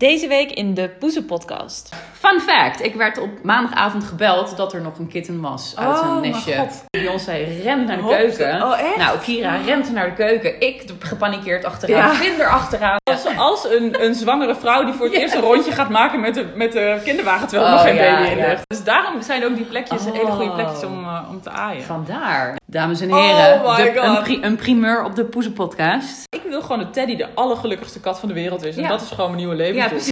[0.00, 1.88] Deze week in de Poezen podcast.
[2.30, 6.06] Fun fact, ik werd op maandagavond gebeld dat er nog een kitten was uit Oh,
[6.22, 6.66] een nestje.
[6.90, 7.32] Beyoncé
[7.62, 8.16] rent naar de Hopte.
[8.36, 8.62] keuken.
[8.62, 8.96] Oh, echt?
[8.96, 10.60] Nou, Kira rent naar de keuken.
[10.60, 11.96] Ik gepanikeerd achteraan.
[11.96, 12.14] Ja.
[12.14, 12.98] Vin erachteraan.
[13.10, 16.34] Als, als een, een zwangere vrouw die voor het eerst een rondje gaat maken met
[16.34, 18.62] de, met de kinderwagen terwijl er Oh, nog geen ja, baby in ligt.
[18.66, 20.12] Dus daarom zijn ook die plekjes Oh.
[20.12, 21.82] hele goede plekjes om, eh, om te aaien.
[21.82, 22.56] Vandaar.
[22.66, 26.22] Dames en heren, Oh de- een, pri- een primeur op de Poezen podcast.
[26.34, 28.76] Ik wil gewoon dat Teddy de allergelukkigste kat van de wereld is.
[28.76, 29.74] En dat is gewoon mijn nieuwe leven.
[29.76, 30.10] Ja, precies.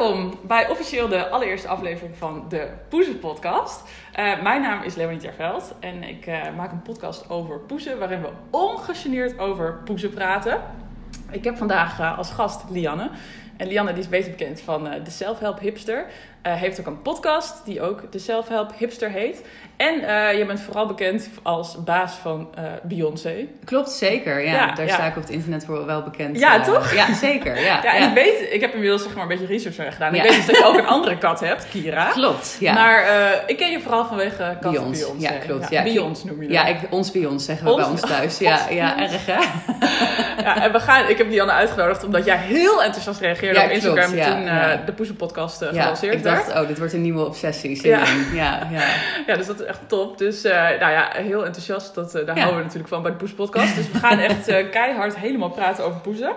[0.00, 3.82] Welkom bij officieel de allereerste aflevering van de Poezen podcast.
[4.12, 8.20] Eh, mijn naam is Leonie Terveld en ik eh, maak een podcast over poezen waarin
[8.20, 10.60] we ongegeneerd over poezen praten.
[11.30, 13.10] Ik heb vandaag eh, als gast Lianne.
[13.56, 16.06] En Lianne die is beter bekend van de Self-Help Hipster.
[16.42, 19.42] Eh, heeft ook een podcast die ook de Self-Help Hipster heet.
[19.76, 23.34] En eh, je bent vooral bekend als baas van eh, Beyoncé.
[23.64, 24.40] Klopt, zeker.
[24.44, 24.94] Ja, Ja, daar ja.
[24.94, 26.38] sta ik op het internet voor wel bekend.
[26.38, 26.92] Ja, toch?
[26.94, 27.60] Ja, zeker.
[27.60, 30.14] Ja, Ja, en ik weet, ik heb inmiddels zeg maar een beetje research gedaan.
[30.14, 32.10] Ik weet dus dat je ook een andere kat hebt, Kira.
[32.10, 32.72] Klopt, ja.
[32.72, 33.04] Maar
[33.46, 35.04] ik ken je vooral vanwege kat Beyoncé.
[35.04, 35.32] Beyoncé.
[35.32, 35.70] Ja, klopt.
[35.70, 35.82] Ja.
[35.82, 36.56] Beyoncé noem je dat.
[36.56, 38.38] ja, ik, ons ons zeggen we Ons- bij ons thuis.
[38.38, 39.38] Ja, Ons ja erg hè?
[40.42, 44.10] Ja, en we gaan, ik heb Lianne uitgenodigd omdat jij heel enthousiast reageerde op Instagram
[44.12, 44.44] klopt, toen
[44.86, 46.29] de Poezenpodcast Ja, gelanceerd werd.
[46.34, 47.86] Dacht, oh, dit wordt een nieuwe obsessie.
[47.88, 48.02] Ja.
[48.32, 48.82] Ja, ja.
[49.26, 50.18] Ja, dus dat is echt top.
[50.18, 51.94] Dus eh, nou ja, heel enthousiast.
[51.94, 53.74] Dat, eh, daar houden we natuurlijk van bij de Poezenpodcast.
[53.74, 56.32] Dus we gaan echt eh, keihard helemaal praten over poezen.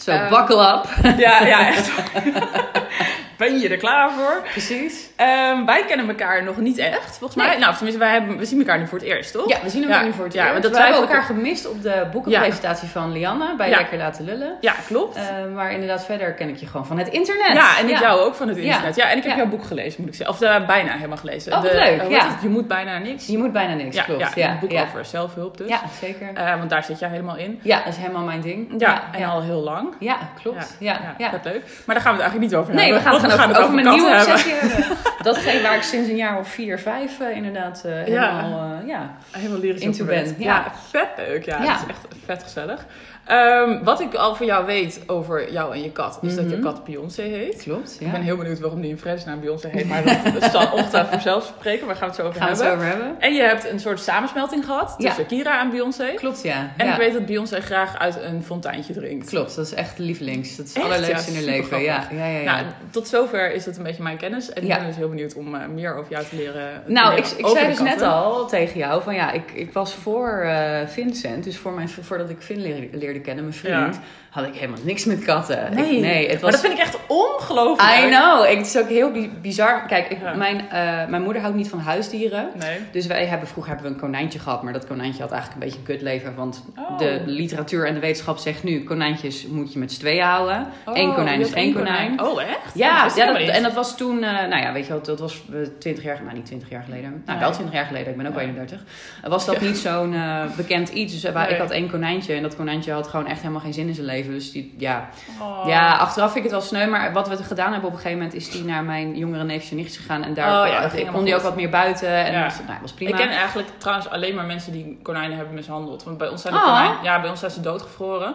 [0.00, 1.16] Zo, Ehm, buckle up.
[1.18, 1.90] Ja, ja, echt.
[3.40, 4.42] ben je er klaar voor?
[4.50, 5.08] Precies.
[5.16, 7.46] Ehm, wij kennen elkaar nog niet echt, volgens mij.
[7.48, 7.58] Nee.
[7.58, 9.48] Nou, tenminste, wij hebben, we zien elkaar nu voor het eerst, toch?
[9.48, 10.52] Ja, we zien elkaar Ja, nu voor het ja, eerst.
[10.52, 13.76] maar dat we hebben elkaar gemist op de boekenpresentatie van Lianne bij Ja.
[13.76, 14.56] Lekker Laten Lullen.
[14.60, 15.16] Ja, klopt.
[15.16, 15.22] Eh,
[15.54, 17.52] maar inderdaad, verder ken ik je gewoon van het internet.
[17.52, 18.96] Ja, en ik jou ook van het internet.
[18.96, 19.38] Ja, en ik heb Ja.
[19.38, 20.34] jouw boek gelezen, moet ik zeggen.
[20.34, 21.52] Of eh, bijna helemaal gelezen.
[21.52, 22.26] Oh, De- leuk, eh, ja.
[22.42, 23.26] Je moet bijna niks.
[23.26, 24.20] Je moet bijna niks, ja, klopt.
[24.20, 24.82] ja, Ja, een boek ja.
[24.82, 25.68] over zelfhulp dus.
[25.68, 26.30] Ja, zeker.
[26.34, 27.60] Eh, want daar zit jij helemaal in.
[27.62, 28.74] ja, dat is helemaal mijn ding.
[28.78, 29.94] Ja, en al heel lang.
[29.98, 30.76] Ja, klopt.
[30.78, 31.62] Ja, ja, leuk.
[31.86, 33.02] Maar daar gaan we het eigenlijk niet over Nee, we hebben.
[33.02, 34.96] gaan het gaan over, over mijn nieuwe obsessie hebben.
[35.22, 39.10] Datgene waar ik sinds een jaar of vier, vijf eh, inderdaad eh, helemaal eh, ja.
[39.30, 40.44] Helemaal lyrisch Into ben, ja.
[40.44, 40.72] Ja.
[40.90, 41.44] vet leuk.
[41.44, 41.72] Ja, Ja.
[41.72, 42.86] dat is echt vet gezellig.
[43.26, 46.56] Ehm, wat ik al van jou weet over jou en je kat, is dat je
[46.56, 46.64] Mhm.
[46.64, 47.62] kat Beyoncé heet.
[47.62, 48.06] Klopt, ja.
[48.06, 50.04] Ik ben heel benieuwd waarom die in vredesnaam Beyoncé heet, maar
[50.40, 51.86] dat, zal ongetwijfeld vanzelf spreken.
[51.86, 52.86] Waar gaan we het zo over Gaan we het hebben.
[52.86, 53.20] zo over hebben?
[53.20, 55.06] En je hebt een soort samensmelting gehad Ja.
[55.06, 56.12] tussen Kira en Beyoncé.
[56.14, 56.72] Klopt, ja.
[56.76, 56.92] En ja.
[56.92, 59.28] ik weet dat Beyoncé graag uit een fonteintje drinkt.
[59.28, 60.56] Klopt, dat is echt lievelings.
[60.56, 61.82] Dat is het allerleukste Ja, in haar leven.
[61.82, 62.38] Ja, ja, ja.
[62.38, 62.44] ja.
[62.54, 64.52] Nou, tot zover is dat een beetje mijn kennis.
[64.52, 66.82] En ik ben dus heel benieuwd om eh, meer over jou te leren.
[66.86, 70.38] Nou, ik, ik zei dus net al tegen jou van ja, ik, ik was voor
[70.40, 72.60] eh, Vincent, dus voor mijn, voordat ik Vin
[72.92, 74.02] leerde, leerde kennen, mijn vriend, Ja.
[74.30, 75.74] Had ik helemaal niks met katten.
[75.74, 76.50] Nee, ik, nee het maar was.
[76.50, 77.98] dat vind ik echt ongelooflijk.
[78.04, 78.44] I know.
[78.50, 79.86] Ik, het is ook heel bi- bizar.
[79.86, 80.34] Kijk, ik, Ja.
[80.34, 82.48] mijn, eh, mijn moeder houdt niet van huisdieren.
[82.58, 82.78] Nee.
[82.92, 85.66] Dus wij hebben vroeger hebben we een konijntje gehad, maar dat konijntje had eigenlijk een
[85.68, 86.34] beetje een kutleven.
[86.34, 86.98] Want Oh.
[86.98, 90.66] de literatuur en de wetenschap zegt nu: konijntjes moet je met z'n tweeën houden.
[90.86, 92.20] Oh, Eén konijn is één konijn.
[92.22, 92.74] Oh, echt?
[92.74, 95.20] Ja, dat ja dat, en dat was toen, eh, nou ja, weet je wel, dat
[95.20, 95.42] was
[95.78, 97.38] twintig jaar, nou niet twintig jaar geleden, nou Nee.
[97.38, 98.40] wel twintig jaar geleden, ik ben ook Ja.
[98.40, 98.80] 31.
[99.28, 101.12] Was dat niet zo'n eh, bekend iets.
[101.12, 103.86] Dus eh, ik had één konijntje en dat konijntje had gewoon echt helemaal geen zin
[103.86, 104.18] in zijn leven.
[104.28, 105.08] Dus die, ja,
[105.40, 105.68] Oh.
[105.68, 108.22] ja, achteraf vind ik het wel sneu, maar wat we gedaan hebben op een gegeven
[108.22, 110.24] moment is die naar mijn jongere neefjes en nichtjes gegaan.
[110.24, 112.44] En daar Oh ja, kon die ook wat meer buiten en Ja.
[112.44, 113.10] was, nou, was prima.
[113.10, 116.04] Ik ken eigenlijk trouwens alleen maar mensen die konijnen hebben mishandeld.
[116.04, 116.66] Want bij ons zijn de Oh.
[116.66, 116.96] konijnen...
[117.02, 118.34] Ja, bij ons zijn ze doodgevroren.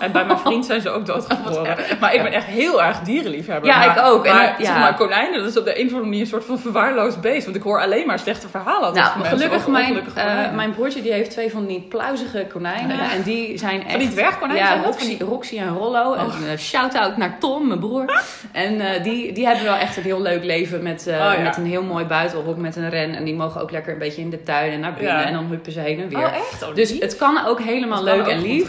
[0.00, 1.76] En bij mijn vriend zijn ze ook doodgevroren.
[2.00, 3.70] maar ik ben echt heel erg dierenliefhebber.
[3.70, 4.24] Ja, maar, ik ook.
[4.24, 4.64] En Maar, ja.
[4.66, 7.20] zeg maar konijnen, dat is op de een of andere manier een soort van verwaarloosd
[7.20, 7.44] beest.
[7.44, 11.30] Want ik hoor alleen maar slechte verhalen Nou, gelukkig mijn, eh, mijn broertje die heeft
[11.30, 12.96] twee van die pluizige konijnen.
[12.96, 13.12] Ja.
[13.12, 13.90] En die zijn echt...
[13.90, 14.82] Van die dwergkonijnen Ja?
[15.26, 16.14] Roxy, en Rollo.
[16.14, 16.50] En Oh.
[16.52, 18.22] eh, shout-out naar Tom, mijn broer.
[18.52, 21.40] En eh, die, die hebben wel echt een heel leuk leven met, eh, Oh, ja.
[21.42, 23.14] met een heel mooi buitenhok, met een ren.
[23.14, 25.12] En die mogen ook lekker een beetje in de tuin en naar binnen.
[25.12, 25.24] Ja.
[25.24, 26.18] En dan huppen ze heen en weer.
[26.18, 26.74] Oh, echt?
[26.74, 27.00] Dus lief.
[27.00, 28.68] het kan ook helemaal kan leuk ook en lief.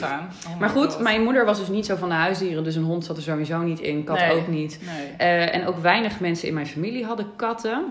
[0.60, 1.00] Maar goed, God.
[1.00, 2.64] mijn moeder was dus niet zo van de huisdieren.
[2.64, 4.32] Dus een hond zat er sowieso niet in, kat Nee.
[4.32, 4.80] ook niet.
[5.18, 5.38] Nee.
[5.48, 7.86] En ook weinig mensen in mijn familie hadden katten.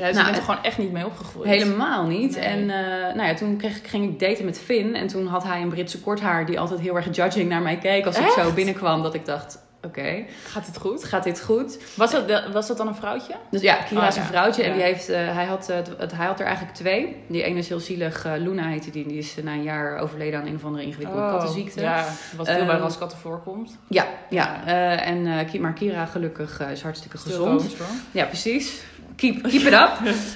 [0.00, 1.48] Ja, dus Nou, je bent er het- gewoon echt niet mee opgegroeid.
[1.48, 2.34] Helemaal niet.
[2.36, 2.44] Nee.
[2.44, 4.94] En eh, nou ja, toen kreeg, ik- ging ik daten met Finn.
[4.94, 8.06] En toen had hij een Britse korthaar die altijd heel erg judging naar mij keek
[8.06, 9.02] als ik zo binnenkwam.
[9.02, 11.04] Dat ik dacht, oké, Gaat het goed?
[11.04, 11.78] gaat dit goed?
[11.96, 13.34] Was dat, was dat dan een vrouwtje?
[13.50, 14.28] Dus ja, Kira Oh, is een ja.
[14.28, 14.62] vrouwtje.
[14.62, 17.16] En die heeft, eh, hij, had, eh, het- hij had er eigenlijk twee.
[17.28, 18.24] Die ene is heel zielig.
[18.24, 19.06] eh, Luna heette die.
[19.06, 21.78] Die is eh, na een jaar overleden aan een of andere ingewikkelde kattenziekte.
[21.78, 22.04] Oh, Ja,
[22.36, 23.78] wat veel bij Ehm, raskatten voorkomt.
[23.88, 24.60] Ja, ja.
[24.66, 27.76] Eh, en, eh, maar Kira gelukkig eh, is hartstikke gezond.
[28.10, 28.82] Ja, precies.
[29.20, 29.90] Keep, keep it up.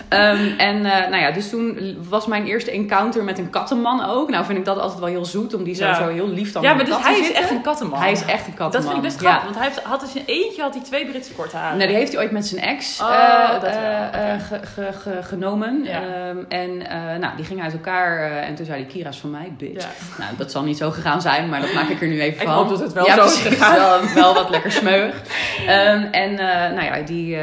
[0.09, 4.31] Ehm, en eh, nou ja, dus toen was mijn eerste encounter met een kattenman ook.
[4.31, 5.95] Nou vind ik dat altijd wel heel zoet, om die zo, Ja.
[5.95, 8.01] zo heel lief dan Ja, maar dus hij is echt een kattenman.
[8.01, 8.71] Hij is echt een kattenman.
[8.71, 9.29] Dat vind ik best Ja.
[9.29, 11.79] grappig, want hij heeft, had dus in eentje had hij twee Britse korte haren.
[11.79, 13.71] Nee, die heeft hij ooit met zijn ex Oh, dat wel,
[14.07, 14.39] oké.
[14.49, 15.87] ge- ge- ge- genomen.
[16.49, 16.77] En
[17.21, 18.19] nou, die gingen uit elkaar.
[18.31, 19.87] eh, en toen zei hij, Kira is van mij, bitch.
[20.19, 22.47] Nou, dat zal niet zo gegaan zijn, maar dat maak ik er nu even Ik
[22.47, 22.57] van.
[22.57, 23.75] hoop dat het wel ja, zo is gegaan.
[23.75, 25.15] Wel, wel wat lekker smeuig.
[25.67, 27.37] Ehm, en eh, nou ja, die,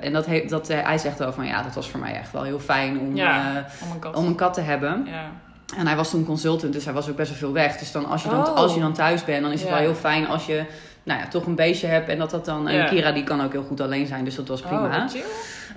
[0.00, 2.32] en dat, he- dat, eh, hij zegt wel van ja, dat was voor mij echt
[2.32, 3.52] wel heel fijn om, Ja.
[3.56, 5.06] eh, Oh om een kat te hebben.
[5.06, 5.30] Ja.
[5.76, 7.76] En hij was toen consultant, dus hij was ook best wel veel weg.
[7.76, 8.54] Dus dan als je dan, Oh.
[8.54, 10.64] als je dan thuis bent, dan is het wel heel fijn als je
[11.02, 12.08] nou ja, toch een beestje hebt.
[12.08, 12.68] En dat dat dan.
[12.68, 12.86] En.
[12.86, 14.84] Kira die kan ook heel goed alleen zijn, dus dat was prima.
[14.86, 15.22] Oh, wat chill.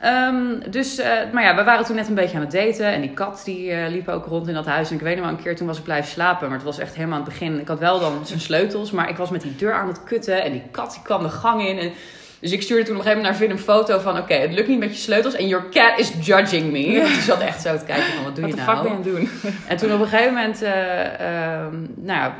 [0.01, 2.86] Ehm, dus, eh, maar ja, we waren toen net een beetje aan het daten.
[2.86, 4.89] En die kat die liep ook rond in dat huis.
[4.89, 6.48] En ik weet nog wel een keer, toen was ik blijven slapen.
[6.48, 7.60] Maar het was echt helemaal aan het begin.
[7.60, 10.44] Ik had wel dan zijn sleutels, maar ik was met die deur aan het kutten.
[10.44, 11.78] En die kat die kwam de gang in.
[11.80, 11.92] En,
[12.39, 14.18] dus ik stuurde toen op een gegeven moment naar Vin een foto van...
[14.18, 16.98] Oké, het lukt niet met je sleutels en your cat is judging me.
[17.01, 18.78] Want die zat echt zo te kijken van, wat doe Wat je de nou?
[18.78, 19.30] fuck ben je doen?
[19.68, 22.36] En toen op een gegeven moment, eh, ehm, nou ja,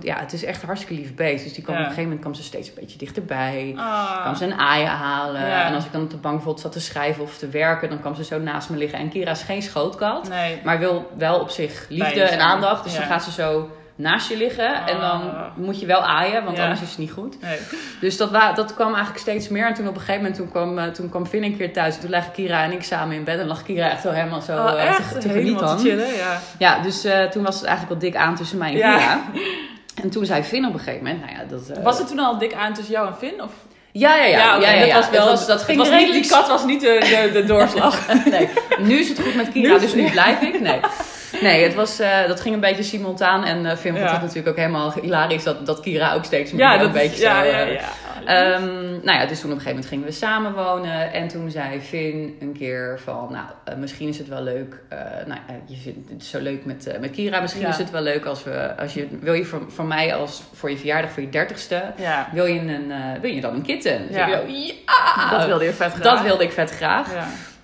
[0.00, 1.44] ja, het is echt een hartstikke lief beest.
[1.44, 1.80] Dus die kwam Ja.
[1.80, 3.72] op een gegeven moment kwam ze steeds een beetje dichterbij.
[3.76, 4.20] Ah.
[4.20, 5.40] kwam ze een aaien halen.
[5.46, 5.66] Ja.
[5.66, 8.00] En als ik dan op de bank bijvoorbeeld zat te schrijven of te werken, dan
[8.00, 8.98] kwam ze zo naast me liggen.
[8.98, 10.60] En Kira is geen schootkat, Nee.
[10.64, 12.84] maar wil wel op zich liefde en aandacht.
[12.84, 12.98] Dus Ja.
[12.98, 14.74] dan gaat ze zo naast je liggen.
[14.86, 15.42] En dan Ah.
[15.56, 16.62] moet je wel aaien, want Ja.
[16.62, 17.40] anders is het niet goed.
[17.40, 17.58] nee.
[18.00, 19.66] Dus dat, wa- dat kwam eigenlijk steeds meer.
[19.66, 21.98] En toen op een gegeven moment toen kwam, eh, toen kwam Finn een keer thuis.
[21.98, 23.38] Toen lagen Kira en ik samen in bed.
[23.38, 25.12] En lag Kira echt zo helemaal zo Oh, eh, echt?
[25.12, 25.76] te, te Helemaal genieten.
[25.76, 26.40] te chillen, ja.
[26.58, 28.96] Ja, dus eh, toen was het eigenlijk wel dik aan tussen mij en Ja.
[28.96, 29.20] Kira.
[30.02, 31.82] En toen zei Finn op een gegeven moment, nou ja, dat...
[31.82, 33.42] Was het toen al dik aan tussen jou en Finn?
[33.42, 33.50] Of?
[33.92, 34.38] Ja, ja, ja.
[34.38, 34.94] ja, oké, ja, dat ja.
[34.94, 35.26] was wel.
[35.26, 37.98] Was, dat ging was niet, die kat was niet de, de, de doorslag.
[38.30, 38.48] nee,
[38.78, 40.60] nu is het goed met Kira, dus nu blijf ik.
[40.60, 40.80] Nee,
[41.42, 43.44] nee het was, eh, dat ging een beetje simultaan.
[43.44, 44.12] En eh Finn vond Ja.
[44.12, 47.42] het natuurlijk ook helemaal hilarisch dat, dat Kira ook steeds meer ja, een beetje ja,
[47.44, 47.48] zo...
[47.50, 47.80] ja, eh, ja.
[48.26, 48.64] Ehm,
[49.02, 51.12] nou ja, dus toen op een gegeven moment gingen we samen wonen.
[51.12, 54.80] En toen zei Finn een keer van, nou, misschien is het wel leuk.
[55.26, 57.40] nou, je vindt het zo leuk met, met Kira.
[57.40, 57.68] Misschien Ja.
[57.68, 60.70] is het wel leuk als we, als je, wil je van, van mij als voor
[60.70, 62.28] je verjaardag, voor je dertigste, ja.
[62.32, 64.06] wil je, een, wil je dan een kitten?
[64.06, 64.26] Dus Ja.
[64.26, 64.48] ik
[64.86, 65.30] ja!
[65.30, 66.02] Dat wilde je vet graag.
[66.02, 67.08] Dat wilde ik vet graag.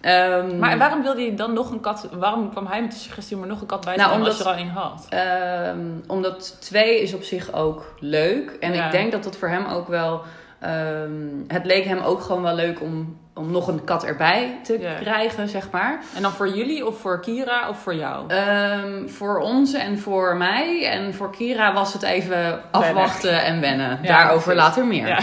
[0.02, 2.08] Ehm, Maar waarom wilde je dan nog een kat?
[2.12, 4.28] Waarom kwam hij met de suggestie om er nog een kat bij te Nou, omdat-
[4.28, 5.06] als je er al één had?
[5.08, 8.50] Ehm, omdat twee is op zich ook leuk.
[8.60, 8.84] En Ja.
[8.86, 10.22] ik denk dat dat voor hem ook wel.
[10.60, 11.12] ehm,
[11.48, 15.48] het leek hem ook gewoon wel leuk om, om nog een kat erbij te krijgen,
[15.48, 16.00] zeg maar.
[16.16, 18.28] En dan voor jullie of voor Kira of voor jou?
[18.28, 20.86] Ehm, voor ons en voor mij.
[20.86, 23.98] En voor Kira was het even afwachten en wennen.
[24.02, 24.62] Ja, Daarover precies.
[24.62, 25.06] later meer.
[25.06, 25.18] Ja.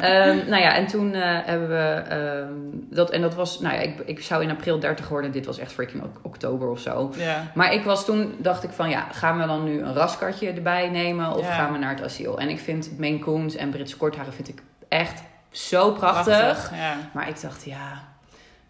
[0.00, 2.52] Ehm, nou ja, en toen eh, hebben we ehm,
[2.90, 3.10] dat.
[3.10, 3.60] En dat was.
[3.60, 5.30] Nou ja, ik, ik zou in april 30 worden.
[5.32, 7.12] Dit was echt freaking ok- oktober of zo.
[7.16, 7.50] Ja.
[7.54, 10.88] Maar ik was toen, dacht ik van ja, gaan we dan nu een raskatje erbij
[10.88, 12.38] nemen of gaan we naar het asiel?
[12.38, 15.22] En ik vind Maine Coons en Britse kortharen vind ik echt
[15.52, 16.70] zo prachtig.
[16.74, 16.96] Ja.
[17.12, 18.02] Maar ik dacht ja,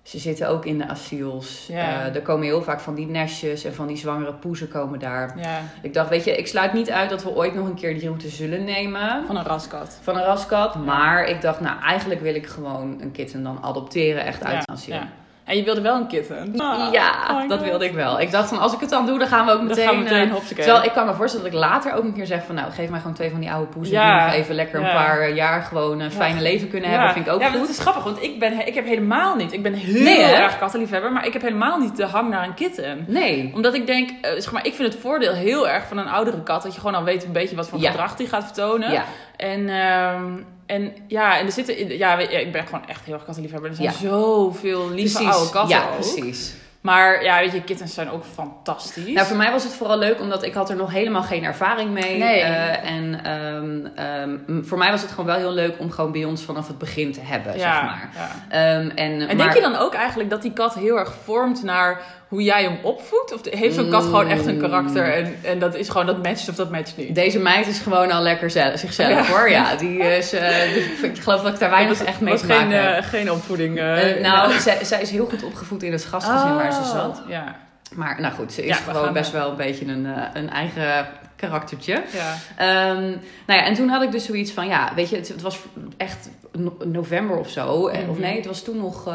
[0.02, 1.67] ze zitten ook in de asiels.
[1.69, 2.06] Ja.
[2.06, 5.38] Eh, er komen heel vaak van die nestjes en van die zwangere poezen komen daar.
[5.38, 5.61] ja.
[5.82, 8.08] Ik dacht, weet je, ik sluit niet uit dat we ooit nog een keer die
[8.08, 9.26] route zullen nemen.
[9.26, 9.99] Van een raskat.
[10.02, 10.75] Van een raskat.
[10.75, 14.69] Maar ik dacht, nou, eigenlijk wil ik gewoon een kitten dan adopteren, echt uit het
[14.69, 15.00] asiel.
[15.44, 15.50] Ja.
[15.52, 16.54] En je wilde wel een kitten?
[16.56, 18.20] Ah, Ja, oh my dat wilde ik wel.
[18.20, 19.84] Ik dacht van, als ik het dan doe, dan gaan we ook Dan meteen...
[19.84, 20.36] gaan we meteen eh.
[20.46, 22.54] Terwijl ik kan me voorstellen dat ik later ook een keer zeg van...
[22.54, 23.94] Nou, geef mij gewoon twee van die oude poezen.
[23.94, 24.16] Ja.
[24.18, 24.92] Die nog even lekker een Ja.
[24.92, 27.12] paar eh, jaar gewoon een fijne leven kunnen hebben.
[27.12, 27.60] Vind ik ook ja, goed.
[27.60, 29.52] het is grappig, want ik, ben, ik heb helemaal niet...
[29.52, 32.54] Ik ben heel Nee, erg kattenliefhebber, maar ik heb helemaal niet de hang naar een
[32.54, 33.04] kitten.
[33.08, 33.50] Nee.
[33.54, 36.42] Omdat ik denk, eh, zeg maar, ik vind het voordeel heel erg van een oudere
[36.42, 36.62] kat...
[36.62, 37.90] dat je gewoon al weet een beetje wat voor Ja.
[37.90, 38.92] gedrag die gaat vertonen.
[38.92, 39.04] Ja.
[39.36, 40.24] En, ehm,
[40.72, 41.96] en ja, en er zitten...
[41.98, 43.70] Ja, ik ben gewoon echt heel erg kattenliefhebber.
[43.70, 44.08] Er zijn Ja.
[44.08, 45.34] zoveel lieve Precies.
[45.34, 45.94] oude katten Ja, ook.
[45.94, 46.54] precies.
[46.80, 49.12] Maar ja, weet je, kittens zijn ook fantastisch.
[49.14, 51.90] Nou, voor mij was het vooral leuk omdat ik had er nog helemaal geen ervaring
[51.90, 52.18] mee.
[52.18, 52.40] Nee.
[52.40, 56.25] Eh, en ehm, ehm, voor mij was het gewoon wel heel leuk om gewoon bij
[56.25, 58.11] ons vanaf het begin te hebben, ja, zeg maar.
[58.14, 58.28] ja.
[58.49, 61.62] Ehm, en, En maar- denk je dan ook eigenlijk dat die kat heel erg vormt
[61.62, 62.00] naar
[62.32, 63.34] hoe jij hem opvoedt?
[63.34, 66.48] Of heeft zo'n kat gewoon echt een karakter en, en dat is gewoon dat matcht
[66.48, 67.14] of dat matcht niet?
[67.14, 69.50] Deze meid is gewoon al lekker zelf, zichzelf hoor.
[69.50, 70.32] Ja, die is.
[70.32, 73.02] eh, die- ik geloof dat ik daar weinig echt mee te geen, maken heb.
[73.02, 73.78] eh, geen opvoeding.
[73.78, 77.20] eh, nou, zij, zij is heel goed opgevoed in het gastgezin waar ze zat.
[77.24, 77.56] Oh, Ja,
[77.94, 81.06] Maar nou goed, ze is Ja, gewoon best wel een beetje een, een eigen
[81.49, 82.02] karaktertje.
[82.12, 82.34] ja.
[82.56, 83.02] Ehm,
[83.46, 85.58] nou ja, en toen had ik dus zoiets van, ja, weet je, het, het was
[85.96, 87.87] echt no- november of zo.
[87.88, 88.20] Eh, Of Mhm.
[88.20, 89.14] nee, het was toen nog ehm,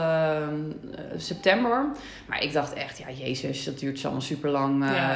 [0.96, 1.86] eh, september.
[2.28, 4.86] Maar ik dacht echt, ja, jezus, dat duurt allemaal super lang.
[4.86, 5.16] Ja.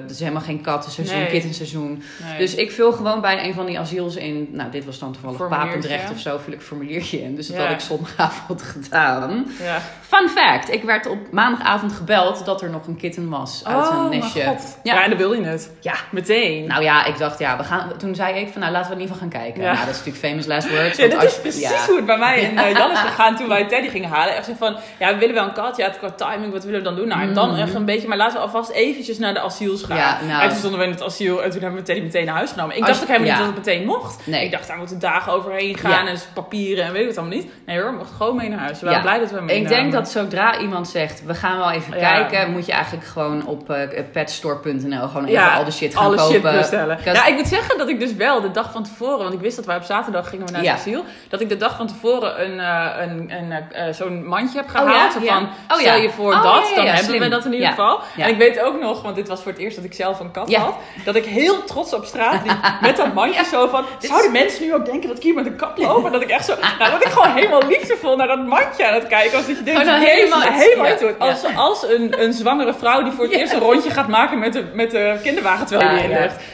[0.00, 1.26] het is helemaal geen kattenseizoen, Nee.
[1.26, 2.02] kittenseizoen.
[2.28, 2.38] Nee.
[2.38, 4.48] Dus ik vul gewoon bij een van die asiels in.
[4.52, 5.48] Nou, dit was dan toevallig.
[5.48, 6.38] Papendrecht of zo.
[6.38, 7.34] Vul ik een formuliertje in.
[7.34, 7.62] Dus dat Ja.
[7.62, 9.46] had ik zondagavond gedaan.
[9.62, 9.80] ja.
[10.00, 10.72] Fun fact.
[10.72, 14.20] Ik werd op maandagavond gebeld dat er nog een kitten was uit oh, een mijn
[14.20, 14.44] nestje.
[14.44, 14.78] god.
[14.82, 14.94] Ja.
[14.94, 15.02] Ja.
[15.04, 15.70] en dan wil je het.
[15.80, 15.94] Ja.
[16.10, 16.66] Meteen meteen.
[16.66, 19.00] Nou ja, ik dacht, ja, we gaan, toen zei ik van, nou laten we in
[19.00, 19.62] ieder geval gaan kijken.
[19.62, 19.72] Ja.
[19.72, 20.98] Nou, dat is natuurlijk famous last words.
[20.98, 21.86] Ja, dat als- is precies ja.
[21.86, 24.36] hoe het bij mij en eh, Jan is gegaan toen wij Teddy gingen halen.
[24.36, 25.76] Echt zo van, ja, we willen wel een kat.
[25.76, 27.08] Ja, het qua timing, wat willen we dan doen?
[27.08, 29.96] Nou, en dan echt een beetje, maar laten we alvast eventjes naar de asiels gaan.
[29.96, 30.02] Mm.
[30.02, 30.42] Ja, nou.
[30.42, 32.50] En toen stonden we in het asiel en toen hebben we Teddy meteen naar huis
[32.50, 32.76] genomen.
[32.76, 34.26] Ik dacht ook helemaal niet dat het meteen mocht.
[34.26, 34.44] Nee.
[34.44, 37.50] Ik dacht, daar moeten dagen overheen gaan en papieren en weet ik het allemaal niet.
[37.66, 38.80] Nee hoor, we mochten gewoon mee naar huis.
[38.80, 41.70] We waren blij dat we hem Ik denk dat zodra iemand zegt, we gaan wel
[41.70, 46.16] even kijken, moet je eigenlijk gewoon op eh, petstore.nl gewoon even al de shit gaan
[46.16, 46.27] kopen.
[46.32, 46.96] Shit bestellen.
[46.96, 49.40] Because- Ja, ik moet zeggen dat ik dus wel de dag van tevoren, want ik
[49.40, 50.76] wist dat wij op zaterdag gingen we naar het Ja.
[50.76, 54.66] asiel, dat ik de dag van tevoren een, eh, een, een, eh, zo'n mandje heb
[54.66, 55.12] Oh gehaald.
[55.14, 55.20] ja?
[55.20, 55.34] Zo Ja.
[55.34, 58.00] van, Oh stel je voor Oh, dat, dan hebben we dat in ieder geval.
[58.16, 60.30] En ik weet ook nog, want dit was voor het eerst dat ik zelf een
[60.30, 64.32] kat had, dat ik heel trots op straat liep met dat mandje zo van, zouden
[64.32, 66.06] mensen nu ook denken dat ik hier met een kat loop?
[66.06, 68.94] En dat ik echt zo, nou dat ik gewoon helemaal liefdevol naar dat mandje aan
[68.94, 69.46] het kijken was.
[69.46, 70.86] Dat je denkt, helemaal- helemaal.
[71.18, 74.52] Als, als een, een zwangere vrouw die voor het eerst een rondje gaat maken met
[74.52, 76.07] de, met de kinderwagen terwijl je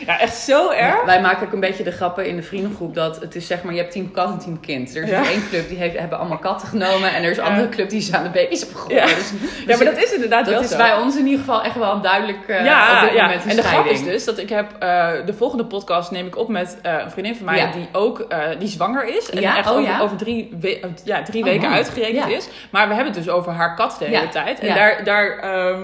[0.07, 1.05] Ja, echt zo erg.
[1.05, 3.73] Wij maken ook een beetje de grappen in de vriendengroep dat het is zeg maar,
[3.75, 4.97] je hebt team kat en team kind.
[4.97, 5.19] Er is Ja.
[5.19, 7.89] dus één club die heeft, hebben allemaal katten genomen en er is een andere club
[7.89, 8.93] die is aan de baby's op gegooid.
[8.99, 9.07] Ja.
[9.07, 9.33] Dus,
[9.67, 10.77] Ja, maar dat is inderdaad wel dat is zo.
[10.77, 13.23] bij ons in ieder geval echt wel een duidelijk eh, op ja, dit ja.
[13.27, 16.37] moment en de grap is dus dat ik heb eh, de volgende podcast neem ik
[16.39, 18.27] op met eh, een vriendin van mij die ook
[18.59, 21.73] die zwanger is en echt Oh, over, drie, we- ja, drie Oh, weken man.
[21.77, 22.49] uitgerekend is.
[22.71, 25.81] Maar we hebben het dus over haar kat de hele tijd en daar, daar ehm,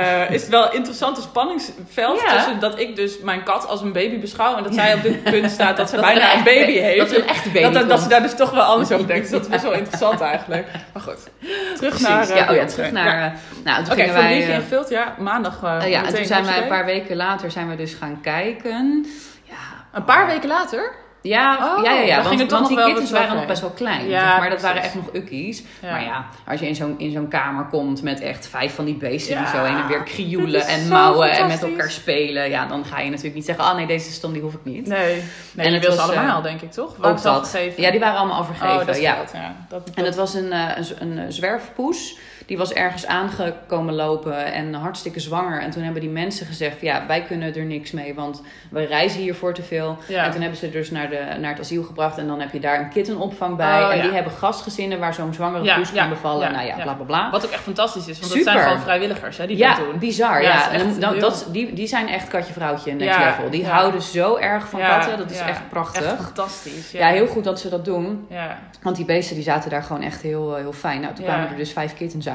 [0.00, 2.34] eh, is het wel een interessante spanningsveld Ja.
[2.34, 5.22] tussen dat ik dus mijn kat als een baby beschouw en dat zij op dit
[5.32, 6.98] punt staat dat ze Dat bijna een baby ba- heeft.
[6.98, 9.22] dat er een echte baby dat, dat, ze daar dus toch wel anders over denkt.
[9.22, 10.66] Dus dat is best wel interessant eigenlijk.
[10.92, 11.28] Maar goed,
[11.76, 12.08] terug Precies.
[12.08, 12.28] naar...
[12.30, 13.18] eh, ja, oh ja, terug naar...
[13.18, 13.24] Ja.
[13.26, 13.32] eh,
[13.64, 14.32] nou, toen Oké, gingen wij...
[14.42, 14.88] eh, ingevuld?
[14.88, 15.62] Ja, maandag.
[15.62, 18.20] eh, eh, ja, en toen zijn wij een paar weken later zijn we dus gaan
[18.22, 19.06] kijken.
[19.42, 19.54] Ja,
[19.92, 20.94] Een paar weken later?
[21.28, 22.22] Ja, Oh, ja, ja, ja.
[22.22, 24.08] ging Want, want die kittens waren nog best wel klein.
[24.08, 25.62] Ja, zeg maar dat waren echt nog ukkies.
[25.82, 25.90] Ja.
[25.90, 28.94] Maar ja, als je in zo'n, in zo'n kamer komt met echt vijf van die
[28.94, 32.50] beesten die zo heen en weer dat krioelen en mouwen en met elkaar spelen.
[32.50, 34.86] Ja, dan ga je natuurlijk niet zeggen, ah nee, deze stom die hoef ik niet.
[34.86, 35.22] Nee.
[35.52, 36.94] Nee, En je wil ze was, allemaal, eh, denk ik, toch?
[37.00, 37.58] Ook dat.
[37.76, 38.80] Ja, die waren allemaal al vergeven.
[38.80, 39.16] Oh, dat ja.
[39.32, 39.56] ja.
[39.68, 42.16] Dat, En het was een, eh, een, een eh, zwerfpoes.
[42.46, 45.60] Die was ergens aangekomen lopen en hartstikke zwanger.
[45.60, 49.20] En toen hebben die mensen gezegd: Ja, wij kunnen er niks mee, want wij reizen
[49.20, 49.98] hiervoor te veel.
[50.08, 50.24] Ja.
[50.24, 52.18] En toen hebben ze dus naar, de, naar het asiel gebracht.
[52.18, 53.82] En dan heb je daar een kittenopvang bij.
[53.82, 54.02] Oh, en ja.
[54.02, 56.52] die hebben gastgezinnen waar zo'n zwangere Ja, kan bevallen.
[56.52, 57.30] nou ja, bla bla bla.
[57.30, 58.44] Wat ook echt fantastisch is, want Super.
[58.44, 59.98] dat zijn gewoon vrijwilligers hè, die Ja, dat doen.
[59.98, 60.42] bizar.
[60.42, 63.50] Ja, En dan, dat, die, die zijn echt katje vrouwtje next level.
[63.50, 65.18] Die houden zo erg van katten.
[65.18, 66.02] Dat is echt prachtig.
[66.02, 66.90] Echt fantastisch.
[66.90, 67.08] ja.
[67.08, 68.26] heel goed dat ze dat doen.
[68.30, 68.58] Ja.
[68.82, 71.00] Want die beesten die zaten daar gewoon echt heel, eh, heel fijn.
[71.00, 72.33] Nou, toen kwamen er dus vijf kittens uit.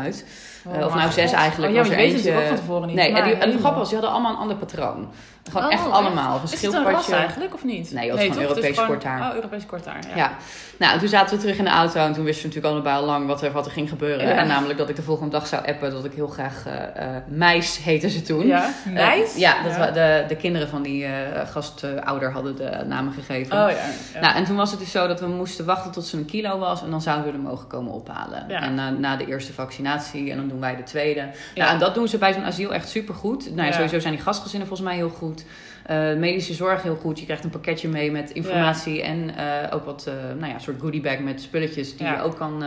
[0.67, 1.39] Oh, Eh, of nou zes God.
[1.39, 1.71] eigenlijk.
[1.71, 2.95] Oh, ja, maar je weet het natuurlijk ook van tevoren niet.
[2.95, 5.07] Nee, en, die, en de grap was, die hadden allemaal een ander patroon.
[5.51, 6.41] Gewoon Oh, echt allemaal.
[6.43, 7.91] Is het een ras eigenlijk, of niet?
[7.91, 9.29] Nee, het was gewoon Europees gewoon- korthaar.
[9.29, 10.15] Oh, Europees korthaar, ja.
[10.15, 10.31] Ja.
[10.79, 12.95] Nou, en toen zaten we terug in de auto en toen wisten we natuurlijk allebei
[12.95, 14.27] al lang wat er, wat er ging gebeuren.
[14.27, 14.33] Ja.
[14.33, 17.23] En namelijk dat ik de volgende dag zou appen dat ik heel graag eh eh
[17.27, 18.47] meis heette ze toen.
[18.47, 18.63] Ja?
[18.85, 19.35] Eh, Meis?
[19.35, 21.07] ja, dat wa- de, de kinderen van die
[21.53, 23.53] gastouder hadden de namen gegeven.
[23.63, 23.77] Oh ja.
[24.13, 24.19] ja.
[24.19, 26.57] Nou, en toen was het dus zo dat we moesten wachten tot ze een kilo
[26.59, 28.45] was en dan zouden we er mogen komen ophalen.
[28.47, 28.61] Ja.
[28.61, 31.19] En na, na de eerste vaccinatie en dan doen wij de tweede.
[31.19, 31.63] Ja.
[31.63, 33.45] Nou, en dat doen ze bij zo'n asiel echt supergoed.
[33.45, 33.71] Nou, ja, Ja.
[33.73, 35.38] Sowieso zijn die gastgezinnen volgens mij heel goed.
[35.85, 37.19] Eh, medische zorg heel goed.
[37.19, 40.79] Je krijgt een pakketje mee met informatie en eh, ook wat, eh, nou ja, soort
[40.79, 42.13] goodiebag met spulletjes die Ja.
[42.15, 42.57] je ook kan.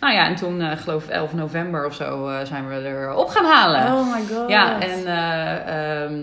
[0.00, 3.44] nou ja, en toen, geloof ik 11 november of zo, zijn we er op gaan
[3.44, 3.92] halen.
[3.92, 4.48] Oh my god.
[4.50, 6.22] Ja, en eh, ehm,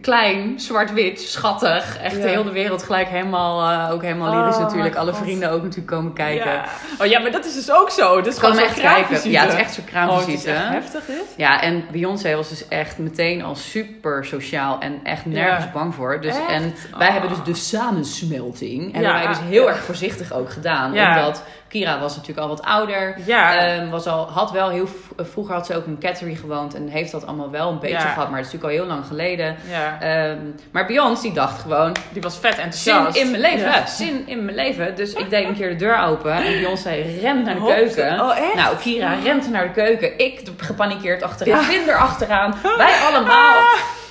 [0.00, 1.98] klein, zwart-wit, schattig.
[2.02, 2.42] Echt Ja.
[2.42, 4.94] de wereld gelijk helemaal, eh, ook helemaal Oh, lyrisch natuurlijk.
[4.94, 5.22] mijn Alle God.
[5.22, 6.50] vrienden ook natuurlijk komen kijken.
[6.52, 6.64] Ja.
[7.00, 8.16] Oh ja, maar dat is dus ook zo.
[8.16, 9.30] Dat is Gewoon echt kijken.
[9.30, 10.50] Ja, het is echt zo'n Oh, het is kraamvisite.
[10.52, 11.24] echt heftig dit.
[11.36, 15.70] ja, en Beyoncé was dus echt meteen al super sociaal en echt nergens Ja.
[15.72, 16.20] bang voor.
[16.20, 16.48] Dus, Echt?
[16.48, 17.12] en wij Oh.
[17.12, 18.94] hebben dus de samensmelting.
[19.00, 20.90] Ja, wij dus heel erg voorzichtig ook gedaan.
[20.92, 23.16] Omdat Kira was natuurlijk al wat ouder.
[23.26, 23.56] Ja.
[23.56, 26.88] Ehm, was al, had wel heel, v- vroeger had ze ook in Cattery gewoond en
[26.88, 28.00] heeft dat allemaal wel een beetje Ja.
[28.12, 29.56] gehad, maar het is natuurlijk al heel lang geleden.
[29.70, 30.00] ja.
[30.00, 30.38] Ehm,
[30.70, 33.16] maar Beyoncé die dacht gewoon, Die was vet zin enthousiast.
[33.16, 33.86] in mijn leven, Ja.
[33.86, 34.94] zin in mijn leven.
[34.96, 37.74] Dus ik deed een keer de deur open en Beyoncé rent naar de Hopte.
[37.94, 38.20] keuken.
[38.20, 38.54] Oh, echt?
[38.54, 40.18] Nou, Kira rent naar de keuken.
[40.18, 41.60] Ik gepanikeerd achteraan.
[41.60, 41.66] Ja.
[41.66, 42.54] Vin er achteraan.
[42.76, 43.62] Wij allemaal.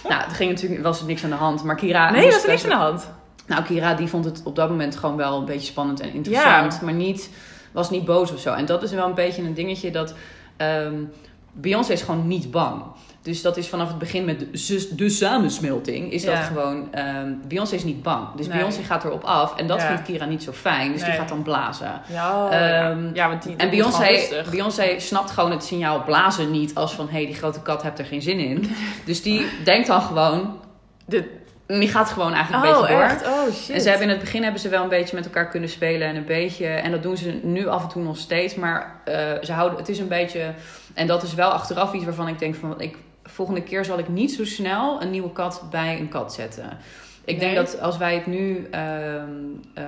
[0.10, 1.64] Nou, er ging natuurlijk, was er niks aan de hand.
[1.64, 2.12] Maar Kira...
[2.12, 3.10] Nee, was er niks aan de hand.
[3.46, 6.82] Nou, Kira die vond het op dat moment gewoon wel een beetje spannend en interessant.
[6.82, 7.30] Maar niet,
[7.78, 8.54] was niet boos of zo.
[8.54, 10.14] En dat is wel een beetje een dingetje dat...
[10.58, 10.94] ehm,
[11.52, 12.82] Beyoncé is gewoon niet bang.
[13.22, 16.12] Dus dat is vanaf het begin met de, zus- de samensmelting.
[16.12, 16.94] Is dat gewoon...
[16.94, 18.28] ehm, Beyoncé is niet bang.
[18.36, 18.58] Dus Nee.
[18.58, 19.56] Beyoncé gaat erop af.
[19.56, 19.88] En dat Ja.
[19.88, 20.92] vindt Kira niet zo fijn.
[20.92, 22.02] Dus die gaat dan blazen.
[22.12, 23.28] Ja, oh, Ehm, ja.
[23.30, 24.20] want die En Beyoncé.
[24.52, 27.06] Beyoncé snapt gewoon het signaal blazen niet als van...
[27.06, 28.70] hé, hey, die grote kat hebt er geen zin in.
[29.06, 30.58] Dus die denkt dan gewoon...
[31.68, 33.04] Die gaat gewoon eigenlijk een Oh, beetje door.
[33.04, 33.28] echt?
[33.28, 33.76] Oh, shit.
[33.76, 36.08] En ze hebben in het begin hebben ze wel een beetje met elkaar kunnen spelen
[36.08, 36.68] en een beetje.
[36.68, 38.56] En dat doen ze nu af en toe nog steeds.
[38.56, 40.54] Maar eh, ze houden, het is een beetje.
[40.94, 42.82] En dat is wel achteraf iets waarvan ik denk van.
[42.82, 46.78] Ik volgende keer zal ik niet zo snel een nieuwe kat bij een kat zetten.
[47.28, 47.64] Ik denk Nee.
[47.64, 48.84] dat als wij het nu ehm,
[49.74, 49.84] eh,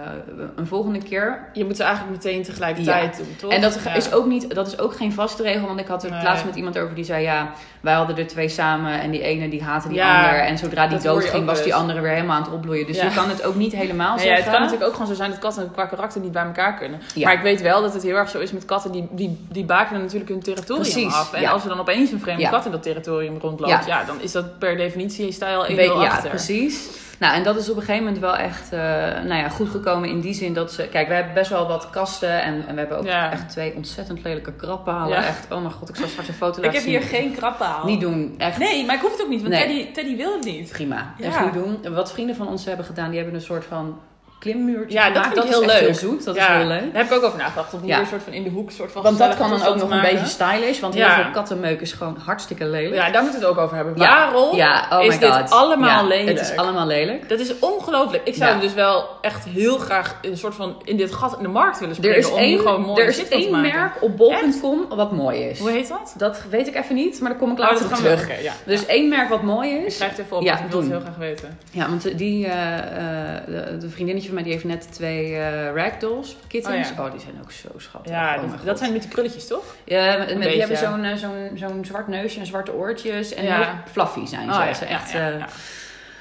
[0.56, 3.52] een volgende keer Je moet ze eigenlijk meteen tegelijkertijd doen, toch?
[3.52, 3.94] en dat Ja.
[3.94, 5.68] is, ook niet, dat is ook geen vaste regel.
[5.68, 6.24] Want ik had er Nee.
[6.24, 7.24] laatst met iemand over die zei...
[7.24, 10.40] ja, wij hadden er twee samen en die ene die haatte die Ja, ander.
[10.40, 11.76] En zodra die dood ging, was die eens.
[11.82, 12.88] andere weer helemaal aan het opbloeien.
[12.88, 14.44] Dus je kan het ook niet helemaal Nee, zeggen.
[14.44, 17.00] het kan natuurlijk ook gewoon zo zijn dat katten qua karakter niet bij elkaar kunnen.
[17.24, 18.92] Maar ik weet wel dat het heel erg zo is met katten.
[18.92, 21.34] Die, die, die bakenen natuurlijk hun territorium Precies, af.
[21.34, 23.86] En als er dan opeens een vreemde kat in dat territorium rondloopt...
[23.86, 24.04] Ja.
[24.04, 26.30] Dan is dat per definitie stijl Een 1 beetje- ja, achter.
[26.30, 26.90] precies.
[27.20, 28.80] Nou, en dat is op een gegeven moment wel echt eh,
[29.24, 30.88] nou ja, goed gekomen in die zin dat ze...
[30.88, 33.32] Kijk, we hebben best wel wat kasten en, en we hebben ook Ja.
[33.32, 35.18] echt twee ontzettend lelijke krappalen.
[35.22, 35.26] Ja.
[35.26, 37.10] Echt, oh mijn god, ik zal straks een foto Ik laten heb hier zien.
[37.10, 37.86] geen krappaal.
[37.86, 39.66] Niet doen, echt Nee, maar ik hoef het ook niet, want Nee.
[39.68, 40.70] Teddy, Teddy wil het niet.
[40.72, 41.14] prima.
[41.18, 41.26] Ja.
[41.26, 41.94] Echt niet doen.
[41.94, 44.00] Wat vrienden van ons hebben gedaan, die hebben een soort van
[44.40, 45.80] klimmuurtje Ja, dat vind ik heel is leuk.
[45.80, 46.94] heel zoet, dat Ja, is heel leuk.
[46.94, 47.74] Daar heb ik ook over nagedacht.
[47.74, 48.00] Om Ja.
[48.00, 50.02] een soort van in de hoek, soort van Want dat kan dan ook nog een
[50.02, 50.80] beetje stylish.
[50.80, 51.14] Want Ja.
[51.16, 52.94] heel veel kattenmeuk is gewoon hartstikke lelijk.
[52.96, 53.98] Ja, daar moeten we het ook over hebben.
[53.98, 55.50] Waarom Ja, oh is my dit God.
[55.52, 56.38] allemaal lelijk?
[56.38, 57.30] Het is allemaal lelijk.
[57.30, 58.24] Dat is ongelooflijk.
[58.28, 58.60] Ik zou Ja.
[58.62, 61.96] dus wel echt heel graag een soort van in dit gat in de markt willen
[61.96, 62.18] springen.
[62.18, 65.40] Er is om hier gewoon één, mooi er is één merk op bol.com wat mooi
[65.40, 65.60] is.
[65.60, 66.14] Hoe heet dat?
[66.18, 68.30] Dat weet ik even niet, maar daar kom ik Oh, later op we- terug.
[68.66, 69.96] Er is één merk wat mooi Ik is.
[69.96, 71.58] schrijf het even op, Ja, ik wil het heel graag weten.
[71.72, 76.90] Ja, want die, eh, eh, de vriendinnetje mij die heeft net twee eh ragdolls, kittens.
[76.90, 77.04] Oh, ja.
[77.06, 78.12] Oh, die zijn ook zo schattig.
[78.12, 79.76] Ja, oh dat, zijn met die krulletjes, toch?
[79.84, 83.34] Ja, met, met- die hebben zo'n eh, zo'n zo'n zwart neusje en zwarte oortjes.
[83.34, 83.56] En Ja.
[83.64, 84.60] heel fluffy zijn ze.
[84.60, 85.46] Oh, ja, echt, eh, ja.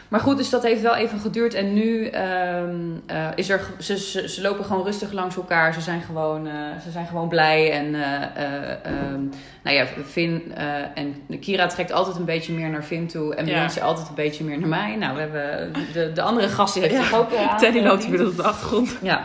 [0.09, 1.55] Maar goed, dus dat heeft wel even geduurd.
[1.55, 2.75] En nu ehm,
[3.07, 5.75] eh, is er, ze, ze, ze lopen gewoon rustig langs elkaar.
[5.75, 7.73] Ze zijn gewoon, eh, ze zijn gewoon blij.
[7.73, 9.23] En eh, eh, ehm,
[9.63, 10.53] nou ja, Finn
[10.95, 13.35] en Kira trekt altijd een beetje meer naar Finn toe.
[13.35, 13.53] En Ja.
[13.53, 14.97] Beyoncé altijd een beetje meer naar mij.
[14.97, 18.43] Nou, we hebben de, de andere gasten heeft zich ook Teddy loopt weer op de
[18.43, 18.97] achtergrond.
[19.03, 19.25] Ja.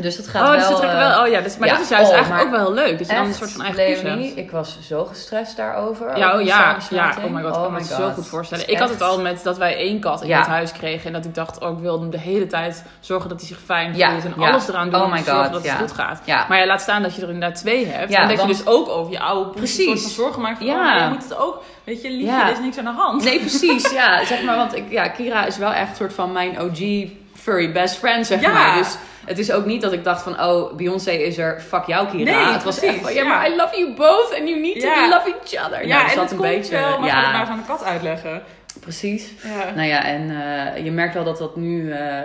[0.00, 0.58] Dus dat gaat Oh, wel...
[0.68, 1.22] dus trekken eh, wel.
[1.24, 2.98] Oh ja, dus, maar ja, dat is juist oh, eigenlijk ook wel heel leuk.
[2.98, 6.18] Dat je dan een soort van eigen Leonie, ik was zo gestrest daarover.
[6.18, 6.76] Ja, oh ja,
[7.24, 8.68] oh my god, ik kan me het zo goed voorstellen.
[8.68, 10.38] Ik had het al met dat wij één kat in Ja.
[10.38, 11.06] het huis kregen.
[11.06, 13.58] En dat ik dacht, oh, ik wilde hem de hele tijd zorgen dat hij zich
[13.64, 14.24] fijn voelt.
[14.24, 16.20] En alles eraan doen Oh om te zorgen dat het goed gaat.
[16.48, 18.12] Maar ja, laat staan dat je er inderdaad twee hebt.
[18.14, 20.00] En dat want- je dus ook over je oude Precies.
[20.02, 20.58] van zorgen maakt.
[20.58, 20.96] Van, Ja.
[20.96, 23.24] oh, je moet het ook, weet je, liefje, er is niks aan de hand.
[23.24, 23.90] Nee, precies.
[23.98, 26.78] Ja, zeg maar, want ik, ja, Kira is wel echt een soort van mijn OG
[27.48, 28.52] furry best friend, zeg Ja.
[28.52, 28.76] maar.
[28.78, 32.08] Dus het is ook niet dat ik dacht van, oh, Beyoncé is er, fuck jou
[32.08, 32.24] Kira.
[32.44, 33.28] Nee, het was precies, echt van, ja, ja.
[33.28, 34.94] maar I love you both and you need Ja.
[34.94, 35.86] to love each other.
[35.86, 37.66] Ja, nou, en dat het komt wel, maar ga het maar eens ja, aan de
[37.66, 38.42] kat uitleggen.
[38.80, 39.32] precies.
[39.42, 39.70] Ja.
[39.74, 40.30] Nou ja, en
[40.76, 42.18] eh, je merkt wel dat dat nu, eh,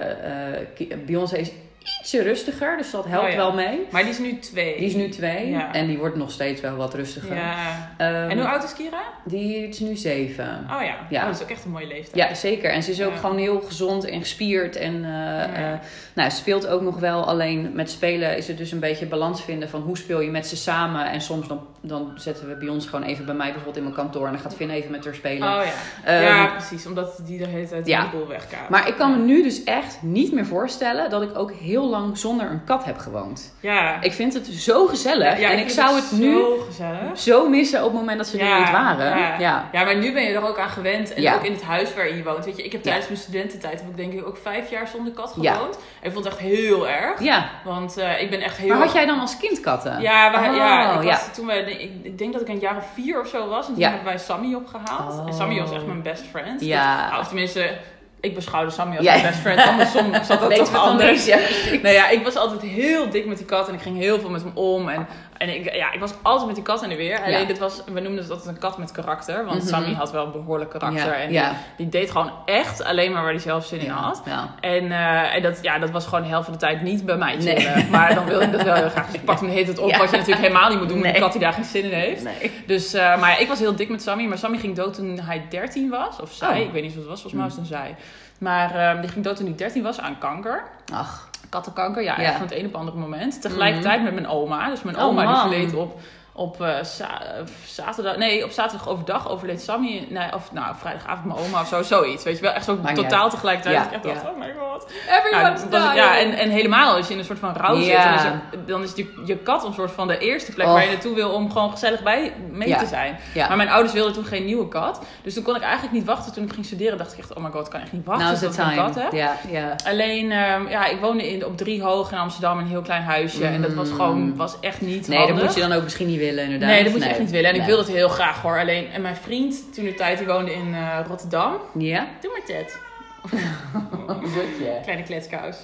[0.52, 1.52] eh, Beyoncé is
[2.00, 3.38] ietsje rustiger, dus dat helpt Oh ja.
[3.38, 3.80] wel mee.
[3.92, 4.78] Maar die is nu twee.
[4.78, 5.74] Die is nu twee Ja.
[5.74, 7.36] en die wordt nog steeds wel wat rustiger.
[7.36, 7.92] Ja.
[7.98, 9.04] Ehm, En hoe oud is Kira?
[9.26, 10.66] Die is nu zeven.
[10.72, 10.96] Oh ja.
[11.10, 11.20] Ja.
[11.22, 12.16] Oh, dat is ook echt een mooie leeftijd.
[12.30, 12.72] Ja, zeker.
[12.72, 14.76] En ze is ook gewoon heel gezond en gespierd.
[14.76, 15.72] En eh,
[16.14, 17.26] nou, ze speelt ook nog wel.
[17.28, 20.48] Alleen met spelen is het dus een beetje balans vinden van hoe speel je met
[20.48, 21.12] ze samen.
[21.12, 23.96] En soms dan, dan zetten we bij ons gewoon even bij mij bijvoorbeeld in mijn
[23.96, 24.26] kantoor.
[24.26, 25.48] En dan gaat Finn even met haar spelen.
[25.48, 25.72] Oh ja.
[26.04, 26.86] Ehm, ja, precies.
[26.86, 28.02] Omdat die de hele tijd ja.
[28.02, 28.70] de boel wegkaapt.
[28.70, 32.18] Maar ik kan me nu dus echt niet meer voorstellen dat ik ook heel lang
[32.18, 33.54] zonder een kat heb gewoond.
[33.60, 34.02] Ja.
[34.02, 35.40] Ik vind het zo gezellig.
[35.40, 37.20] Ja, en ik zou het nu Zo gezellig.
[37.20, 39.18] zo missen op het moment dat ze er niet waren.
[39.40, 39.68] Ja.
[39.72, 39.84] Ja.
[39.84, 41.14] Maar nu ben je er ook aan gewend.
[41.14, 42.46] En ook in het huis waar je woont.
[42.46, 45.14] Weet je, ik heb tijdens mijn studententijd heb ik denk ik ook vijf jaar zonder
[45.14, 45.54] kat Ja.
[45.54, 45.76] gewoond.
[45.76, 47.22] En ik vond het echt heel erg.
[47.22, 47.50] ja.
[47.66, 48.68] Want eh, ik ben echt heel...
[48.68, 50.02] Maar had jij dan als kind katten?
[50.02, 52.78] Ja, wij, Oh, ja, ik, was, toen wij, ik, ik denk dat ik een jaar
[52.78, 53.68] of vier of zo was.
[53.68, 53.88] En toen Ja.
[53.88, 55.20] hebben wij Sammy opgehaald.
[55.20, 55.28] Oh.
[55.28, 56.62] En Sammy was echt mijn best friend.
[56.62, 57.10] Ja.
[57.10, 57.78] Nou, of tenminste,
[58.20, 59.12] ik beschouwde Sammy als Ja.
[59.12, 59.60] mijn best friend.
[59.60, 61.26] Andersom zat dat toch anders.
[61.26, 61.38] Ja.
[61.84, 64.30] Nee, ja, ik was altijd heel dik met die kat en ik ging heel veel
[64.30, 64.90] met hem om.
[64.90, 65.08] En,
[65.50, 67.18] en ik, ja, ik was altijd met die kat in de weer.
[67.24, 67.46] Alleen Ja.
[67.46, 69.46] dit was, we noemden het altijd een kat met karakter.
[69.46, 69.68] Want Mhm.
[69.68, 71.06] Sammy had wel een behoorlijk karakter.
[71.08, 71.30] Ja, En.
[71.30, 71.42] Die,
[71.78, 74.24] die deed gewoon echt alleen maar waar hij zelf zin in had.
[74.60, 77.18] En, eh, en dat, ja, dat was gewoon de helft van de tijd niet bij
[77.18, 77.86] mij Nee.
[77.92, 79.06] Maar dan wilde ik dat wel heel graag.
[79.06, 79.96] Dus ik pakte hem hele tijd op.
[79.96, 81.16] Wat je natuurlijk helemaal niet moet doen met Nee.
[81.16, 82.24] een kat die daar geen zin in heeft.
[82.24, 82.52] Nee.
[82.68, 84.26] Dus, eh, maar ja, ik was heel dik met Sammy.
[84.26, 86.20] Maar Sammy ging dood toen hij 13 was.
[86.22, 86.66] Of zij, Oh.
[86.66, 87.22] ik weet niet wat het was.
[87.22, 87.96] Volgens mij was het een zij.
[88.38, 90.64] Maar eh, die ging dood toen hij 13 was aan kanker.
[90.94, 92.32] Ach, Kattenkanker, ja, Ja.
[92.32, 93.42] van het een op het andere moment.
[93.42, 94.70] Tegelijkertijd met mijn oma.
[94.70, 96.00] Dus mijn Oh, oma die verleed op,
[96.36, 98.18] op eh, za- eh, zaterdag...
[98.18, 100.08] Nee, op zaterdag overdag overleed Sammy.
[100.10, 102.24] Nee, of nou, vrijdagavond mijn oma of zo, zoiets.
[102.24, 103.76] Weet je wel, echt zo totaal tegelijkertijd.
[103.76, 104.92] Ja, Dat ik echt dacht, oh my god.
[105.10, 108.04] everyone's Nou, dat ja, en, en helemaal als je in een soort van rouw zit.
[108.04, 110.84] Dan is, er- dan is je, je kat een soort van de eerste plek waar
[110.84, 113.20] je naartoe wil om gewoon gezellig bij mee te zijn.
[113.36, 115.02] Maar mijn ouders wilden toen geen nieuwe kat.
[115.24, 116.34] Dus toen kon ik eigenlijk niet wachten.
[116.34, 118.40] Toen ik ging studeren dacht ik echt, oh my god, ik kan echt niet wachten
[118.50, 119.12] tot ik een kat heb.
[119.12, 119.76] Ja, ja.
[119.88, 123.04] Alleen, ehm, ja, ik woonde in, op drie hoog in Amsterdam in een heel klein
[123.04, 123.46] huisje.
[123.46, 123.96] En dat was Mm.
[123.96, 125.46] gewoon, was echt niet Nee, dat handig.
[125.46, 126.70] moet je dan ook misschien niet willen, inderdaad.
[126.70, 127.50] Nee, dat moet je echt niet willen.
[127.50, 128.60] En ik wilde het heel graag hoor.
[128.60, 131.58] Alleen, en mijn vriend toen de tijd, die woonde in eh, Rotterdam.
[131.78, 132.08] Ja?
[132.22, 132.78] Doe maar Ted.
[134.84, 135.56] Kleine kletskous.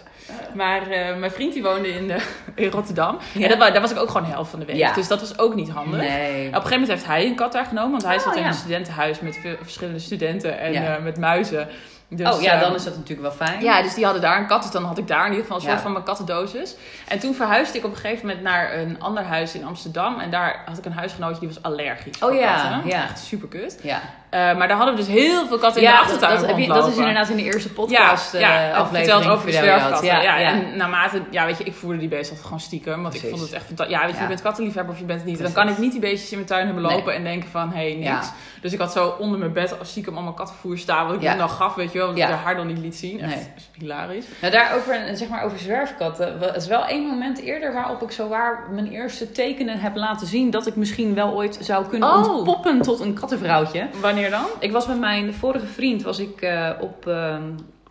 [0.53, 2.17] Maar eh, mijn vriend die woonde in, de,
[2.63, 3.17] in Rotterdam.
[3.33, 3.43] Ja.
[3.49, 4.75] En dat, daar was ik ook gewoon de helft van de week.
[4.75, 4.93] Ja.
[4.93, 5.99] Dus dat was ook niet handig.
[5.99, 6.47] Nee.
[6.47, 7.91] Op een gegeven moment heeft hij een kat daar genomen.
[7.91, 8.47] Want hij Oh, zat in ja.
[8.47, 10.95] een studentenhuis met veel verschillende studenten en Ja.
[10.97, 11.67] eh, met muizen.
[12.11, 13.63] Dus, oh ja, dan is dat natuurlijk wel fijn.
[13.63, 14.61] Ja, dus die hadden daar een kat.
[14.61, 15.69] Dus dan had ik daar in ieder geval een Ja.
[15.69, 16.75] soort van mijn kattendosis.
[17.07, 20.19] En toen verhuisde ik op een gegeven moment naar een ander huis in Amsterdam.
[20.19, 22.89] En daar had ik een huisgenootje die was allergisch Oh voor ja, katten.
[22.89, 23.03] ja.
[23.03, 23.79] Echt super kut.
[23.81, 26.57] Ja, maar daar hadden we dus heel veel katten in de ja achtertuin dat, heb
[26.57, 29.51] je, dat is inderdaad in de eerste podcast ja, eh, ja, aflevering verteld over de
[29.51, 29.61] dat.
[29.61, 30.05] zwerfkatten.
[30.07, 30.49] Ja, Ja, ja.
[30.51, 33.01] En naarmate, ja, weet je, ik voerde die beesten altijd gewoon stiekem.
[33.01, 33.95] Want ik vond het echt fantastisch.
[33.95, 34.21] Ja, weet je, Ja.
[34.21, 35.41] je bent kattenliefhebber of je bent het niet.
[35.41, 36.95] Dan kan ik niet die beestjes in mijn tuin hebben Nee.
[36.95, 38.05] lopen en denken van, hé, hey, niks.
[38.25, 38.33] Ja.
[38.61, 41.05] Dus ik had zo onder mijn bed als stiekem allemaal kattenvoer staan.
[41.05, 41.29] Wat ik Ja.
[41.29, 42.07] hem dan gaf, weet je wel.
[42.07, 42.27] Want Ja.
[42.29, 43.21] ik haar dan niet liet zien.
[43.21, 43.47] Echt Nee.
[43.77, 44.25] hilarisch.
[44.41, 46.39] Nou, daarover, zeg maar, over zwerfkatten.
[46.39, 50.27] Het is wel één moment eerder waarop ik zo waar mijn eerste tekenen heb laten
[50.27, 52.33] zien dat ik misschien wel ooit zou kunnen Oh.
[52.35, 53.87] ontpoppen tot een kattenvrouwtje.
[54.01, 54.45] Wanneer dan?
[54.60, 57.43] Ik was met mijn vorige vriend was ik eh, op ehm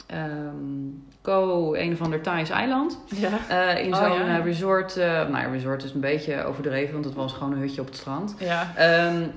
[0.07, 0.27] ehm,
[1.23, 2.99] Co, een of ander Thais eiland.
[3.07, 3.29] Ja.
[3.49, 4.39] Eh, in Oh, zo'n ja.
[4.39, 4.97] eh, resort.
[4.97, 7.97] nou, ja, resort is een beetje overdreven, want het was gewoon een hutje op het
[7.97, 8.35] strand.
[8.39, 8.61] Ja.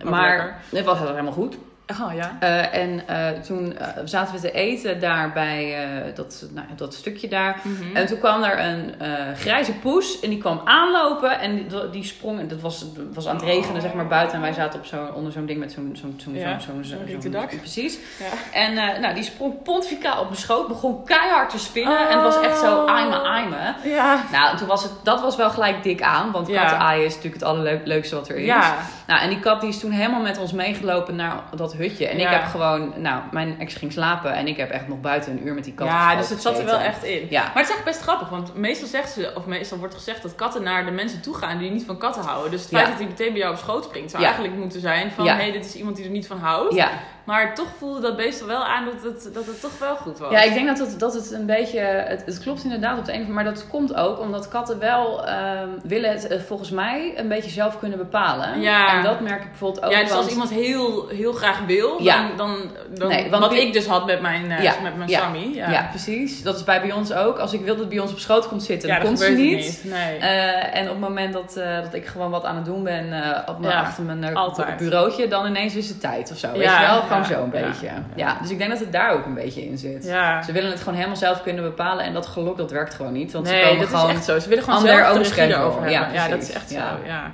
[0.04, 0.56] Ook maar lekker.
[0.69, 1.58] het was helemaal goed.
[2.06, 2.38] Oh ja.
[2.39, 5.75] Eh, en eh, toen eh, zaten we te eten daar bij
[6.15, 7.60] dat, nou, dat stukje daar.
[7.63, 7.95] Mhm.
[7.95, 8.93] En toen kwam er een
[9.36, 12.39] grijze poes en die kwam aanlopen en die, die sprong.
[12.39, 14.36] en Dat was, was aan het regenen, zeg maar, buiten.
[14.36, 16.99] En wij zaten op zo, onder zo'n ding met zo'n zo'n zo'n Ja, zo'n zo'n-
[17.08, 17.58] zo'n zo'n- dak.
[17.58, 17.97] Precies.
[18.19, 18.60] Ja.
[18.60, 22.10] En nou, die sprong pontificaal op mijn schoot, begon keihard te spinnen.
[22.10, 23.73] En het was echt zo, aime, aime.
[23.84, 24.23] Ja.
[24.32, 26.75] Nou, toen was het, dat was wel gelijk dik aan, want Ja.
[26.75, 28.45] aaien is natuurlijk het allerleukste wat er is.
[28.45, 28.77] Ja.
[29.08, 32.07] Nou, en die kat die is toen helemaal met ons meegelopen naar dat hutje.
[32.07, 32.29] En Ja.
[32.29, 35.47] ik heb gewoon, nou, mijn ex ging slapen en ik heb echt nog buiten een
[35.47, 37.27] uur met die kat Ja, dus het zat er wel echt in.
[37.29, 37.41] Ja.
[37.43, 40.35] Maar het is echt best grappig, want meestal zegt ze, of meestal wordt gezegd dat
[40.35, 42.51] katten naar de mensen toe gaan die niet van katten houden.
[42.51, 42.89] Dus het feit Ja.
[42.89, 45.51] dat hij meteen bij jou op schoot springt, zou eigenlijk moeten zijn van, hé, hey,
[45.51, 46.73] dit is iemand die er niet van houdt.
[47.23, 50.19] Maar toch voelde dat beest er wel aan dat het, dat het toch wel goed
[50.19, 50.31] was.
[50.31, 53.12] ja, ik denk dat het, dat het een beetje, het, het klopt inderdaad op de
[53.13, 56.69] een of andere maar dat komt ook omdat katten wel ehm, willen het eh, volgens
[56.69, 58.62] mij een beetje zelf kunnen bepalen.
[58.62, 58.97] Ja.
[58.97, 59.91] En dat merk ik bijvoorbeeld ook.
[59.91, 62.27] Ja, dus als iemand heel, heel graag wil, Ja.
[62.27, 65.10] dan, dan, dan Nee, want wat ik dus had met mijn, eh, Ja, met mijn
[65.10, 65.51] ja, Sammy.
[65.53, 66.43] Ja, precies.
[66.43, 67.38] Dat is bij bij ons ook.
[67.38, 69.81] Als ik wil dat bij ons op schoot komt zitten, dan komt ze niet.
[69.84, 70.17] Nee.
[70.17, 71.53] Eh, en op het moment dat,
[71.84, 73.03] dat ik gewoon wat aan het doen ben
[73.45, 74.36] op mijn, achter mijn
[74.77, 76.51] bureautje, dan ineens is het tijd of zo.
[76.51, 77.01] Weet Ja, je wel?
[77.12, 77.89] Gewoon zo'n ja, beetje.
[78.15, 78.38] Ja.
[78.41, 80.04] dus ik denk dat het daar ook een beetje in zit.
[80.45, 83.32] Ze willen het gewoon helemaal zelf kunnen bepalen en dat gelok dat werkt gewoon niet.
[83.32, 84.10] Want ze Nee, komen dat gewoon...
[84.10, 84.39] is echt zo.
[84.39, 86.13] Ze willen gewoon zelf de regie erover hebben.
[86.13, 86.78] Ja, dat is echt zo.
[87.06, 87.32] Ja.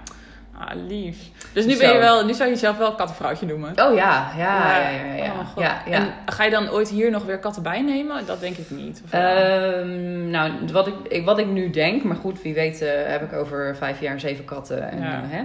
[0.60, 1.18] Ah, lief.
[1.54, 1.94] Dus nu, ben Zo.
[1.94, 3.70] je wel, nu zou je jezelf wel kattenvrouwtje noemen.
[3.70, 5.14] Oh ja, ja, ja, ja.
[5.14, 5.64] ja, Oh, God.
[5.64, 5.94] ja, ja.
[5.96, 8.26] En ga je dan ooit hier nog weer katten bijnemen?
[8.26, 9.02] Dat denk ik niet.
[9.06, 9.12] Of?
[9.12, 13.34] Ehm, nou, wat ik, wat ik nu denk, maar goed, wie weet eh, heb ik
[13.34, 14.92] over vijf jaar zeven katten.
[14.92, 15.22] En, Ja.
[15.24, 15.44] eh, hè?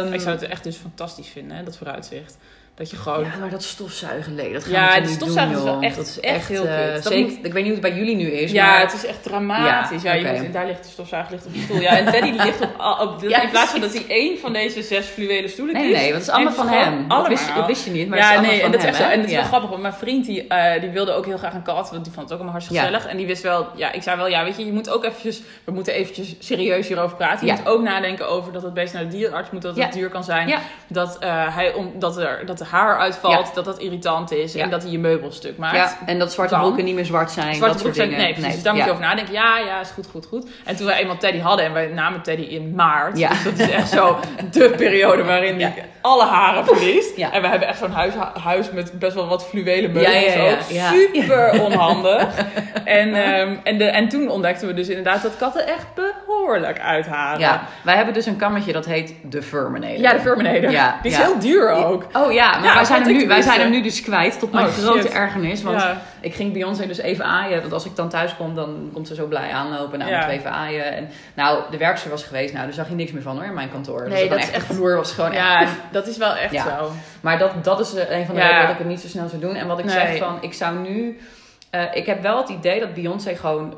[0.00, 2.38] Ehm, ik zou het echt dus fantastisch vinden, hè, dat vooruitzicht.
[2.76, 3.20] Dat je gewoon...
[3.24, 5.96] Ja, maar dat stofzuigen, nee, dat gaan Ja, we niet stofzuigen doen, is wel echt-
[5.96, 6.94] dat is echt echt, heel eh, kut.
[7.02, 8.80] Dat zeker, moet- Ik weet niet hoe het bij jullie nu is, Ja, maar...
[8.80, 10.02] het is echt dramatisch.
[10.02, 11.80] Ja, Ja, je moet, daar ligt de stofzuiger ligt op de stoel.
[11.80, 14.82] Ja, en Teddy ligt op, op Ja, in plaats van dat hij één van deze
[14.82, 16.82] zes fluwelen stoelen Nee, nee, want het is allemaal van hem.
[16.92, 17.66] gewoon Dat wist, je- allemaal.
[17.68, 18.94] dat wist je niet, maar ja, het is allemaal nee, van en dat is hem,
[18.94, 19.14] echt hè?
[19.14, 21.54] En het is wel grappig, want mijn vriend die, eh, die wilde ook heel graag
[21.54, 23.06] een kat, want die vond het ook allemaal hartstikke gezellig.
[23.06, 25.42] En die wist wel, ja, ik zei wel, ja, weet je, je moet ook eventjes,
[25.64, 27.46] we moeten eventjes serieus hierover praten.
[27.46, 30.08] Je moet ook nadenken over dat het beest naar de dierenarts moet, dat het duur
[30.08, 30.54] kan zijn.
[30.88, 34.62] Dat, eh, hij, om, dat, er, dat haar uitvalt, dat dat irritant is Ja.
[34.62, 35.76] en dat hij je meubels stuk maakt.
[35.76, 36.62] Ja, en dat zwarte Kan.
[36.62, 38.24] broeken niet meer zwart zijn, Zwarte dat broek soort zijn, dingen.
[38.24, 38.52] nee, precies.
[38.54, 39.32] Dus daar moet je over nadenken.
[39.32, 40.46] Ja, ja, is goed, goed, goed.
[40.64, 43.18] En toen we eenmaal Teddy hadden en wij namen Teddy in maart.
[43.18, 43.28] Ja.
[43.28, 44.16] Dus dat is echt zo
[44.50, 47.16] de periode waarin hij alle haren verliest.
[47.16, 47.32] Ja.
[47.32, 50.90] En we hebben echt zo'n huis, huis met best wel wat fluwelen meubels Ja.
[50.92, 52.26] Super onhandig.
[52.84, 57.40] en, ehm, en, de, en toen ontdekten we dus inderdaad dat katten echt behoorlijk uitharen.
[57.40, 59.98] Ja, wij hebben dus een kammetje dat heet de Furminator.
[59.98, 60.70] Ja, de Furminator.
[60.70, 62.04] Ja, Die is heel duur ook.
[62.12, 64.52] Oh ja, maar Ja, wij, zijn hem nu, wij zijn hem nu dus kwijt, tot
[64.52, 65.10] mijn Oh, grote shit.
[65.12, 65.62] ergernis.
[65.62, 66.00] Want Ja.
[66.20, 67.60] ik ging Beyoncé dus even aaien.
[67.60, 69.98] Want als ik dan thuis kom, dan komt ze zo blij aanlopen.
[69.98, 70.28] Nou, Ja.
[70.28, 70.92] even aaien.
[70.96, 72.52] En, nou, de werkster was geweest.
[72.52, 74.04] Nou, daar zag je niks meer van hoor, in mijn kantoor.
[74.04, 75.72] Dus Nee, dan dat is echt- De vloer was gewoon Ja, echt...
[75.92, 76.90] dat is wel echt zo.
[77.20, 79.28] Maar dat, dat is eh, een van de redenen dat ik het niet zo snel
[79.28, 79.54] zou doen.
[79.54, 79.94] En wat ik Nee.
[79.94, 81.18] zeg van, ik zou nu...
[81.70, 83.74] eh, ik heb wel het idee dat Beyoncé gewoon...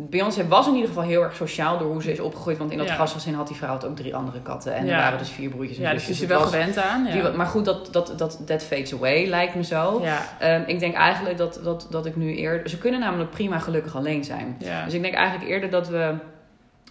[0.00, 2.58] Beyoncé was in ieder geval heel erg sociaal door hoe ze is opgegroeid.
[2.58, 2.94] Want in dat Ja.
[2.94, 4.74] gastgezin had die vrouw het ook drie andere katten.
[4.74, 4.92] En Ja.
[4.92, 7.04] er waren dus vier broertjes en Ja, dus is Het wel gewend aan.
[7.04, 7.12] Ja.
[7.12, 10.02] die- maar goed, dat, dat, dat, that fades away, lijkt me zo.
[10.38, 12.68] Ehm, ik denk eigenlijk dat, dat, dat ik nu eerder...
[12.68, 14.56] Ze kunnen namelijk prima gelukkig alleen zijn.
[14.58, 14.84] Ja.
[14.84, 16.14] Dus ik denk eigenlijk eerder dat we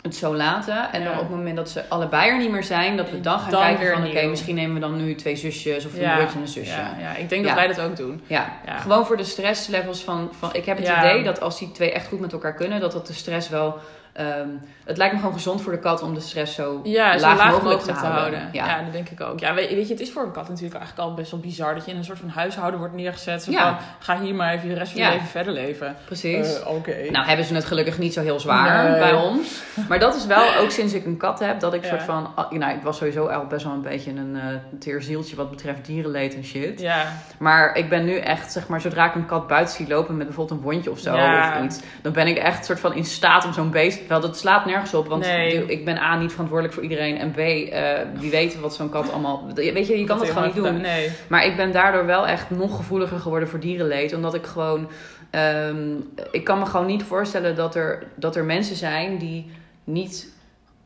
[0.08, 0.92] het zo laten.
[0.92, 1.06] En Ja.
[1.08, 2.98] dan op het moment dat ze allebei er niet meer zijn...
[2.98, 4.08] dat we dan gaan Dan kijken van...
[4.08, 5.86] oké, misschien nemen we dan nu twee zusjes...
[5.86, 6.16] of een Ja.
[6.16, 6.72] broertje en een zusje.
[6.72, 8.22] Ja, ja, ik denk dat wij dat ook doen.
[8.28, 10.50] Ja, gewoon voor de stresslevels van, van...
[10.54, 12.80] Ik heb het idee dat als die twee echt goed met elkaar kunnen...
[12.80, 13.78] dat dat de stress wel
[14.18, 14.48] ehm,
[14.86, 17.52] het lijkt me gewoon gezond voor de kat om de stress zo Ja, zo laag,
[17.52, 18.50] mogelijk, te houden.
[18.52, 18.66] Ja.
[18.66, 18.84] Ja.
[18.84, 19.40] dat denk ik ook.
[19.40, 21.76] Ja, weet, weet je, het is voor een kat natuurlijk eigenlijk al best wel bizar
[21.76, 23.44] dat je in een soort van huishouden wordt neergezet.
[23.44, 23.68] Zo Ja.
[23.68, 25.96] van, ga hier maar even de rest van je leven verder leven.
[26.06, 26.60] Precies.
[26.60, 26.96] Eh, Oké.
[27.12, 29.00] Nou hebben ze het gelukkig niet zo heel zwaar Nee.
[29.00, 29.62] bij ons.
[29.90, 32.32] Maar dat is wel ook sinds ik een kat heb, dat ik soort van...
[32.36, 34.42] ah, Nou, ik was sowieso al best wel een beetje een uh,
[34.80, 36.80] teer zieltje wat betreft dierenleed en shit.
[36.82, 37.06] ja.
[37.40, 40.28] Maar ik ben nu echt, zeg maar, zodra ik een kat buiten zie lopen met
[40.28, 43.46] bijvoorbeeld een wondje of zo of iets, dan ben ik echt soort van in staat
[43.46, 44.07] om zo'n beest.
[44.08, 45.66] Wel, dat slaat nergens op, want Nee.
[45.66, 49.12] ik ben A niet verantwoordelijk voor iedereen en B, eh, wie weet wat zo'n kat
[49.12, 49.44] allemaal.
[49.56, 50.82] Weet je, je kan dat gewoon niet doen.
[50.82, 51.10] Nee.
[51.28, 54.88] Maar ik ben daardoor wel echt nog gevoeliger geworden voor dierenleed, omdat ik gewoon,
[55.30, 55.96] ehm,
[56.32, 59.52] ik kan me gewoon niet voorstellen dat er, dat er mensen zijn die
[59.84, 60.36] niet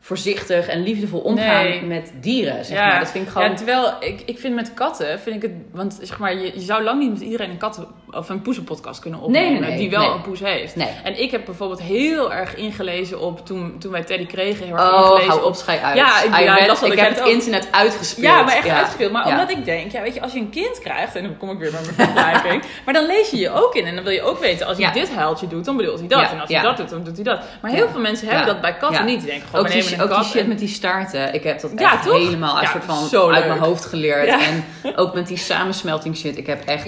[0.00, 1.82] voorzichtig en liefdevol omgaan Nee.
[1.82, 2.64] met dieren.
[2.64, 2.86] Zeg Ja.
[2.86, 2.98] maar.
[2.98, 3.48] Dat vind ik gewoon.
[3.50, 6.60] Ja, terwijl ik, ik vind met katten, vind ik het, want zeg maar, je, je
[6.60, 9.78] zou lang niet met iedereen een kat of een poezenpodcast kunnen opnemen Nee, nee, nee.
[9.78, 10.76] die wel een poes heeft.
[11.04, 14.92] En ik heb bijvoorbeeld heel erg ingelezen op, toen, toen wij Teddy kregen, heel erg
[14.92, 15.96] Oh, hou op schij uit.
[15.96, 17.26] Ja, ik- ja, dat ik heb het ook.
[17.26, 18.26] internet uitgespeeld.
[18.26, 18.76] Ja, maar echt Ja.
[18.76, 19.12] uitgespeeld.
[19.12, 21.50] Maar omdat ik denk, ja, weet je, als je een kind krijgt, en dan kom
[21.50, 24.12] ik weer met mijn vergelijking, maar dan lees je je ook in en dan wil
[24.12, 26.30] je ook weten, als hij dit huiltje doet, dan bedoelt hij dat.
[26.30, 27.40] En als hij dat doet, dan doet hij dat.
[27.62, 29.20] Maar heel veel mensen hebben dat bij katten niet.
[29.20, 31.34] Die denken gewoon, Ook die, ook die shit met die staarten.
[31.34, 34.28] Ik heb dat echt helemaal uit, van, uit mijn hoofd geleerd.
[34.28, 34.64] En
[34.96, 36.36] ook met die samensmelting shit.
[36.38, 36.84] Ik heb echt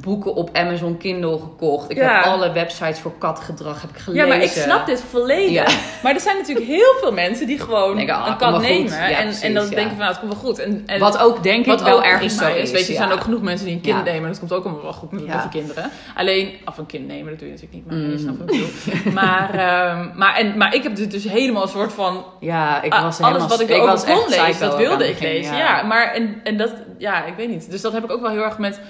[0.00, 1.90] boeken op Amazon Kindle gekocht.
[1.90, 2.14] Ik Ja.
[2.14, 4.26] heb alle websites voor katgedrag heb ik gelezen.
[4.26, 5.50] Ja, maar ik snap dit volledig.
[5.50, 5.66] Ja.
[6.02, 8.92] Maar er zijn natuurlijk heel veel mensen die gewoon Denken, ah, een kat wel nemen.
[8.92, 10.58] Ja, en, precies, en dan denken van, nou, het komt wel goed.
[10.58, 12.54] En, en Wat ook denk ik wat wel ook ergens zo is.
[12.62, 12.70] is.
[12.70, 14.28] Weet je, er zijn ook genoeg mensen die een kind nemen.
[14.28, 15.90] Dat komt ook allemaal wel goed met, die kinderen.
[16.14, 17.86] Alleen, of een kind nemen, dat doe je natuurlijk niet.
[17.86, 18.18] Maar je Mm.
[18.18, 18.60] snapt wat ik
[18.92, 19.12] bedoel.
[19.12, 22.24] maar, ehm, maar, en, maar ik heb dus, dus helemaal een soort van...
[22.40, 23.48] Ja, ik ah, was alles helemaal...
[23.48, 25.56] wat ik ik kon lezen, dat wilde ik lezen.
[25.56, 26.72] Ja, maar en, en dat...
[26.98, 27.70] Ja, ik weet niet.
[27.70, 28.80] Dus dat heb ik ook wel heel erg met...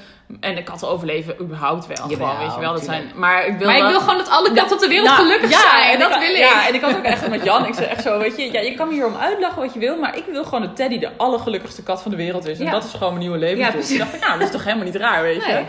[0.40, 2.08] En de katten overleven überhaupt wel.
[2.10, 2.72] Jawel, gewoon, weet je wel.
[2.72, 5.06] Dat zijn, maar ik wil Maar ik wil gewoon dat alle katten op de wereld
[5.08, 5.92] Nou, gelukkig ja, zijn.
[5.92, 6.36] en dat ik, wil ik.
[6.36, 7.66] Ja, en ik had ook echt met Jan.
[7.66, 9.78] Ik zei echt zo, weet je, ja, je kan me hier om uitlachen wat je
[9.78, 12.58] wil, maar ik wil gewoon dat Teddy de allergelukkigste kat van de wereld is.
[12.58, 12.70] En Ja.
[12.70, 13.58] dat is gewoon mijn nieuwe leven.
[13.58, 13.92] Ja, dus precies.
[13.92, 15.52] ik dacht, van, nou, dat is toch helemaal niet raar, weet je.
[15.52, 15.64] Nee.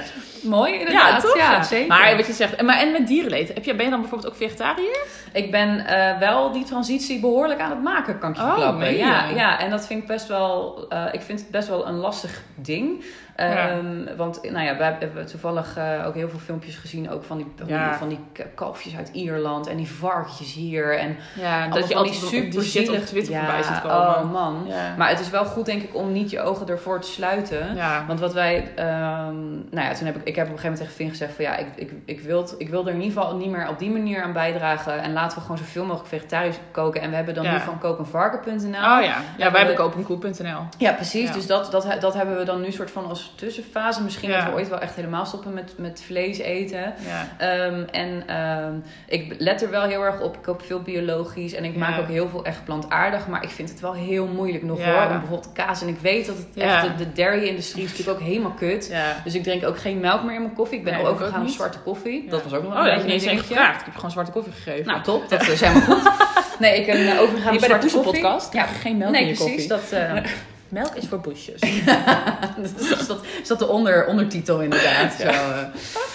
[0.49, 1.21] Mooi, Ja, inderdaad.
[1.21, 1.37] toch?
[1.37, 1.87] Ja, zeker.
[1.87, 4.31] Maar wat je zegt, en, maar, en met dierenleed, heb je, ben je dan bijvoorbeeld
[4.31, 5.05] ook vegetariër?
[5.33, 8.95] Ik ben eh, wel die transitie behoorlijk aan het maken, kan ik je Oh, verklappen.
[8.97, 11.95] Ja, ja, en dat vind ik best wel, eh, ik vind het best wel een
[11.97, 13.03] lastig ding.
[13.35, 17.37] Ehm, Want nou ja, wij hebben toevallig eh, ook heel veel filmpjes gezien, ook van
[17.37, 17.97] die, Ja.
[17.97, 18.19] van die
[18.55, 20.97] kalfjes uit Ierland en die varkens hier.
[20.99, 23.97] En Ja, dat je altijd die super shit op Twitter ja, voorbij ziet komen.
[23.97, 24.67] Oh man.
[24.97, 27.77] Maar het is wel goed denk ik om niet je ogen ervoor te sluiten.
[28.07, 30.77] Want wat wij, ehm, nou ja, toen heb ik, ik heb op een gegeven moment
[30.79, 33.35] tegen Finn gezegd van ja, ik, ik, ik, wil, ik wil er in ieder geval
[33.35, 35.01] niet meer op die manier aan bijdragen.
[35.01, 37.01] En laten we gewoon zoveel mogelijk vegetarisch koken.
[37.01, 37.51] En we hebben dan Ja.
[37.51, 38.67] nu van kokenvarken.nl.
[38.67, 40.61] Oh ja, ja wij hebben kopenkoe.nl.
[40.77, 41.27] Ja, precies.
[41.27, 41.33] Ja.
[41.33, 44.03] Dus dat, dat, dat hebben we dan nu soort van als tussenfase.
[44.03, 46.93] Misschien dat we ooit wel echt helemaal stoppen met, met vlees eten.
[47.37, 48.73] Ehm, en ehm,
[49.07, 50.35] ik let er wel heel erg op.
[50.35, 51.53] Ik koop veel biologisch.
[51.53, 53.27] En ik maak ook heel veel echt plantaardig.
[53.27, 55.01] Maar ik vind het wel heel moeilijk nog hoor.
[55.01, 55.81] Om bijvoorbeeld kaas.
[55.81, 56.81] En ik weet dat het echt...
[56.83, 58.95] De, de dairy-industrie is natuurlijk ook helemaal kut.
[59.23, 60.77] Dus ik drink ook geen melk meer in mijn koffie.
[60.77, 62.23] Ik ben Nee, al overgegaan op zwarte koffie.
[62.23, 62.29] Ja.
[62.31, 63.53] Dat was ook nog Oh, wel dat een beetje een dingetje.
[63.55, 64.85] Ik heb gewoon zwarte koffie gegeven.
[64.85, 65.29] Nou, top.
[65.29, 66.11] Dat is helemaal goed.
[66.59, 68.03] Nee, ik ben uh, overgegaan op zwarte koffie.
[68.03, 69.67] Poeselpodcast Ja, geen melk nee, in je precies.
[69.67, 69.89] koffie.
[69.89, 70.31] Dat, eh,
[70.69, 71.61] Melk is voor poesjes.
[71.61, 75.13] dus is, dat, is dat de onder, ondertitel inderdaad.
[75.13, 75.57] Zo, eh.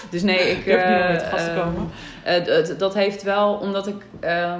[0.09, 0.57] Dus nee, ik...
[0.57, 1.91] Ik heb niet om eh, met gast te ehm, komen.
[2.23, 3.95] eh, dat- dat heeft wel, omdat ik...
[4.19, 4.59] ehm,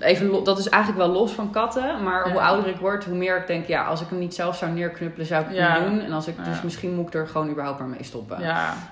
[0.00, 2.02] even dat is eigenlijk wel los van katten.
[2.02, 2.32] Maar Ja.
[2.32, 3.66] hoe ouder ik word, hoe meer ik denk...
[3.66, 5.78] Ja, als ik hem niet zelf zou neerknuppelen, zou ik het Ja.
[5.78, 6.00] niet doen.
[6.00, 6.44] En als ik, Ja.
[6.50, 8.38] dus misschien moet ik er gewoon überhaupt maar mee stoppen.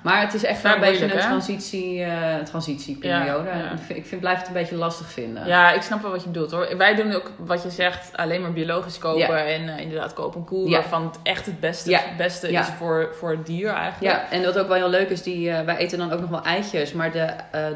[0.02, 3.48] Maar het is echt wel een beetje een transitie, eh, transitieperiode.
[3.48, 5.46] Ik, vind, ik vind, blijf het een beetje lastig vinden.
[5.46, 6.76] ja, ik snap wel wat je bedoelt hoor.
[6.76, 9.46] Wij doen ook wat je zegt, alleen maar biologisch kopen.
[9.46, 13.30] En eh, inderdaad kopen een koe waarvan het echt het beste, beste is voor, voor
[13.30, 14.14] het dier eigenlijk.
[14.14, 16.30] Ja, en wat ook wel heel leuk is, die, eh, wij eten dan ook nog
[16.30, 16.92] wel eitjes.
[16.92, 17.26] Maar de,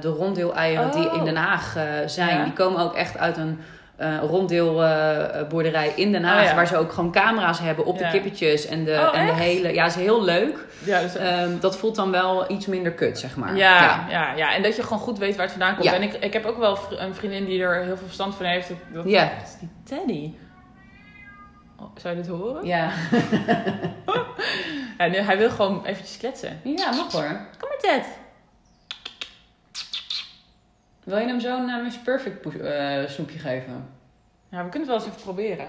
[0.00, 1.16] de ronddeel-eieren die Oh.
[1.18, 3.58] in Den Haag zijn, die komen ook echt uit een
[3.96, 6.40] eh ronddeelboerderij in Den Haag.
[6.42, 6.54] Oh, ja.
[6.54, 8.04] Waar ze ook gewoon camera's hebben op Ja.
[8.04, 9.74] de kippetjes en de, Oh, en de hele...
[9.74, 10.58] Ja, is heel leuk.
[10.84, 13.56] Ja, dus, Ehm, dat voelt dan wel iets minder kut, zeg maar.
[13.56, 14.34] ja, ja.
[14.34, 15.84] Ja, en dat je gewoon goed weet waar het vandaan komt.
[15.84, 15.94] Ja.
[15.94, 18.68] En ik, ik heb ook wel een vriendin die er heel veel verstand van heeft.
[18.68, 19.22] Dat, dat Ja.
[19.24, 20.32] dat is die Teddy.
[21.80, 22.64] Oh, zou je dit horen?
[22.66, 22.90] Ja.
[24.98, 26.60] Ja, nu, hij wil gewoon eventjes kletsen.
[26.62, 27.22] ja, mag hoor.
[27.58, 28.04] Kom maar Ted.
[31.06, 33.88] Wil je hem zo'n uh, Miss Perfect poes- eh, snoepje geven?
[34.50, 35.66] Ja, we kunnen het wel eens even proberen.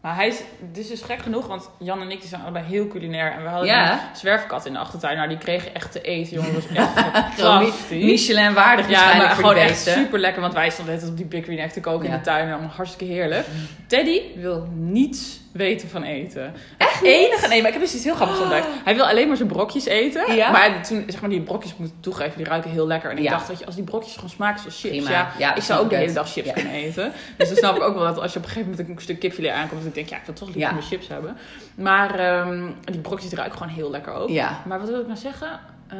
[0.00, 2.64] Maar hij is, dit is dus gek genoeg, want Jan en ik die zijn allebei
[2.64, 3.32] heel culinair.
[3.32, 3.92] En we hadden Ja.
[3.92, 5.16] een zwerfkat in de achtertuin.
[5.16, 6.52] Nou, die kregen echt te eten, jongen.
[6.54, 6.92] Dat was echt
[7.36, 8.04] fantastisch.
[8.04, 11.26] Michelin waardig Ja, maar voor gewoon echt super lekker, want wij stonden net op die
[11.26, 12.12] Big Green Egg te koken Ja.
[12.12, 12.46] in de tuin.
[12.46, 13.46] En allemaal hartstikke heerlijk.
[13.86, 16.54] Teddy wil niets weten van eten.
[16.78, 18.66] Echt enige, nee, maar ik heb dus iets heel grappigs ontdekt.
[18.84, 20.34] Hij wil alleen maar zijn brokjes eten.
[20.34, 20.50] Ja.
[20.50, 23.10] Maar toen, zeg maar, die brokjes moet ik toegeven, die ruiken heel lekker.
[23.10, 23.30] En ik Ja.
[23.30, 25.10] dacht, weet je, als die brokjes gewoon smaken zoals chips, Prima.
[25.10, 27.12] ja, Ja, ik dat zou ook de ik hele dag chips kunnen eten.
[27.36, 29.18] Dus dan snap ik ook wel dat als je op een gegeven moment een stuk
[29.18, 31.36] kipfilet aankomt, dat ik denk, ja, ik wil toch liever mijn chips hebben.
[31.74, 34.28] Maar ehm, die brokjes ruiken gewoon heel lekker ook.
[34.28, 34.62] Ja.
[34.66, 35.60] Maar wat wil ik nou zeggen?
[35.88, 35.96] Eh,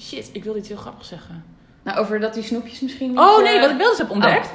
[0.00, 1.44] shit, ik wilde iets heel grappigs zeggen.
[1.82, 4.10] Nou, over dat die snoepjes misschien niet, Oh nee, eh, wat ik wel eens heb
[4.10, 4.50] ontdekt.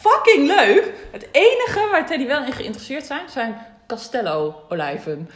[0.00, 0.92] Fucking leuk.
[1.12, 5.30] Het enige waar Teddy wel in geïnteresseerd zijn, zijn Castello olijven.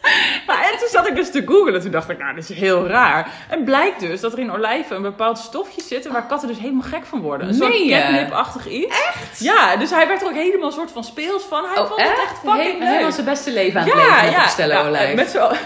[0.46, 1.80] Maar en toen zat ik dus te googlen.
[1.80, 3.28] Toen dacht ik, nou, dit is heel raar.
[3.48, 6.08] En blijkt dus dat er in olijven een bepaald stofje zit...
[6.08, 7.48] waar katten dus helemaal gek van worden.
[7.48, 8.98] Een soort catnip-achtig iets.
[9.08, 9.40] Echt?
[9.40, 11.64] Ja, dus hij werd er ook helemaal een soort van speels van.
[11.64, 12.38] Hij Oh, vond het echt?
[12.44, 12.88] fucking leuk.
[12.88, 15.14] Helemaal zijn beste leven aan het leven met ja, ja, olijf.
[15.22, 15.58] met zo'n olijf.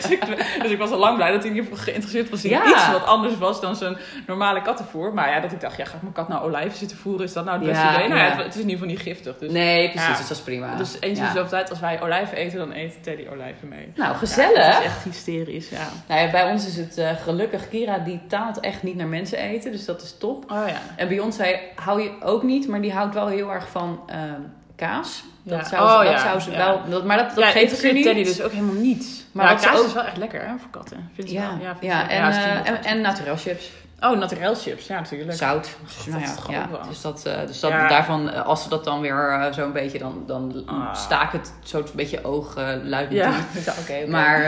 [0.00, 0.20] dus, ik,
[0.62, 2.66] dus ik was al lang blij dat hij in ieder geval geïnteresseerd was in Ja.
[2.66, 5.14] iets wat anders was dan zijn normale kattenvoer.
[5.14, 7.24] Maar ja, dat ik dacht, ja, ga ik mijn kat nou olijven zitten voeren?
[7.24, 8.08] Is dat nou het beste Ja, idee?
[8.08, 8.32] Nou ja, ja.
[8.34, 9.38] het, het is in ieder geval niet giftig.
[9.38, 10.16] Dus, Nee, precies, Ja.
[10.16, 10.74] dus dat is prima.
[10.76, 11.30] dus eens in Ja.
[11.30, 13.92] de zoveel tijd, als wij olijven eten, dan eet Teddy olijven mee.
[13.94, 14.66] Nou, Ja, gezellig.
[14.66, 15.88] het is echt hysterisch, ja.
[16.08, 19.38] Nou ja, bij ons is het eh, gelukkig, Kira die taalt echt niet naar mensen
[19.38, 20.50] eten, dus dat is top.
[20.50, 20.80] Oh ja.
[20.96, 24.40] En Beyoncé hou je ook niet, maar die houdt wel heel erg van ehm,
[24.76, 25.24] kaas.
[25.42, 25.64] Dat Ja.
[25.64, 26.56] zou, ze- Oh dat ja, zou ze ja.
[26.56, 28.04] wel, dat, maar dat, dat ja, geeft ze niet.
[28.04, 29.26] Teddy dus ook helemaal niet.
[29.32, 31.10] Maar kaas ook- is wel echt lekker, hè, voor katten.
[31.14, 31.58] Vind je Ja, wel?
[31.66, 31.90] ja, wel.
[32.08, 33.70] en, Ja, eh, en, en naturel chips.
[34.00, 34.86] Oh, naturel chips.
[34.86, 35.32] Ja, natuurlijk.
[35.32, 35.76] Zout.
[36.06, 36.68] nou dat ja, ja.
[36.70, 36.80] wel.
[36.88, 37.88] Dus, dat, eh, dus dat, Ja.
[37.88, 40.94] daarvan, eh, als ze dat dan weer eh, zo'n beetje, dan, dan Ah.
[40.94, 43.62] staak het zo'n beetje oogluidend Ja, toe.
[43.66, 44.10] ja oké.
[44.10, 44.42] Maar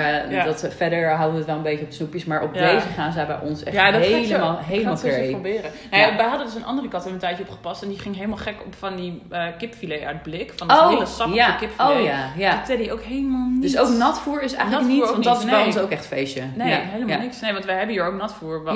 [0.44, 2.24] dat, verder houden we het wel een beetje op de snoepjes.
[2.24, 5.30] Maar op deze gaan zij bij ons echt Ja, dat helemaal, je, helemaal crazy.
[5.30, 5.70] proberen.
[5.90, 7.82] Nou wij hadden dus een andere kat er een tijdje op gepast.
[7.82, 9.22] En die ging helemaal gek op van die
[9.58, 10.52] kipfilet uit blik.
[10.56, 11.96] Van dat hele sappige kipfilet.
[11.98, 12.52] Oh ja, ja.
[12.52, 13.62] En Teddy ook helemaal niet.
[13.62, 16.42] Dus ook natvoer is eigenlijk Natvoer niet, want dat is bij ons ook echt feestje.
[16.54, 17.40] Nee, helemaal niks.
[17.40, 18.74] Nee, want wij hebben hier ook natvoer wat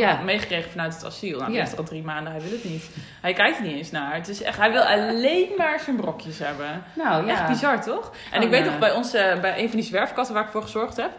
[0.70, 1.38] Vanuit het asiel.
[1.38, 1.62] Nou, Ja.
[1.62, 2.85] is al drie maanden, hij wil het niet.
[3.20, 4.14] Hij kijkt niet eens naar.
[4.14, 6.83] Het is echt, hij wil alleen maar zijn brokjes hebben.
[6.94, 7.33] Nou ja.
[7.33, 8.11] Echt bizar, toch?
[8.11, 10.50] En Gewoon, ik weet nog, bij, ons, eh, bij een van die zwerfkatten waar ik
[10.50, 11.11] voor gezorgd heb...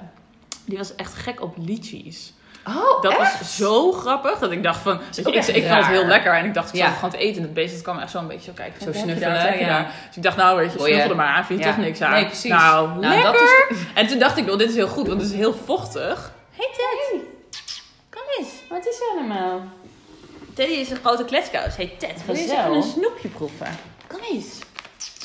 [0.66, 2.34] Die was echt gek op lychees.
[2.68, 3.40] Oh, Dat echt?
[3.40, 5.00] was zo grappig dat ik dacht van...
[5.16, 6.80] ik, echt ik vond het heel lekker en ik dacht ik Ja.
[6.80, 7.36] zou het gewoon te eten.
[7.38, 8.82] En het beest dat kwam echt zo een beetje zo kijken.
[8.82, 9.68] Zo snuffelen, daar, ja.
[9.68, 9.92] daar?
[10.08, 11.46] Dus ik dacht nou weet je, snuffel er maar aan.
[11.46, 11.72] Vind je Ja.
[11.74, 12.12] toch niks aan?
[12.12, 12.52] Nee, precies.
[12.52, 13.24] Nou, Nou, lekker!
[13.32, 15.54] dat is En toen dacht ik wel, dit is heel goed, want het is heel
[15.54, 16.32] vochtig.
[16.58, 16.68] Ted,
[17.12, 17.22] kom
[18.70, 19.62] Wat is er allemaal?
[20.54, 21.76] Teddy is een grote kletskous.
[21.76, 23.68] Hey Ted, wil je eens even een snoepje proeven?
[24.08, 24.60] Kom eens.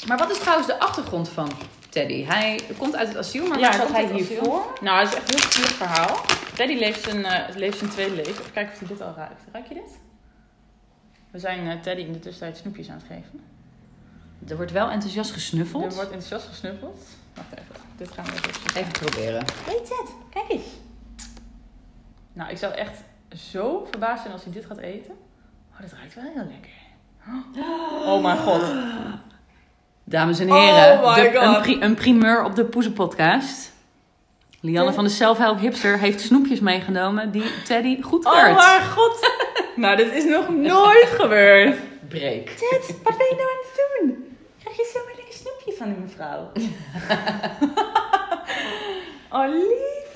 [0.07, 1.51] Maar wat is trouwens de achtergrond van
[1.89, 2.25] Teddy?
[2.25, 4.63] Hij komt uit het asiel, maar Ja, waar zat komt hij hiervoor?
[4.81, 6.25] Nou, het is echt een heel zielig verhaal.
[6.55, 8.33] Teddy leeft zijn, eh, leeft zijn tweede leven.
[8.33, 9.43] Even kijken of hij dit al ruikt.
[9.53, 9.99] Ruik je dit?
[11.31, 13.41] We zijn eh, Teddy in de tussentijd snoepjes aan het geven.
[14.49, 15.85] Er wordt wel enthousiast gesnuffeld.
[15.85, 16.99] Er wordt enthousiast gesnuffeld.
[17.35, 17.75] Wacht even.
[17.97, 18.81] Dit gaan we even.
[18.81, 19.45] Even proberen.
[19.65, 20.67] Hey Ted, kijk eens.
[22.41, 22.99] Nou, ik zou echt
[23.37, 25.15] zo verbaasd zijn als hij dit gaat eten.
[25.73, 26.71] Oh, dat ruikt wel heel lekker.
[28.07, 28.63] Oh mijn god.
[30.05, 33.73] Dames en heren, Oh de- een, pri- een primeur op de Poezenpodcast.
[34.61, 39.31] Lianne van de Self-Help Hipster heeft snoepjes meegenomen die Teddy goed Oh mijn god.
[39.77, 41.79] Nou, dit is nog nooit gebeurd.
[42.09, 42.47] Break.
[42.47, 44.37] Ted, wat ben je nou aan het doen?
[44.61, 46.53] Krijg je zomaar lekker snoepje van die mevrouw?
[49.39, 50.10] oh, lief.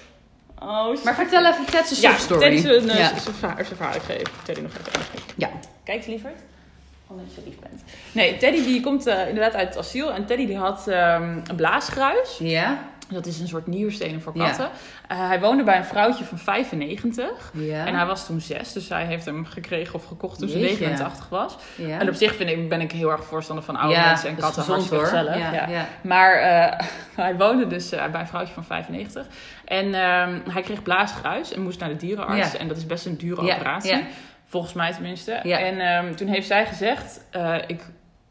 [0.64, 2.40] Oh, Maar vertel even Ted's ja, soft story.
[2.40, 3.18] Teddy zijn ja.
[3.18, 4.32] zijn verhaal zijn geven.
[4.44, 5.22] Teddy nog even.
[5.36, 5.50] Ja.
[5.84, 6.40] Kijk eens, lieverd.
[7.06, 7.82] Omdat je zo lief bent.
[8.12, 10.12] Nee, Teddy die komt eh, inderdaad uit het asiel.
[10.12, 12.38] En Teddy die had ehm, een blaasgruis.
[12.38, 12.78] Ja?
[13.08, 14.46] Dat is een soort nierstenen voor Ja.
[14.46, 14.68] katten.
[15.08, 17.50] Eh, hij woonde bij een vrouwtje van 95.
[17.54, 17.86] Ja.
[17.86, 20.78] En hij was toen zes, dus zij heeft hem gekregen of gekocht toen ze Jeetje.
[20.78, 21.56] 89 was.
[21.76, 21.98] ja.
[21.98, 24.62] En op zich vind ik, ben ik heel erg voorstander van oude mensen en katten.
[24.62, 25.04] gezond, hoor.
[25.04, 25.38] gezellig.
[25.38, 25.86] Ja, Ja, ja.
[26.02, 26.86] Maar eh,
[27.24, 29.26] hij woonde dus eh, bij een vrouwtje van 95.
[29.64, 32.56] En ehm, hij kreeg blaasgruis en moest naar de dierenarts.
[32.56, 34.04] En dat is best een dure operatie.
[34.46, 35.32] Volgens mij tenminste.
[35.32, 37.20] En ehm, toen heeft zij gezegd,
[37.66, 37.80] ik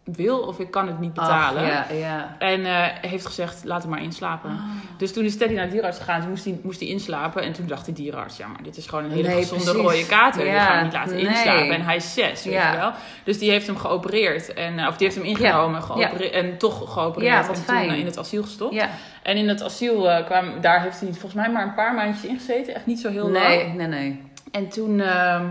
[0.03, 1.63] wil of ik kan het niet betalen.
[1.63, 2.35] Ach, ja, ja.
[2.39, 4.49] En eh, heeft gezegd, laat hem maar inslapen.
[4.49, 4.57] Ah.
[4.97, 6.19] Dus toen is Teddy naar de dierenarts gegaan.
[6.21, 7.43] Toen moest hij, moest hij inslapen.
[7.43, 9.81] En toen dacht de dierenarts, ja, maar dit is gewoon een hele Nee, gezonde precies.
[9.81, 10.45] rode kater.
[10.45, 11.25] Ja, Die gaan we niet laten nee.
[11.25, 11.71] inslapen.
[11.75, 12.91] En hij is zes, weet je wel.
[13.23, 14.53] Dus die heeft hem geopereerd.
[14.53, 17.47] En, eh, of die heeft hem ingenomen geopereerd, en toch geopereerd.
[17.47, 17.89] En toen fijn.
[17.89, 18.85] eh, in het asiel gestopt.
[19.23, 22.75] En in het asiel kwam, daar heeft hij volgens mij maar een paar maandjes ingezeten.
[22.75, 23.47] Echt niet zo heel lang.
[23.47, 24.21] Nee, nee, nee.
[24.51, 25.45] En toen, ehm,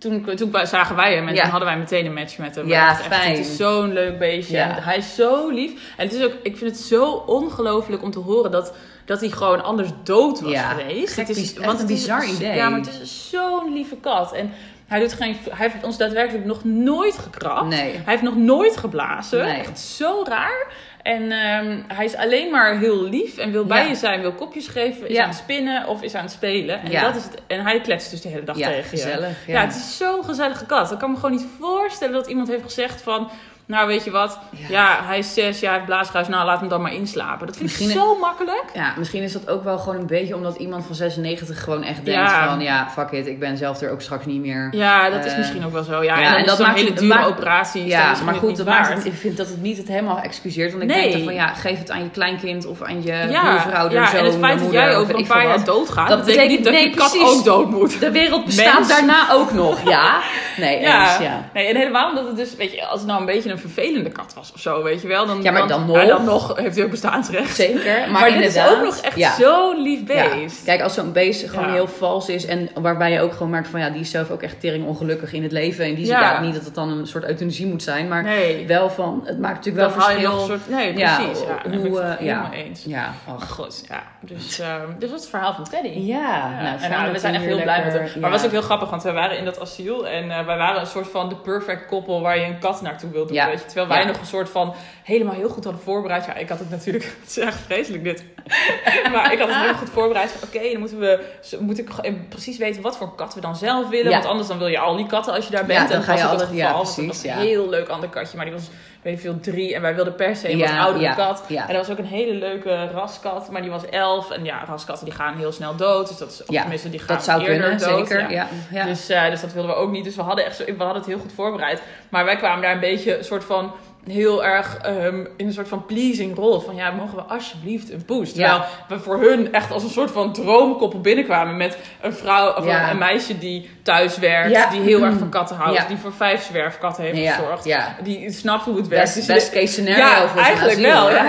[0.00, 1.40] toen, toen zagen wij hem en Ja.
[1.42, 2.68] toen hadden wij meteen een match met hem.
[2.68, 3.30] Ja, echt, fijn.
[3.30, 4.56] Het is zo'n leuk beestje.
[4.56, 4.76] Ja.
[4.76, 5.70] En hij is zo lief.
[5.96, 9.28] En het is ook, ik vind het zo ongelooflijk om te horen dat, dat hij
[9.30, 11.14] gewoon anders dood was Ja, geweest.
[11.14, 12.54] gek, het is, echt een is- bizar idee.
[12.56, 14.32] Ja, maar het is zo'n lieve kat.
[14.32, 14.52] En
[14.86, 17.68] Hij, doet geen, hij heeft ons daadwerkelijk nog nooit gekrapt.
[17.68, 17.90] Nee.
[17.92, 19.44] Hij heeft nog nooit geblazen.
[19.44, 19.58] Nee.
[19.60, 20.72] Echt zo raar.
[21.02, 23.88] En ehm, hij is alleen maar heel lief en wil bij Ja.
[23.88, 25.22] je zijn, wil kopjes geven, is Ja.
[25.22, 26.80] aan het spinnen of is aan het spelen.
[26.82, 27.00] En, Ja.
[27.02, 28.82] dat is het, en hij kletst dus de hele dag tegen je.
[28.82, 29.46] gezellig.
[29.46, 29.52] Ja.
[29.54, 29.60] Ja.
[29.66, 30.92] het is zo'n gezellige kat.
[30.92, 33.30] Ik kan me gewoon niet voorstellen dat iemand heeft gezegd van...
[33.70, 34.38] Nou, weet je wat?
[34.50, 34.98] Ja, Ja.
[35.02, 36.28] hij is zes, ja, hij heeft blaasruis.
[36.28, 37.46] Nou, laat hem dan maar inslapen.
[37.46, 38.64] Dat vind ik Misschien- zo makkelijk.
[38.74, 42.04] Ja, misschien is dat ook wel gewoon een beetje omdat iemand van 96 gewoon echt
[42.04, 42.48] denkt Ja.
[42.48, 42.60] van...
[42.60, 44.68] Ja, fuck it, ik ben zelf er ook straks niet meer.
[44.70, 46.02] Ja, dat is Eh, misschien ook wel zo.
[46.02, 47.86] Ja, ja, en, dat maakt hele dure operatie.
[47.86, 48.98] Ja, maar goed, dat maakt waard.
[48.98, 50.70] het, ik vind dat het niet het helemaal excuseert.
[50.70, 51.12] Want ik Nee.
[51.12, 54.36] denk van ja, geef het aan je kleinkind of aan je buurvrouw, ja en het
[54.40, 57.44] feit dat jij over een paar jaar doodgaat, Dat betekent niet dat je kat ook
[57.44, 58.00] dood moet.
[58.00, 60.18] De wereld bestaat daarna ook nog, ja.
[60.56, 61.18] Nee, ja.
[61.54, 64.10] Nee, en helemaal omdat het dus, weet je, als het nou een beetje een vervelende
[64.10, 65.26] kat was of zo, weet je wel.
[65.26, 66.06] Dan, Ja, maar dan nog.
[66.06, 67.54] dan nog heeft hij ook bestaansrecht.
[67.54, 69.34] Zeker, maar, Maar, dit is ook nog echt ja.
[69.34, 70.28] zo'n lief Ja.
[70.34, 70.64] beest.
[70.64, 73.80] Kijk, als zo'n beest gewoon heel vals is en waarbij je ook gewoon merkt van
[73.80, 75.84] ja, die is zelf ook echt tering ongelukkig in het leven.
[75.84, 76.40] En die zin, Ja.
[76.40, 78.66] niet dat het dan een soort euthanasie moet zijn, maar Nee.
[78.66, 80.30] wel van, het maakt natuurlijk Dan wel verschil.
[80.30, 80.68] nog een soort...
[80.68, 81.44] Nee, precies.
[81.46, 82.36] Ja, ik hoe, het eh, ja.
[82.36, 82.84] helemaal eens.
[82.84, 83.50] Ja, ach.
[83.50, 84.02] goed, ja.
[84.20, 85.88] Dus, ehm, dus dat is het verhaal van Teddy.
[85.98, 88.02] Ja, nou, en nou, dat we zijn echt heel blij met hem.
[88.20, 90.56] Maar het was ook heel grappig, want we waren in dat asiel en eh, wij
[90.56, 93.32] waren een soort van de perfect koppel waar je een kat naartoe wilde.
[93.32, 93.49] Ja.
[93.50, 93.66] Weet je?
[93.66, 94.06] Terwijl wij Ja.
[94.06, 96.24] nog een soort van helemaal heel goed hadden voorbereid.
[96.24, 98.24] Ja, ik had het natuurlijk, het is echt vreselijk dit.
[99.12, 101.24] maar ik had het heel goed voorbereid oké, dan moeten we,
[101.60, 104.10] moet ik gewoon precies weten wat voor kat we dan zelf willen.
[104.10, 104.16] Ja.
[104.16, 105.80] Want anders dan wil je al die katten als je daar bent.
[105.80, 106.82] Ja, dan en ga je dat het ja, geval.
[106.84, 107.36] het precies, was ja.
[107.36, 108.68] een heel leuk ander katje, maar die was
[109.02, 111.44] weet je veel drie en wij wilden per se een Ja, wat oudere ja, kat.
[111.48, 111.62] ja.
[111.62, 114.30] En er was ook een hele leuke raskat, maar die was elf.
[114.30, 116.08] En ja, raskatten die gaan heel snel dood.
[116.08, 118.08] Dus dat is, of tenminste, die gaan Dat zou eerder kunnen, dood.
[118.08, 118.20] zeker.
[118.20, 118.28] Ja.
[118.30, 118.46] Ja.
[118.70, 118.84] Ja.
[118.84, 120.04] Dus, eh, dus dat wilden we ook niet.
[120.04, 121.82] Dus we hadden, echt zo, we hadden het heel goed voorbereid.
[122.08, 123.72] Maar wij kwamen daar een beetje een soort van
[124.06, 126.60] heel erg ehm, in een soort van pleasing rol.
[126.60, 128.32] Van ja, mogen we alsjeblieft een poes?
[128.32, 132.64] Terwijl we voor hun echt als een soort van droomkoppel binnenkwamen met een vrouw of
[132.64, 132.84] Ja.
[132.84, 134.50] een, een meisje die thuis werkt.
[134.50, 134.70] Ja.
[134.70, 135.88] Die heel erg van katten houdt.
[135.88, 137.64] Die voor vijf zwerfkatten heeft gezorgd.
[138.02, 139.04] Die snapt hoe het werkt.
[139.04, 141.26] Best, Dus best case scenario ja, voor eigenlijk asiel, wel.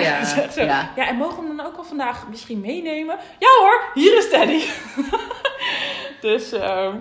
[0.96, 1.08] Ja.
[1.08, 3.16] En mogen we hem dan ook al vandaag misschien meenemen?
[3.40, 4.62] Ja hoor, hier is Teddy.
[6.22, 6.96] dus, ehm,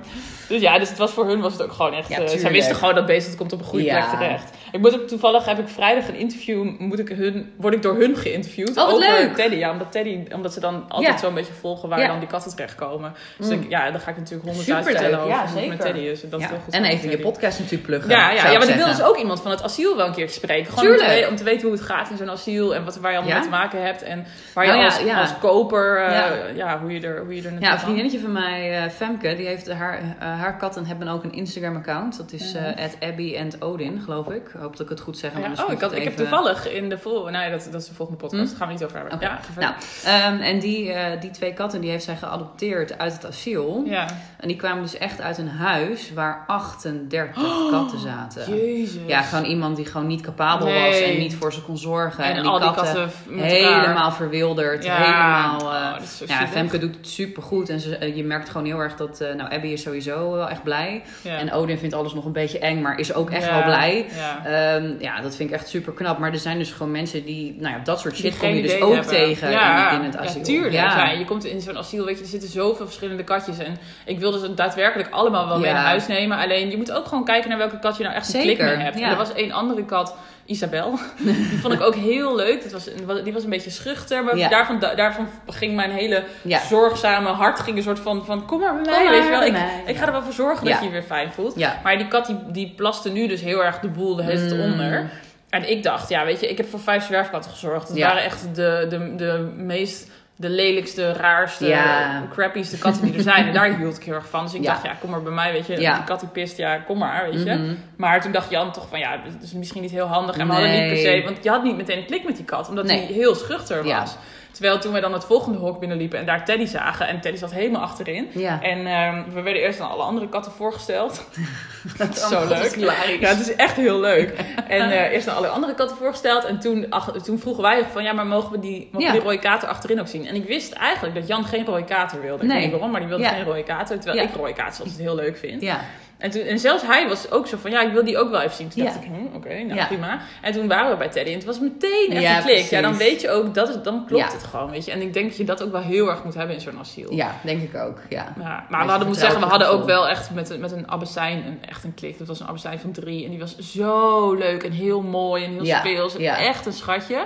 [0.49, 2.09] dus ja, dus het was voor hun was het ook gewoon echt...
[2.09, 3.99] Ja, eh, zij wisten gewoon dat beest het komt op een goede Ja.
[4.07, 4.51] plek terecht.
[4.73, 7.95] Ik moet ook toevallig, heb ik vrijdag een interview, moet ik hun, word ik door
[7.97, 9.35] hun geïnterviewd Oh, over leuk.
[9.35, 9.57] Teddy.
[9.57, 11.19] Ja, omdat Teddy, omdat ze dan altijd Ja.
[11.19, 12.07] zo'n beetje volgen waar Ja.
[12.07, 13.13] dan die katten terechtkomen.
[13.39, 13.53] Dus Mm.
[13.53, 15.95] ik, ja, dan ga ik natuurlijk honderdduizend vertellen over Ja, hoe het met zeker.
[15.95, 16.23] Teddy is.
[16.23, 16.47] En, dat Ja.
[16.47, 17.23] is heel goed En even je Teddy.
[17.23, 18.11] podcast natuurlijk pluggen.
[18.11, 20.35] Ja, ja, ja maar ik wil dus ook iemand van het asiel wel een keertje
[20.35, 20.73] spreken.
[20.73, 23.17] Gewoon om te, om weten hoe het gaat in zo'n asiel en wat, waar je
[23.19, 24.03] allemaal mee te maken hebt.
[24.03, 24.71] En waar je
[25.05, 26.81] Nou als, koper, eh, ja.
[26.81, 29.71] Hoe, je er, hoe je er Ja, een vriendinnetje van mij, eh, Femke, die heeft
[29.73, 32.17] haar, eh, haar katten hebben ook een Instagram-account.
[32.17, 32.65] Dat is Mhm.
[32.65, 34.51] at Abby and Odin, geloof ik.
[34.61, 35.33] Hoop dat ik het goed zeg.
[35.33, 37.39] Ja, anders oh, ik, had, ik heb toevallig in de volgende...
[37.39, 38.43] Nee, dat, dat is de volgende podcast.
[38.43, 38.49] Hm?
[38.49, 39.19] Daar gaan we niet over hebben.
[39.21, 39.39] Ja.
[39.59, 43.83] Nou, ehm, en die, eh, die twee katten die heeft zij geadopteerd uit het asiel.
[43.87, 44.07] ja.
[44.41, 48.57] En die kwamen dus echt uit een huis waar 38 katten zaten.
[48.57, 49.01] Jezus.
[49.07, 50.91] Ja, gewoon iemand die gewoon niet capabel Nee.
[50.91, 52.25] was en niet voor ze kon zorgen.
[52.25, 54.13] En, al die katten helemaal elkaar.
[54.13, 54.85] verwilderd.
[54.85, 54.97] Ja.
[54.97, 55.61] Helemaal.
[55.61, 56.47] Oh, zo ja.
[56.47, 57.69] Femke doet het super goed.
[57.69, 59.19] En ze, eh, je merkt gewoon heel erg dat.
[59.37, 61.03] nou, Abby is sowieso wel echt blij.
[61.25, 64.07] En Odin vindt alles nog een beetje eng, maar is ook echt wel blij.
[64.17, 64.45] Ja.
[64.51, 66.19] Ehm, ja, dat vind ik echt super knap.
[66.19, 67.57] Maar er zijn dus gewoon mensen die.
[67.59, 69.15] Nou ja, dat soort shit kom je dus ook hebben.
[69.15, 70.39] tegen ja, in, in het asiel.
[70.39, 70.73] Ja, tuurlijk.
[70.73, 70.97] Ja.
[70.97, 71.11] Ja.
[71.11, 73.59] je komt in zo'n asiel, weet je, er zitten zoveel verschillende katjes.
[73.59, 76.39] En ik wilde ze daadwerkelijk allemaal wel mee naar huis nemen.
[76.39, 78.77] Alleen, je moet ook gewoon kijken naar welke kat je nou echt een Zeker, klik
[78.77, 79.01] mee hebt.
[79.01, 80.15] En er was één andere kat,
[80.45, 80.99] Isabel.
[81.51, 82.63] Die vond ik ook heel leuk.
[82.63, 82.85] Dat was,
[83.25, 84.25] die was een beetje schuchter.
[84.25, 84.49] Maar Ja.
[84.49, 86.61] daarvan, daarvan ging mijn hele Ja.
[86.67, 89.05] zorgzame hart ging een soort van, van kom maar bij mij.
[89.05, 89.43] Maar weet je wel.
[89.43, 89.83] Ik, mij.
[89.87, 91.57] ik ga er wel voor zorgen dat je je weer fijn voelt.
[91.83, 94.61] Maar die kat die, die plaste nu dus heel erg de boel de hele Mm.
[94.73, 95.11] onder.
[95.51, 97.91] En ik dacht, ja, weet je, ik heb voor vijf zwerfkatten gezorgd.
[97.95, 98.07] Ja.
[98.07, 100.11] waren echt de, de, de meest,
[100.41, 102.23] de lelijkste, raarste, Ja.
[102.33, 103.47] crappieste katten die er zijn.
[103.47, 104.45] En daar hield ik heel erg van.
[104.45, 104.73] Dus ik Ja.
[104.73, 105.81] dacht, ja, kom maar bij mij, weet je.
[105.81, 105.95] Ja.
[105.95, 107.55] Die kat die pist, ja, kom maar, weet je.
[107.55, 107.75] Mhm.
[107.97, 110.37] Maar toen dacht Jan toch van, ja, dat is misschien niet heel handig.
[110.37, 112.45] En we hadden niet per se, want je had niet meteen een klik met die
[112.45, 112.69] kat.
[112.69, 112.97] Omdat Nee.
[112.97, 114.17] hij heel schuchter was.
[114.61, 117.09] Terwijl toen we dan het volgende hok binnenliepen en daar Teddy zagen.
[117.09, 118.29] En Teddy zat helemaal achterin.
[118.35, 118.63] Ja.
[118.63, 121.25] En ehm, we werden eerst aan alle andere katten voorgesteld.
[121.99, 122.77] dat is zo leuk.
[123.21, 124.35] Ja, het is echt heel leuk.
[124.69, 126.45] En eh, eerst aan alle andere katten voorgesteld.
[126.45, 129.13] En toen, ach, toen vroegen wij van, ja, maar mogen we die, mogen Ja.
[129.13, 130.27] die rode kater achterin ook zien?
[130.27, 132.43] En ik wist eigenlijk dat Jan geen rode kater wilde.
[132.43, 132.53] Ik Nee.
[132.53, 133.31] weet niet waarom, maar die wilde Ja.
[133.31, 134.01] geen rode kater.
[134.01, 135.63] Terwijl ik rode katers altijd heel leuk vind.
[135.63, 135.81] Ja.
[136.21, 138.41] En, toen, en zelfs hij was ook zo van, ja, ik wil die ook wel
[138.41, 138.69] even zien.
[138.69, 138.89] Toen Ja.
[138.93, 139.87] dacht ik, hm, oké, nou Ja.
[139.87, 140.21] prima.
[140.43, 142.65] En toen waren we bij Teddy en het was meteen echt Ja, een klik.
[142.71, 144.91] Ja, dan weet je ook, dat is, dan klopt het gewoon, weet je.
[144.91, 147.13] En ik denk dat je dat ook wel heel erg moet hebben in zo'n asiel.
[147.15, 147.99] ja, denk ik ook.
[148.09, 148.33] Ja.
[148.69, 151.47] Maar we hadden, moet zeggen, we hadden ook wel echt met, een- met een abbesijn
[151.47, 152.19] een, echt een klik.
[152.19, 153.25] Dat was een abbesijn van drie.
[153.25, 156.15] En die was zo leuk en heel mooi en heel speels.
[156.17, 156.39] ja.
[156.39, 157.25] Echt een schatje.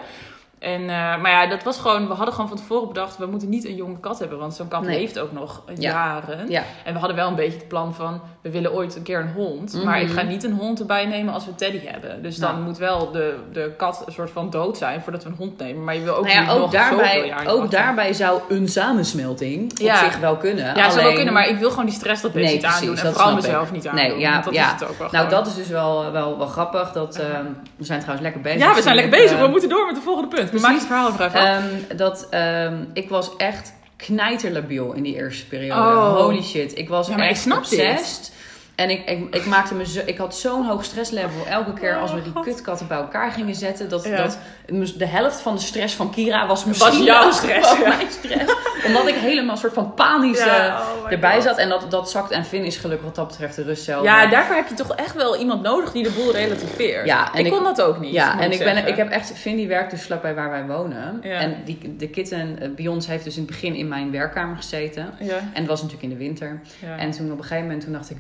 [0.59, 0.89] En, eh,
[1.21, 3.75] maar ja, dat was gewoon, we hadden gewoon van tevoren bedacht, we moeten niet een
[3.75, 4.99] jonge kat hebben, want zo'n kat Nee.
[4.99, 5.75] leeft ook nog Ja.
[5.77, 6.51] jaren.
[6.51, 6.63] Ja.
[6.85, 9.33] En we hadden wel een beetje het plan van, we willen ooit een keer een
[9.35, 9.85] hond, Mhm.
[9.85, 12.23] maar ik ga niet een hond erbij nemen als we Teddy hebben.
[12.23, 15.35] Dus dan moet wel de, de kat een soort van dood zijn voordat we een
[15.39, 15.85] hond nemen.
[15.85, 18.69] Maar je wil ook Nou ja, niet ook nog daarbij, jaar ook daarbij zou een
[18.69, 19.93] samensmelting Ja.
[19.95, 20.65] op zich wel kunnen.
[20.65, 22.65] Ja, zou wel Alleen- kunnen, maar ik wil gewoon die stress dat beest Nee, niet
[22.65, 22.97] aandoen.
[22.97, 23.73] En dat vooral mezelf ik.
[23.73, 24.19] niet Nee, aandoen.
[24.19, 24.65] ja, want dat ja.
[24.67, 25.31] is het ook wel Nou, gewoon.
[25.45, 26.93] dat is dus wel, wel, wel grappig.
[26.93, 27.45] Dat, ehm,
[27.77, 28.61] we zijn trouwens lekker bezig.
[28.69, 29.39] Ja, we zijn lekker bezig.
[29.39, 30.51] We moeten door met het volgende punt.
[30.51, 31.35] We maken het verhaal even af.
[31.35, 33.73] Ehm, dat, ehm, ik was echt
[34.07, 35.81] knijterlabiel in die eerste periode.
[35.81, 36.17] Oh.
[36.17, 36.79] Holy shit.
[36.79, 38.33] Ik was Ja, maar ik echt snap obsessed.
[38.75, 42.13] En ik, ik, ik, maakte me zo, ik had zo'n hoog stresslevel elke keer als
[42.13, 43.89] we die Oh, kutkatten bij elkaar gingen zetten.
[43.89, 44.17] Dat, Ja.
[44.17, 44.39] dat
[44.97, 47.89] de helft van de stress van Kira was misschien jouw stress, ja.
[47.89, 48.55] mijn stress.
[48.87, 51.43] Omdat ik helemaal een soort van panisch eh, Ja, oh erbij God.
[51.43, 51.57] zat.
[51.59, 54.05] En dat, dat zakt en Vin is gelukkig wat dat betreft de rust zelf.
[54.05, 57.07] Ja, daarvoor heb je toch echt wel iemand nodig die de boel relativeert.
[57.07, 58.13] Ja, en ik ik- kon dat ook niet.
[58.13, 61.23] Ja, en ik, ben, ik heb echt, Vin die werkt dus vlakbij waar wij wonen.
[61.23, 65.15] En die, de kitten, eh, Beyoncé heeft dus in het begin in mijn werkkamer gezeten.
[65.19, 66.61] En het was natuurlijk in de winter.
[66.99, 68.17] En toen op een gegeven moment toen dacht ik,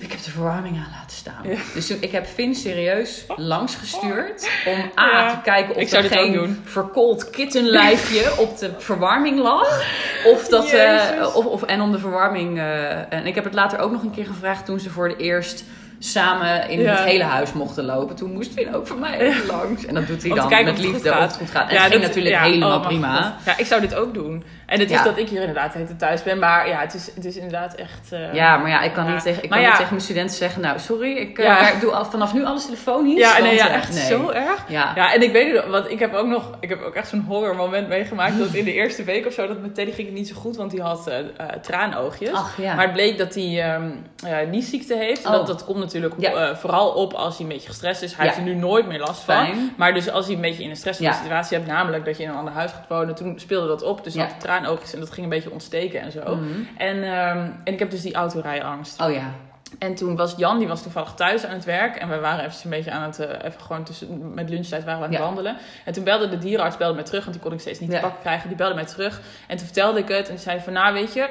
[0.00, 1.42] ik heb de verwarming aan laten staan.
[1.42, 1.56] Ja.
[1.74, 5.30] Dus toen, ik heb Vin serieus langs gestuurd om A, Ja.
[5.30, 9.82] te kijken of er geen verkoold kittenlijfje op de verwarming lag.
[10.24, 11.34] Of dat, Jezus.
[11.34, 12.58] of, of, en om de verwarming.
[12.58, 15.18] eh, en ik heb het later ook nog een keer gevraagd toen ze voor het
[15.18, 15.64] eerst
[15.98, 16.90] samen in Ja.
[16.96, 18.16] het hele huis mochten lopen.
[18.16, 19.86] Toen moest Vin ook van mij even langs.
[19.86, 21.28] En dat doet hij dan met liefde of gaat.
[21.30, 21.68] het goed gaat.
[21.68, 23.36] En Ja, het ging dat- natuurlijk ja, helemaal oh, prima.
[23.44, 24.44] Ja, ik zou dit ook doen.
[24.68, 25.02] En het is Ja.
[25.04, 26.38] dat ik hier inderdaad thuis ben.
[26.38, 28.12] Maar ja, het is, het is inderdaad echt...
[28.12, 29.12] eh, Ja, maar ja, ik kan Ja.
[29.12, 29.66] niet tegen, ik Maar kan ja.
[29.68, 32.64] niet tegen mijn studenten zeggen, nou sorry, ik, eh, werk- doe al, vanaf nu alles
[32.64, 33.18] telefonisch.
[33.18, 34.04] Ja, nee, want, eh, echt nee.
[34.06, 34.64] zo erg.
[34.68, 35.14] Ja.
[35.14, 37.56] En ik weet het, want ik heb ook nog, ik heb ook echt zo'n horror
[37.56, 38.38] moment meegemaakt.
[38.38, 40.56] Dat in de eerste week of zo, dat met Teddy ging het niet zo goed,
[40.56, 41.18] want die had eh,
[41.62, 42.32] traanoogjes.
[42.32, 42.74] Ach ja.
[42.74, 43.90] Maar het bleek dat hij ehm
[44.26, 45.22] eh, niesziekte heeft.
[45.24, 45.36] En Oh.
[45.36, 46.14] dat, dat komt natuurlijk
[46.60, 48.16] vooral op als hij een beetje gestrest is.
[48.16, 49.34] Hij heeft er nu nooit meer last van.
[49.34, 49.72] Fijn.
[49.76, 52.28] Maar dus als hij een beetje in een stressvolle situatie hebt, namelijk dat je in
[52.28, 54.04] een ander huis gaat wonen, toen speelde dat op.
[54.04, 54.22] Dus Ja.
[54.22, 56.36] had traanoogjes en dat ging een beetje ontsteken en zo.
[56.36, 56.48] Mhm.
[56.76, 59.00] En, ehm, en ik heb dus die autorijangst.
[59.00, 59.32] Oh ja.
[59.78, 61.96] En toen was Jan, die was toevallig thuis aan het werk.
[61.96, 64.98] En we waren even een beetje aan het, eh, even gewoon tussen, met lunchtijd waren
[65.00, 65.26] we aan het Ja.
[65.26, 65.56] wandelen.
[65.84, 67.94] En toen belde de dierenarts belde mij terug, want die kon ik steeds niet Ja.
[67.96, 68.48] te pakken krijgen.
[68.48, 69.20] Die belde mij terug.
[69.46, 71.28] En toen vertelde ik het en zei van, nou weet je,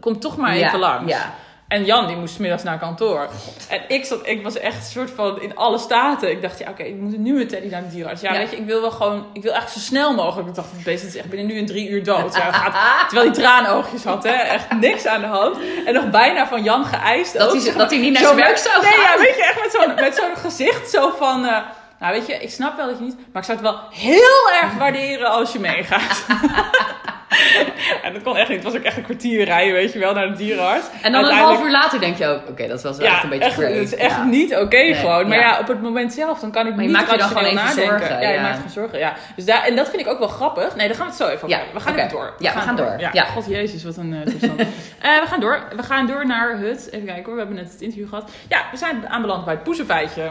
[0.00, 1.12] kom toch maar Ja, even langs.
[1.12, 1.34] Ja.
[1.72, 3.28] En Jan, die moest middags naar kantoor.
[3.68, 6.30] En ik, zat, ik was echt een soort van in alle staten.
[6.30, 8.20] Ik dacht, ja oké, ik moet nu met Teddy naar de dierenarts.
[8.22, 8.38] Ja, Ja.
[8.38, 10.48] weet je, ik wil wel gewoon, ik wil eigenlijk zo snel mogelijk.
[10.48, 12.34] Ik dacht, het beest is echt binnen nu in drie uur dood.
[12.36, 14.30] Ja, gaat, terwijl hij traanoogjes had, hè.
[14.32, 15.56] Echt niks aan de hand.
[15.86, 17.32] En nog bijna van Jan geëist.
[17.32, 19.16] Dat ook, hij, zeg dat hij niet naar zo zijn werk zou Nee, gaan.
[19.16, 21.44] ja, weet je, echt met zo'n, met zo'n gezicht zo van...
[21.46, 21.56] eh,
[22.00, 23.16] nou, weet je, ik snap wel dat je niet...
[23.32, 26.24] Maar ik zou het wel heel erg waarderen als je meegaat.
[28.04, 28.56] en dat kon echt niet.
[28.62, 30.86] Het was ook echt een kwartier rijden, weet je wel, naar de dierenarts.
[31.02, 33.28] En dan een half uur later denk je ook, oké, dat was wel echt een
[33.28, 33.72] beetje echt, crazy.
[33.72, 34.24] Het is echt Ja.
[34.24, 35.28] niet oké Nee, gewoon.
[35.28, 35.48] Maar ja.
[35.50, 35.58] ja.
[35.58, 37.54] op het moment zelf, dan kan ik Maar je niet maakt je dan gewoon even
[37.56, 37.84] nadenken.
[37.88, 38.42] zorgen, Ja, je ja.
[38.42, 39.14] maakt gewoon zorgen, ja.
[39.36, 40.76] Dus daar, en dat vind ik ook wel grappig.
[40.76, 41.60] Nee, daar gaan we het zo even over Ja.
[41.72, 42.34] We gaan even door.
[42.38, 42.94] Ja, we gaan door.
[42.98, 43.24] Ja, Ja.
[43.24, 44.60] god jezus, wat een eh, toestand.
[44.60, 45.62] Eh, we gaan door.
[45.76, 46.88] We gaan door naar het...
[46.92, 48.30] Even kijken hoor, we hebben net het interview gehad.
[48.48, 50.22] Ja, we zijn aanbeland bij het poezenfeitje.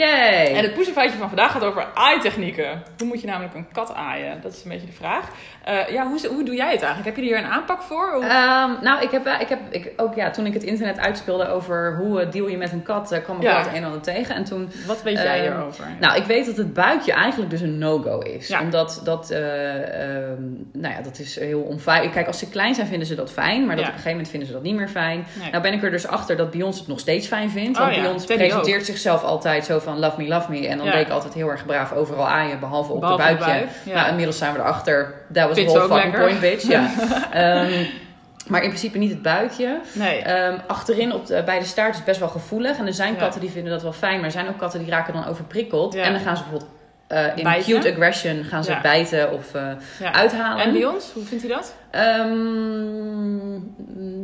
[0.00, 0.54] Yay.
[0.54, 2.82] En het poezenfeitje van vandaag gaat over aaitechnieken.
[2.98, 4.40] Hoe moet je namelijk een kat aaien?
[4.42, 5.28] Dat is een beetje de vraag.
[5.64, 7.04] Eh, ja, hoe, hoe doe jij het eigenlijk?
[7.04, 8.14] Heb je hier een aanpak voor?
[8.16, 10.98] Of- Ehm, nou, ik heb, wel- ik heb ik, ook ja, toen ik het internet
[10.98, 13.58] uitspeelde over hoe eh, deal je met een kat, eh, kwam ik Ja.
[13.58, 14.34] het een en ander tegen.
[14.34, 15.84] En toen wat weet jij ehm, hierover?
[16.00, 18.48] Nou, ik weet dat het buikje eigenlijk dus een no-go is.
[18.48, 18.60] Ja.
[18.60, 20.42] Omdat dat, eh, ehm,
[20.72, 22.12] nou ja, dat is heel onveilig.
[22.12, 23.90] Kijk, als ze klein zijn vinden ze dat fijn, maar dat Ja.
[23.90, 25.26] op een gegeven moment vinden ze dat niet meer fijn.
[25.40, 25.50] Nee.
[25.50, 27.78] Nou ben ik er dus achter dat Beyoncé het nog steeds fijn vindt.
[27.78, 30.66] Want Oh ja, Beyoncé presenteert zichzelf altijd zo van love me, love me.
[30.68, 30.92] En dan Ja.
[30.92, 33.52] deed ik altijd heel erg braaf overal aaien, behalve op Behalve de buikje.
[33.52, 33.94] buik, ja.
[33.94, 35.14] Nou, inmiddels zijn we erachter.
[35.32, 36.20] That was ze whole fucking lekker.
[36.20, 36.66] point, bitch.
[36.68, 36.86] Ja.
[37.32, 37.84] Ehm,
[38.46, 39.80] maar in principe niet het buikje.
[39.92, 40.18] nee.
[40.22, 42.78] Ehm, achterin op de, bij de staart is best wel gevoelig.
[42.78, 44.16] En er zijn katten die vinden dat wel fijn.
[44.16, 45.94] Maar er zijn ook katten die raken dan overprikkeld.
[45.94, 46.70] En dan gaan ze bijvoorbeeld
[47.06, 47.72] eh, in Bijten?
[47.74, 49.62] cute aggression gaan ze bijten of eh,
[50.00, 50.12] ja.
[50.12, 50.64] uithalen.
[50.64, 51.74] En bij ons, hoe vindt hij dat?
[51.90, 53.58] Ehm,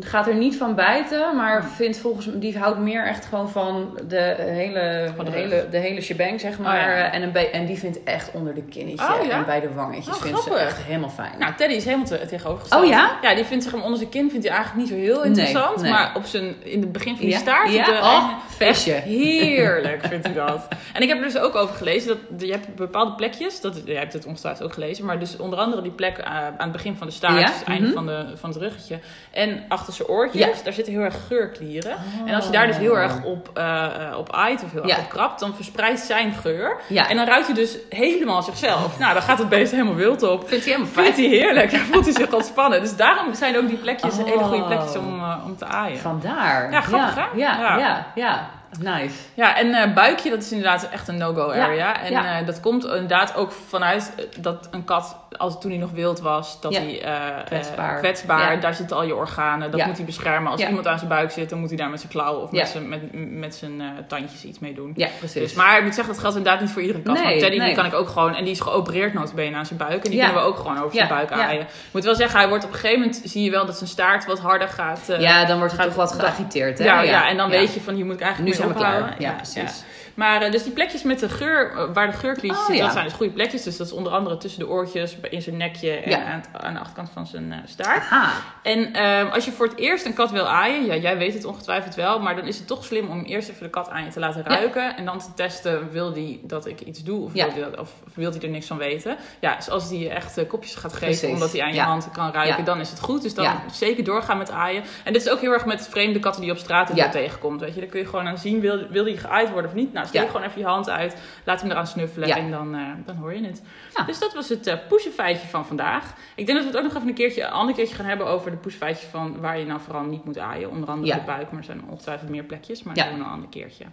[0.01, 4.35] gaat er niet van bijten, maar vindt volgens die houdt meer echt gewoon van de
[4.39, 6.75] hele, Van de hele, de hele shebang, zeg maar.
[6.77, 7.13] Oh, ja.
[7.13, 9.31] en, een en die vindt echt onder de kinnetje Oh, ja?
[9.31, 11.33] en bij de wangetjes Oh, vindt ze echt helemaal fijn.
[11.39, 12.83] Nou, Teddy is helemaal te, tegenovergesteld.
[12.83, 13.19] Oh, ja?
[13.23, 15.81] Ja, die vindt zich hem onder zijn kin vindt hij eigenlijk niet zo heel interessant.
[15.83, 15.91] nee.
[15.91, 17.39] Maar op zijn, in het begin van die Ja?
[17.39, 17.73] staart...
[17.73, 17.85] Ja?
[17.85, 18.93] de Oh, feestje.
[18.93, 20.69] Heerlijk vindt hij dat.
[20.93, 22.19] En ik heb er dus ook over gelezen.
[22.29, 23.61] Dat je hebt bepaalde plekjes.
[23.61, 25.05] Dat, jij hebt het ongetwijfeld ook gelezen.
[25.05, 27.56] Maar dus onder andere die plek eh, aan het begin van de staart.
[27.59, 27.95] Het einde Mhm.
[27.95, 28.99] van, de, van het ruggetje.
[29.31, 30.41] En achter zijn oortjes.
[30.57, 30.63] Ja.
[30.65, 31.97] Daar zitten heel erg geurklieren.
[32.27, 33.87] En als je daar dus heel erg op, eh
[34.19, 34.99] op aait of heel erg Ja.
[35.03, 35.41] op krabt.
[35.41, 36.77] Dan verspreidt zijn geur.
[36.89, 37.09] Ja.
[37.09, 38.99] En dan ruikt hij dus helemaal zichzelf.
[38.99, 40.49] Nou, dan gaat het beest helemaal wild op.
[40.49, 41.15] Vindt hij helemaal fijn.
[41.15, 41.71] Vindt hij heerlijk.
[41.71, 42.81] Dan voelt hij zich ontspannen.
[42.81, 44.67] Dus daarom zijn ook die plekjes hele goede Oh.
[44.67, 45.99] plekjes om, eh, om te aaien.
[45.99, 46.71] Vandaar.
[46.73, 47.17] Ja, grappig?
[47.17, 47.79] Ja, Ja.
[47.79, 48.51] ja, ja.
[48.81, 49.15] Nice.
[49.35, 52.01] Ja, en eh, buikje, dat is inderdaad echt een no-go Ja, area.
[52.03, 52.39] En ja.
[52.41, 56.21] eh, dat komt inderdaad ook vanuit eh, dat een kat, als toen hij nog wild
[56.21, 56.81] was, dat Ja.
[56.81, 57.03] hij
[57.45, 57.99] Kwetsbaar.
[57.99, 60.51] kwetsbaar, daar zitten al je organen, dat moet hij beschermen.
[60.53, 62.69] Als iemand aan zijn buik zit, dan moet hij daar met zijn klauwen of met
[62.69, 63.01] zijn, met,
[63.31, 64.93] met zijn tandjes iets mee doen.
[64.97, 65.41] Ja, precies.
[65.43, 67.15] Dus, maar ik moet zeggen, dat geldt inderdaad niet voor iedere kat.
[67.25, 67.67] Nee, Teddy nee.
[67.67, 70.05] die kan ik ook gewoon, en die is geopereerd notabene aan zijn buik.
[70.05, 71.61] En die kunnen we ook gewoon over zijn buik aaien.
[71.61, 73.89] Ik moet wel zeggen, hij wordt op een gegeven moment, zie je wel dat zijn
[73.91, 75.01] staart wat harder gaat.
[75.19, 76.85] ja, dan wordt gaat- toch wat geagiteerd, hè?
[76.85, 79.15] ja, ja, en dan weet je van hier moet ik eigenlijk ophouden.
[79.19, 79.85] Ja, precies.
[80.17, 82.93] Maar eh, dus die plekjes met de geur, eh, waar de geurklietjes Oh, zitten, dat
[82.93, 83.63] zijn dus goede plekjes.
[83.63, 86.81] Dus dat is onder andere tussen de oortjes, in zijn nekje en aan, aan de
[86.81, 88.03] achterkant van zijn eh, staart.
[88.11, 88.33] Aha.
[88.63, 91.45] En ehm, als je voor het eerst een kat wil aaien, ja, jij weet het
[91.45, 94.11] ongetwijfeld wel, maar dan is het toch slim om eerst even de kat aan je
[94.11, 94.97] te laten ruiken.
[94.97, 97.93] En dan te testen, wil die dat ik iets doe of, wil, die dat, of
[98.15, 99.17] wil die er niks van weten.
[99.41, 101.29] Ja, dus als die je echt kopjes gaat geven Precies.
[101.29, 103.23] omdat hij aan je hand kan ruiken, dan is het goed.
[103.23, 104.83] Dus dan zeker doorgaan met aaien.
[105.05, 107.61] En dit is ook heel erg met vreemde katten die je op straat tegenkomt.
[107.61, 109.93] Weet je, dan kun je gewoon aan zien, wil, wil die geaaid worden of niet?
[109.93, 110.27] Nou, steek Ja.
[110.27, 112.37] gewoon even je hand uit, laat hem eraan snuffelen Ja.
[112.37, 113.63] en dan, eh, dan hoor je het.
[113.95, 114.05] Ja.
[114.05, 116.15] Dus dat was het eh poesenfeitje van vandaag.
[116.35, 118.27] Ik denk dat we het ook nog even een keertje, een ander keertje gaan hebben
[118.27, 120.71] over de poesenfeitjes van waar je nou vooral niet moet aaien.
[120.71, 122.83] Onder andere de buik, maar er zijn ongetwijfeld meer plekjes.
[122.83, 123.85] Maar dat doen we een ander keertje.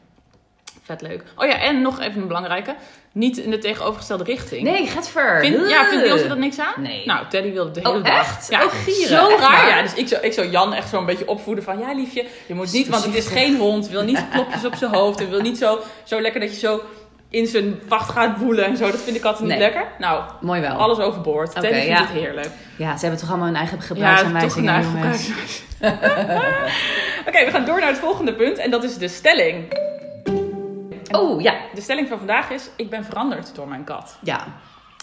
[0.82, 1.24] Vet leuk.
[1.36, 2.76] Oh ja, en nog even een belangrijke.
[3.14, 4.64] Niet in de tegenovergestelde richting.
[4.64, 5.40] Nee, gaat ver.
[5.40, 6.82] Vind, ja, vindt Ilse dat niks aan?
[6.82, 7.02] Nee.
[7.06, 8.20] Nou, Teddy wilde de hele Oh, dag.
[8.20, 8.48] echt?
[8.50, 9.08] Ja, Oh, gieren.
[9.18, 9.68] Zo raar.
[9.68, 11.80] Ja, dus ik zou, ik zou Jan echt zo een beetje opvoeden van...
[11.80, 12.88] Ja, liefje, je moet niet...
[12.88, 13.90] Want het is geen hond.
[13.90, 15.20] Wil niet klopjes op zijn hoofd.
[15.20, 16.82] En wil niet zo, zo lekker dat je zo
[17.30, 18.92] in zijn vacht gaat woelen en zo.
[18.92, 19.60] Dat vind ik altijd niet Nee.
[19.60, 19.88] lekker.
[20.00, 20.72] Nou, Mooi wel.
[20.76, 21.50] alles overboord.
[21.50, 22.00] Oké, Teddy vindt ja.
[22.06, 22.50] het heerlijk.
[22.78, 25.30] Ja, ze hebben toch allemaal hun eigen toch gebruiksaanwijzingen, een eigen jongens.
[25.80, 26.82] gebruiksaanwijzing.
[27.28, 28.58] Oké, we gaan door naar het volgende punt.
[28.58, 29.78] En dat is de stelling.
[31.16, 31.54] Oh, ja.
[31.74, 32.70] De stelling van vandaag is...
[32.76, 34.18] Ik ben veranderd door mijn kat.
[34.22, 34.46] Ja,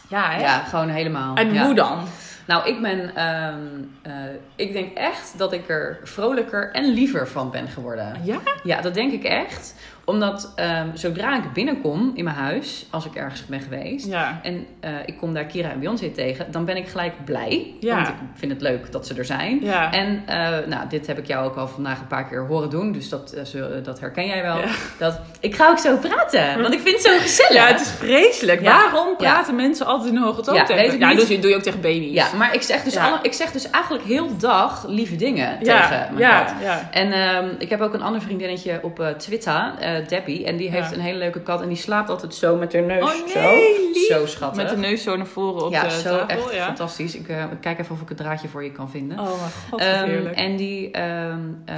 [0.09, 0.41] Ja, hè?
[0.41, 1.37] ja gewoon helemaal.
[1.37, 1.65] En ja.
[1.65, 1.99] hoe dan?
[2.47, 3.15] Nou, ik ben...
[3.17, 3.59] ehm,
[4.03, 4.13] eh,
[4.57, 8.21] ik denk echt dat ik er vrolijker en liever van ben geworden.
[8.23, 8.39] Ja?
[8.63, 9.75] Ja, dat denk ik echt.
[10.11, 14.07] Omdat ehm, zodra ik binnenkom in mijn huis, als ik ergens ben geweest...
[14.07, 14.41] Ja.
[14.43, 17.75] En eh, ik kom daar Kira en Beyoncé tegen, dan ben ik gelijk blij.
[17.81, 17.95] Ja.
[17.95, 19.61] Want ik vind het leuk dat ze er zijn.
[19.63, 19.93] Ja.
[19.93, 22.93] En eh, nou, dit heb ik jou ook al vandaag een paar keer horen doen.
[22.93, 24.59] Dus dat, eh, dat herken jij wel.
[24.59, 24.69] Ja.
[24.99, 27.53] Dat, ik ga ook zo praten, want ik vind het zo gezellig.
[27.53, 28.61] Ja, het is vreselijk.
[28.61, 30.99] Waarom praten mensen altijd in een hoge toon tegen?
[30.99, 31.43] ja, niet.
[31.43, 32.15] doe je, ook tegen baby's.
[32.15, 36.09] Ja, maar ik zeg, dus alle, ik zeg dus eigenlijk heel dag lieve dingen tegen
[36.11, 36.89] mijn ja.
[36.91, 39.73] En ehm, ik heb ook een ander vriendinnetje op Twitter,
[40.09, 40.45] Debbie.
[40.45, 41.61] En die heeft een hele leuke kat.
[41.61, 43.03] En die slaapt altijd zo met haar neus.
[43.03, 44.15] Oh, nee, zo.
[44.19, 44.63] Zo schattig.
[44.63, 46.29] Met de neus zo naar voren op ja, de zo tafel.
[46.29, 46.65] echt ja.
[46.65, 47.15] fantastisch.
[47.15, 49.19] Ik, eh, ik kijk even of ik het draadje voor je kan vinden.
[49.19, 50.37] Oh mijn god, heerlijk.
[50.37, 51.77] en die, ehm, eh,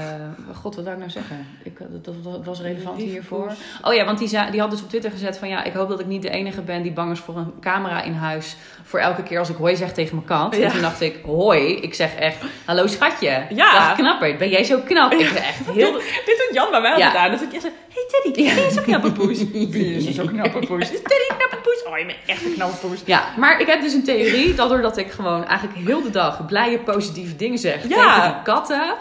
[0.54, 1.46] god, wat zou ik nou zeggen?
[1.62, 2.14] Ik, dat,
[2.44, 3.46] was relevant hiervoor.
[3.46, 3.56] poes.
[3.82, 6.00] Oh ja, want die, die had dus op Twitter gezet van ja, ik hoop dat
[6.00, 8.56] ik niet de enige ben die bang is voor een camera in huis.
[8.82, 10.56] Voor elke keer als ik hoi zeg tegen mijn kat.
[10.56, 10.64] Ja.
[10.64, 13.42] En toen dacht ik, hoi, ik zeg echt, hallo schatje.
[13.48, 13.72] Ja.
[13.72, 15.12] Dag knapper, ben jij zo knap?
[15.12, 15.92] Ik ben echt heel...
[15.92, 17.06] Dit doet Jan bij mij Ja.
[17.06, 17.30] altijd aan.
[17.30, 18.54] Dus ik zeg, hey Teddy, Ja.
[18.54, 19.38] ben je zo'n knappe poes?
[19.52, 20.80] Wie is zo'n knappe poes?
[20.82, 21.82] Is Teddy een knappe poes?
[21.92, 23.00] Oh, je bent echt een knappe poes.
[23.04, 26.46] Ja, maar ik heb dus een theorie dat doordat ik gewoon eigenlijk heel de dag
[26.46, 28.14] blije, positieve dingen zeg Ja.
[28.14, 28.94] tegen die katten.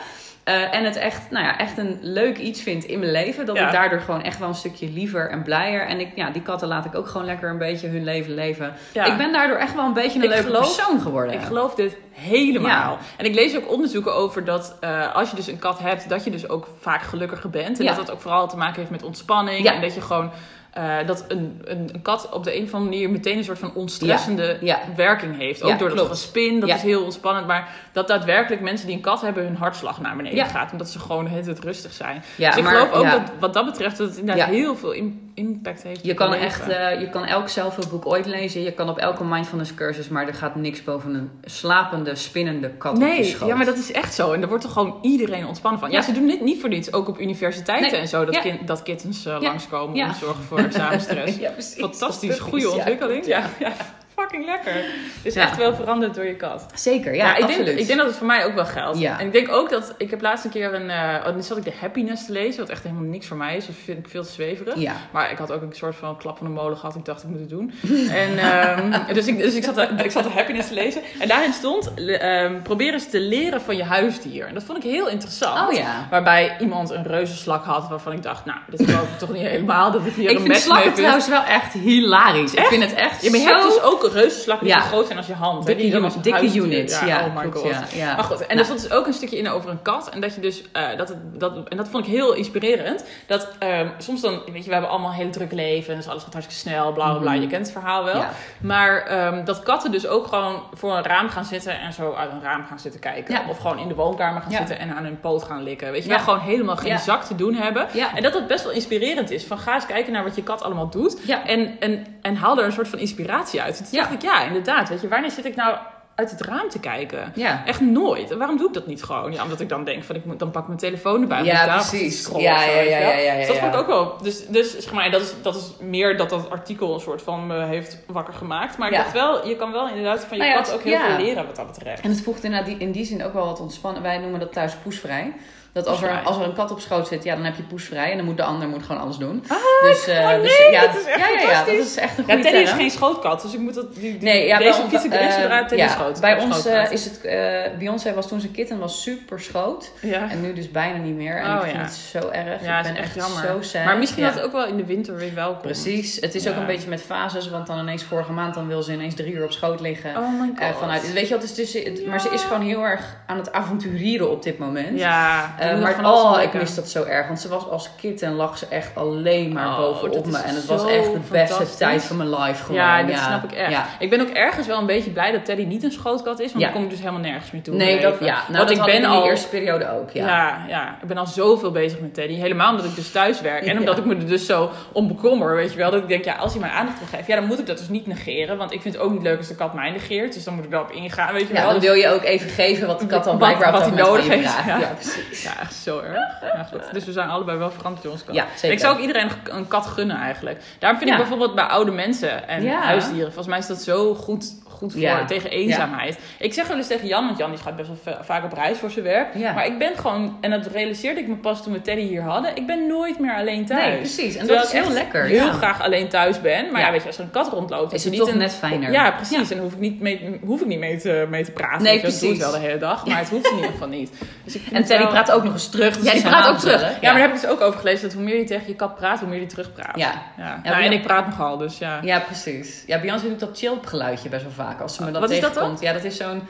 [0.51, 3.45] Eh, en het echt, nou ja, echt een leuk iets vind in mijn leven.
[3.45, 3.65] Dat Ja.
[3.65, 5.87] ik daardoor gewoon echt wel een stukje liever en blijer.
[5.87, 8.73] En ik, ja, die katten laat ik ook gewoon lekker een beetje hun leven leven.
[8.93, 9.05] Ja.
[9.05, 11.33] Ik ben daardoor echt wel een beetje een Ik leuke geloof- persoon geworden.
[11.35, 12.91] Ik geloof dit helemaal.
[12.91, 12.97] Ja.
[13.17, 16.23] En ik lees ook onderzoeken over dat eh, als je dus een kat hebt, dat
[16.23, 17.79] je dus ook vaak gelukkiger bent.
[17.79, 19.67] En dat dat ook vooral te maken heeft met ontspanning.
[19.69, 20.31] En dat je gewoon.
[20.71, 23.59] Eh, dat een, een, een kat op de een of andere manier meteen een soort
[23.59, 24.79] van ontstressende Ja.
[24.95, 25.63] werking heeft.
[25.63, 26.11] Ook Ja, door dat klopt.
[26.11, 27.47] gespin, dat is heel ontspannend.
[27.47, 30.71] Maar dat daadwerkelijk mensen die een kat hebben, hun hartslag naar beneden gaat.
[30.71, 32.23] Omdat ze gewoon het, het rustig zijn.
[32.37, 35.30] Dus ik maar- geloof ook dat wat dat betreft dat het inderdaad heel veel im-
[35.33, 36.05] impact heeft.
[36.05, 38.61] Je kan, echt, eh, je kan elk zelfhulpboek ooit lezen.
[38.61, 42.97] Je kan op elke mindfulness cursus, maar er gaat niks boven een slapende, spinnende kat
[42.97, 44.31] Nee, ja, maar dat is echt zo.
[44.33, 45.91] En daar wordt toch gewoon iedereen ontspannen van.
[45.91, 46.03] Ja, Ja.
[46.03, 46.93] ze doen dit niet voor niets.
[46.93, 47.99] Ook op universiteiten Nee.
[48.01, 48.25] en zo.
[48.25, 48.41] Dat, Ja.
[48.41, 49.39] kind, dat kittens Ja.
[49.41, 51.37] langskomen om te zorgen voor examenstress.
[51.79, 53.25] Fantastisch, goede ontwikkeling.
[53.25, 53.49] ja,
[54.21, 54.85] fucking lekker.
[55.23, 55.41] Dus Ja.
[55.41, 56.65] echt wel veranderd door je kat.
[56.73, 57.65] Zeker, ja, Ja, ik, absoluut.
[57.65, 58.99] denk, ik denk dat het voor mij ook wel geldt.
[58.99, 59.19] Ja.
[59.19, 59.93] En ik denk ook dat...
[59.97, 60.89] Ik heb laatst een keer een...
[60.89, 62.59] eh oh, dan zat ik de Happiness te lezen.
[62.61, 63.65] Wat echt helemaal niks voor mij is.
[63.65, 64.75] Dat vind ik veel te zweverig.
[64.77, 64.93] Ja.
[65.11, 66.95] Maar ik had ook een soort van klap van de molen gehad.
[66.95, 67.73] Ik dacht, ik moet het doen.
[68.23, 71.01] en, ehm, dus ik, dus ik, zat de, ik zat de happiness te lezen.
[71.19, 74.47] En daarin stond, ehm, probeer eens te leren van je huisdier.
[74.47, 75.67] En dat vond ik heel interessant.
[75.69, 76.07] Oh ja.
[76.09, 79.91] Waarbij iemand een reuzenslak had waarvan ik dacht, nou, dit geloof ik toch niet helemaal.
[79.91, 81.05] Dat ik hier Ik een mes slakken mee vind.
[81.07, 82.53] trouwens wel echt hilarisch.
[82.53, 83.51] Ik vind het echt Ja, maar je zo...
[83.53, 84.81] hebt dus ook reuzenslakken die Ja.
[84.81, 85.65] zo groot zijn als je hand.
[85.65, 86.99] Dikke, die als dikke units.
[86.99, 87.63] Ja, oh my god.
[87.63, 88.15] ja, ja.
[88.15, 90.09] Maar goed, en Nou, er stond dus ook een stukje in over een kat.
[90.09, 93.03] En dat je dus, eh, dat, het, dat, en dat vond ik heel inspirerend.
[93.27, 96.07] Dat ehm, soms dan, weet je, we hebben allemaal hele drukke levens.
[96.07, 97.31] Alles gaat hartstikke snel, bla bla bla.
[97.31, 97.41] Mhm.
[97.41, 98.23] Je kent het verhaal wel.
[98.61, 102.31] Maar ehm, dat katten dus ook gewoon voor een raam gaan zitten en zo uit
[102.31, 103.41] een raam gaan zitten kijken.
[103.49, 105.91] Of gewoon in de woonkamer gaan zitten en aan hun poot gaan likken.
[105.91, 107.87] Weet je wel, gewoon helemaal geen zak te doen hebben.
[107.93, 108.15] Ja.
[108.15, 109.45] En dat dat best wel inspirerend is.
[109.45, 111.17] Van ga eens kijken naar wat je kat allemaal doet.
[111.45, 113.89] En, en, en haal er een soort van inspiratie uit.
[113.91, 114.01] Ja.
[114.01, 114.89] dacht ik, ja, inderdaad.
[114.89, 115.77] Weet je, wanneer zit ik nou
[116.15, 117.31] uit het raam te kijken?
[117.35, 117.65] Ja.
[117.65, 118.31] Echt nooit.
[118.31, 119.31] En waarom doe ik dat niet gewoon?
[119.31, 121.43] Ja, omdat ik dan denk van ik moet, dan pak ik mijn telefoon erbij.
[121.43, 122.21] Ja, daar precies.
[122.21, 124.17] scrollen Ja, ja, ja, ja, ja, Dus dat vond ik ook wel.
[124.21, 127.47] Dus, dus zeg maar, dat is, dat is meer dat dat artikel een soort van
[127.47, 128.77] me heeft wakker gemaakt.
[128.77, 131.25] Maar ik dacht wel, je kan wel inderdaad van je Nou kat ook heel veel
[131.25, 132.01] leren wat dat betreft.
[132.01, 134.01] En het voegt inderdaad in die zin ook wel wat ontspannen.
[134.01, 135.33] Wij noemen dat thuis poesvrij.
[135.73, 138.11] Dat als er, als er een kat op schoot zit, ja, dan heb je poesvrij.
[138.11, 139.43] En dan moet de ander moet gewoon alles doen.
[139.47, 141.95] Ah, dus, eh, oh dus, nee, ja, dat is echt ja, ja, ja, dat is
[141.95, 143.93] echt een Ja, goede Teddy is geen schootkat, dus ik moet dat.
[143.95, 145.67] Die, die, Nee, ja, deze ik ineens eh, eruit.
[145.67, 146.19] Teddy ja, is schoot.
[146.21, 147.21] bij ons eh, is het...
[147.25, 149.91] eh Beyoncé was toen ze kitten was super schoot.
[150.01, 150.29] Ja.
[150.29, 151.35] En nu dus bijna niet meer.
[151.37, 151.81] En Oh, ik vind ja.
[151.81, 152.63] het zo erg.
[152.63, 153.45] Ja, ik is ben echt echt jammer.
[153.47, 153.85] zo sad.
[153.85, 154.27] Maar misschien Ja.
[154.29, 155.61] dat het ook wel in de winter weer wel komt.
[155.61, 156.15] Precies.
[156.21, 156.59] Het is ook Ja.
[156.59, 157.49] een beetje met fases.
[157.49, 160.17] Want dan ineens vorige maand dan wil ze ineens drie uur op schoot liggen.
[160.17, 160.59] Oh my god.
[160.59, 163.15] Eh, vanuit, weet je wat, het is dus, het- maar ze is gewoon heel erg
[163.25, 164.99] aan het avonturieren op dit moment.
[164.99, 167.27] Ja, Eh, maar oh, ik mis dat zo erg.
[167.27, 170.37] Want ze was als kind en lag ze echt alleen maar Oh, bovenop me.
[170.37, 172.81] En het was echt de beste tijd van mijn life gewoon.
[172.81, 173.71] Ja, dat snap ik echt.
[173.71, 173.85] Ja.
[173.99, 176.59] Ik ben ook ergens wel een beetje blij dat Teddy niet een schootkat is, want
[176.59, 176.65] Ja.
[176.65, 177.75] dan kom ik dus helemaal nergens meer toe.
[177.75, 178.25] Nee, dat, ja.
[178.25, 180.09] Nou, want dat ik ben in al die eerste periode ook.
[180.09, 180.25] Ja.
[180.27, 180.65] Ja.
[180.67, 182.35] Ja, ik ben al zoveel bezig met Teddy.
[182.35, 183.65] Helemaal omdat ik dus thuis werk.
[183.65, 183.79] En Ja.
[183.79, 185.91] omdat ik me er dus zo om bekommer, weet je wel.
[185.91, 187.77] Dat ik denk, ja, als hij mijn aandacht wil geven, ja, dan moet ik dat
[187.77, 188.57] dus niet negeren.
[188.57, 190.33] Want ik vind het ook niet leuk als de kat mij negeert.
[190.33, 191.69] Dus dan moet ik wel op ingaan, weet je Ja, wel.
[191.71, 193.93] dan Dus- wil je ook even geven wat de kat dan blijkbaar op wat dat
[193.93, 194.77] hij nodig heeft, ja.
[194.79, 195.43] Ja, precies.
[195.55, 196.41] Ja, echt zo erg.
[196.41, 196.81] Ja, goed.
[196.93, 198.35] Dus we zijn allebei wel veranderd in onze kat.
[198.35, 198.71] Ja, En zeker.
[198.71, 200.61] ik zou ook iedereen een- kat gunnen eigenlijk.
[200.79, 204.53] Daarom vind ik bijvoorbeeld bij oude mensen en huisdieren, volgens mij is dat zo goed,
[204.81, 205.25] goed voor Ja.
[205.25, 206.19] tegen eenzaamheid.
[206.39, 208.53] Ik zeg wel eens tegen Jan, want Jan die gaat best wel va- vaak op
[208.53, 209.35] reis voor zijn werk.
[209.35, 209.53] Ja.
[209.53, 212.55] Maar ik ben gewoon, en dat realiseerde ik me pas toen we Teddy hier hadden,
[212.55, 213.85] ik ben nooit meer alleen thuis.
[213.85, 214.33] Nee, precies.
[214.35, 215.23] En Terwijl dat is heel lekker.
[215.23, 216.71] heel graag alleen thuis ben.
[216.71, 218.53] Maar ja, weet je, als er een kat rondloopt, Is het niet toch een, net
[218.53, 218.91] fijner.
[218.91, 219.49] Ja, precies.
[219.51, 221.83] En dan hoef ik niet mee, hoef ik niet mee, te, mee te praten.
[221.83, 222.01] Nee.
[222.01, 222.37] Dat doe ik precies.
[222.37, 224.11] wel de hele dag, maar het hoeft in ieder geval niet.
[224.43, 225.95] Dus ik En Teddy wel- praat ook nog eens terug.
[225.97, 226.81] dus ja, die praat ook terug.
[226.81, 228.75] Ja, maar daar heb ik dus ook over gelezen dat hoe meer je tegen je
[228.75, 229.97] kat praat, hoe meer die terugpraat.
[229.97, 230.21] Ja.
[230.37, 230.59] ja.
[230.63, 231.99] Nou, en ik praat nogal, dus ja.
[232.01, 232.83] Ja, precies.
[232.87, 234.70] Ja, Beyoncé doet dat chill geluidje best wel vaak.
[234.79, 235.79] Als ze me dat Wat is dat tegenkomt.
[235.81, 236.47] Ja, dat is zo'n...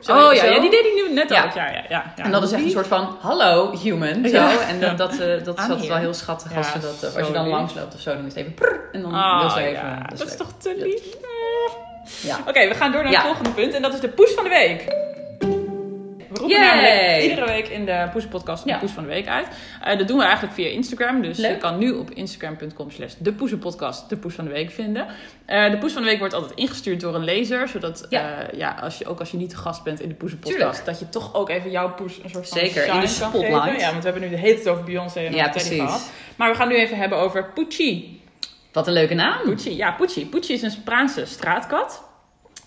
[0.00, 0.46] zo- oh ja, zo.
[0.50, 1.44] ja, die deed hij nu net Ja.
[1.44, 1.52] ook.
[1.52, 2.24] Ja, ja, ja, ja.
[2.24, 4.14] En dat is echt een soort van, hallo human.
[4.28, 4.36] Zo.
[4.36, 4.60] Ja.
[4.68, 7.10] En dat, dat, eh, dat is altijd wel heel schattig Ja, als, ze dat, eh,
[7.10, 8.10] zo als je dan langs loopt of zo.
[8.14, 9.72] Dan is het even prrr, en dan Oh, wil ze even...
[9.72, 10.06] ja.
[10.08, 11.04] dat Dat is toch te lief.
[12.22, 12.38] Ja.
[12.46, 13.18] Oké, we gaan door naar Ja.
[13.18, 15.00] het volgende punt en dat is de poes van de week.
[16.42, 16.74] Roepen Yay!
[16.74, 18.78] namelijk iedere week in de Poesenpodcast een Ja.
[18.78, 19.46] poes van de week uit.
[19.98, 21.22] Dat doen we eigenlijk via Instagram.
[21.22, 21.50] Dus Leuk.
[21.50, 25.06] je kan nu op instagram.com slash de Poesenpodcast de poes van de week vinden.
[25.46, 27.68] Eh, de poes van de week wordt altijd ingestuurd door een lezer.
[27.68, 28.38] Zodat Ja.
[28.48, 30.58] eh, ja, als je, ook als je niet te gast bent in de Poesenpodcast...
[30.58, 30.84] Tuurlijk.
[30.84, 33.80] dat je toch ook even jouw poes een soort van Zeker, in de spotlight.
[33.80, 36.10] Ja, want we hebben nu de hele tijd over Beyoncé en Ja, Teddy gehad.
[36.36, 38.20] Maar we gaan nu even hebben over Pucci.
[38.72, 39.42] Wat een leuke naam.
[39.44, 40.26] Pucci, ja, Pucci.
[40.28, 42.02] Pucci is een Spaanse straatkat.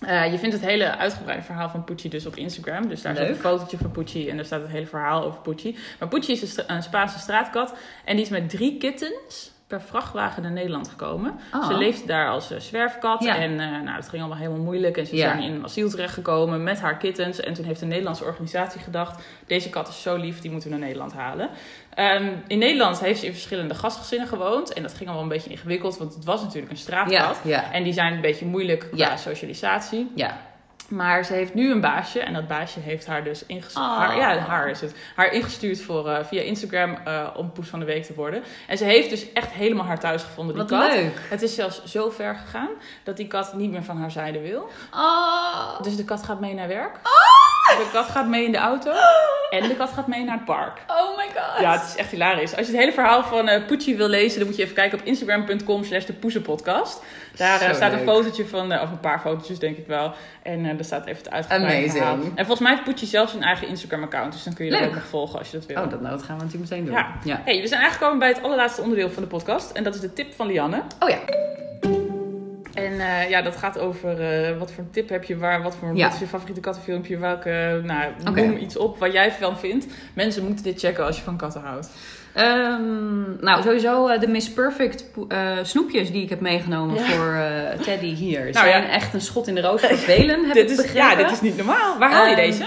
[0.06, 2.88] Eh, je vindt het hele uitgebreide verhaal van Pucci dus op Instagram.
[2.88, 5.78] Dus daar staat een fotootje van Pucci en daar staat het hele verhaal over Pucci.
[5.98, 9.80] Maar Pucci is een, stra- een Spaanse straatkat en die is met drie kittens per
[9.80, 11.38] vrachtwagen naar Nederland gekomen.
[11.54, 11.66] Oh.
[11.66, 13.36] Ze leefde daar als eh, zwerfkat Ja.
[13.36, 14.96] en eh, nou, dat ging allemaal helemaal moeilijk.
[14.96, 15.32] En ze Ja.
[15.32, 17.40] daar in asiel terechtgekomen met haar kittens.
[17.40, 20.76] En toen heeft een Nederlandse organisatie gedacht, deze kat is zo lief, die moeten we
[20.76, 21.48] naar Nederland halen.
[21.96, 24.72] Ehm, in Nederland heeft ze in verschillende gastgezinnen gewoond.
[24.72, 27.12] En dat ging allemaal een beetje ingewikkeld, want het was natuurlijk een straatkat.
[27.12, 27.72] Ja, ja.
[27.72, 29.16] En die zijn een beetje moeilijk qua Ja.
[29.16, 30.10] socialisatie.
[30.14, 30.36] Ja.
[30.88, 32.20] Maar ze heeft nu een baasje.
[32.20, 33.86] En dat baasje heeft haar dus ingestuurd.
[33.86, 33.96] Oh.
[33.98, 34.94] Haar, ja, haar is het.
[35.16, 38.42] Haar ingestuurd voor, eh, via Instagram eh, om poes van de week te worden.
[38.66, 40.92] En ze heeft dus echt helemaal haar thuis gevonden, die Wat kat.
[40.94, 41.20] leuk.
[41.28, 42.68] Het is zelfs zo ver gegaan
[43.04, 44.68] dat die kat niet meer van haar zijde wil.
[44.94, 45.80] Oh.
[45.82, 46.96] Dus de kat gaat mee naar werk.
[47.66, 48.92] De kat gaat mee in de auto.
[49.50, 50.78] En de kat gaat mee naar het park.
[50.86, 51.60] Oh my god.
[51.60, 52.56] Ja, het is echt hilarisch.
[52.56, 54.98] Als je het hele verhaal van eh Pucci wil lezen, dan moet je even kijken
[54.98, 57.02] op instagram.com slash de poezenpodcast.
[57.36, 58.08] Daar eh, staat een leuk.
[58.08, 60.12] fotootje van, eh, of een paar fotootjes denk ik wel.
[60.42, 61.92] En daar staat even het uitgebreide Amazing.
[61.92, 62.14] verhaal.
[62.14, 64.82] En volgens mij heeft Pucci zelfs een eigen Instagram account, dus dan kun je dat
[64.82, 65.82] ook nog volgen als je dat wil.
[65.82, 66.94] Oh, dat, nou, dat gaan we natuurlijk meteen doen.
[66.94, 67.14] Ja.
[67.24, 67.40] ja.
[67.44, 69.70] Hey, we zijn aangekomen bij het allerlaatste onderdeel van de podcast.
[69.70, 70.82] En dat is de tip van Lianne.
[71.00, 71.18] Oh ja.
[72.76, 75.76] En eh, ja, dat gaat over eh, wat voor een tip heb je, waar, wat
[75.76, 76.04] voor Ja.
[76.04, 79.86] wat is je favoriete kattenfilmpje, welke, nou, noem iets op wat jij van vindt.
[80.14, 81.88] Mensen moeten dit checken als je van katten houdt.
[82.34, 85.04] Ehm, nou, sowieso eh, de Miss Perfect
[85.62, 87.04] snoepjes die ik heb meegenomen Ja.
[87.04, 87.36] voor
[87.84, 88.40] Teddy hier.
[88.52, 88.88] Nou zijn ja.
[88.88, 91.08] echt een schot in de roos voor velen, heb dit ik is, begrepen.
[91.10, 91.98] ja, dit is niet normaal.
[91.98, 92.66] Waar haal je Ehm, deze?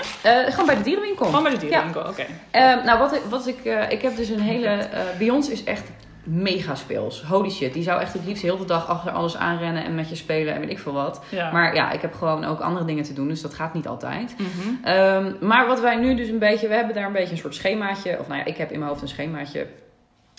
[0.52, 1.26] gewoon bij de dierenwinkel.
[1.26, 2.26] Gewoon bij de dierenwinkel, oké.
[2.52, 3.58] Ehm, nou, wat ik, wat ik,
[3.90, 4.78] ik heb dus een hele...
[5.18, 5.84] Beyoncé is echt
[6.30, 7.24] mega speels.
[7.24, 7.74] Holy shit.
[7.74, 10.54] Die zou echt het liefst heel de dag achter alles aanrennen en met je spelen
[10.54, 11.24] en weet ik veel wat.
[11.30, 11.52] Ja.
[11.52, 14.36] Maar ja, ik heb gewoon ook andere dingen te doen, dus dat gaat niet altijd.
[14.38, 14.84] Mhm.
[14.84, 17.56] Ehm, maar wat wij nu dus een beetje, we hebben daar een beetje een soort
[17.56, 19.68] schemaatje, of nou ja, ik heb in mijn hoofd een schemaatje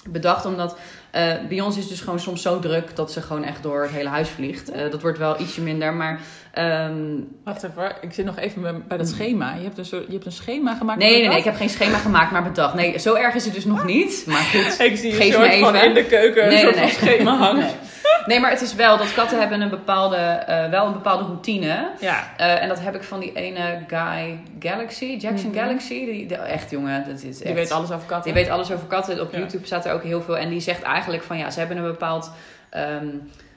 [0.09, 0.77] bedacht, omdat
[1.11, 3.91] eh, bij ons is dus gewoon soms zo druk dat ze gewoon echt door het
[3.91, 4.71] hele huis vliegt.
[4.71, 6.21] Eh, dat wordt wel ietsje minder, maar
[6.53, 6.95] ehm,
[7.45, 9.55] Wacht even, ik zit nog even bij- dat schema.
[9.55, 10.99] Je hebt een, soort, je hebt een schema gemaakt.
[10.99, 12.75] nee, nee, nee, ik heb geen schema gemaakt, maar bedacht.
[12.75, 14.79] Nee, zo erg is het dus nog niet, maar goed.
[14.87, 15.89] Ik zie Geef een soort me van even.
[15.89, 17.69] in de keuken een Nee, soort nee, van schema hangen.
[18.27, 18.41] Nee.
[18.41, 21.89] Maar het is wel dat katten hebben een bepaalde, eh, wel een bepaalde routine.
[22.01, 22.25] Ja.
[22.37, 25.59] Eh, en dat heb ik van die ene guy Galaxy, Jackson Mhm.
[25.59, 26.05] Galaxy.
[26.05, 27.45] Die, die- echt jongen, dat is echt...
[27.45, 28.33] Die weet alles over katten.
[28.33, 29.21] Die weet alles over katten.
[29.21, 29.39] Op Ja.
[29.39, 30.39] YouTube staat er ook heel veel.
[30.39, 32.31] En die zegt eigenlijk van ja, ze hebben een bepaald.
[32.71, 33.07] ehm,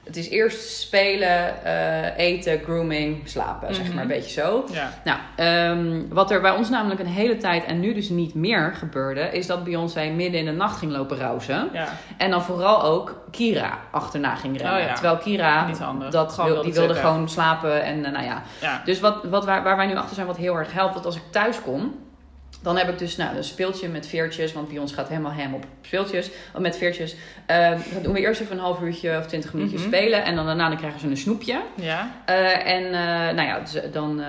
[0.04, 3.94] het is eerst spelen, eh, eten, grooming, slapen, zeg Mhm.
[3.94, 4.64] maar een beetje zo.
[4.72, 4.90] Ja.
[5.04, 8.72] Nou, ehm, wat er bij ons namelijk een hele tijd en nu dus niet meer
[8.78, 11.68] gebeurde, is dat Beyoncé midden in de nacht ging lopen rousen.
[11.72, 11.88] ja.
[12.18, 14.80] En dan vooral ook Kira achterna ging rennen.
[14.80, 14.92] Oh ja.
[14.92, 18.42] Terwijl Kira, dat Gewoon wil- wilde die wilde gewoon slapen en eh, nou ja.
[18.60, 18.82] Ja.
[18.84, 21.16] Dus wat, wat waar, waar wij nu achter zijn, wat heel erg helpt, dat als
[21.16, 21.94] ik thuis kom,
[22.64, 25.54] dan heb ik dus nou, een speeltje met veertjes, want bij ons gaat helemaal hem
[25.54, 27.16] op speeltjes, of met veertjes.
[27.46, 29.88] Eh, dan doen we eerst even een half uurtje of twintig minuutjes Mhm.
[29.88, 31.60] spelen en dan daarna dan krijgen ze een snoepje.
[31.74, 32.10] Ja.
[32.24, 34.28] Eh, en eh, nou ja, dus, dan, eh,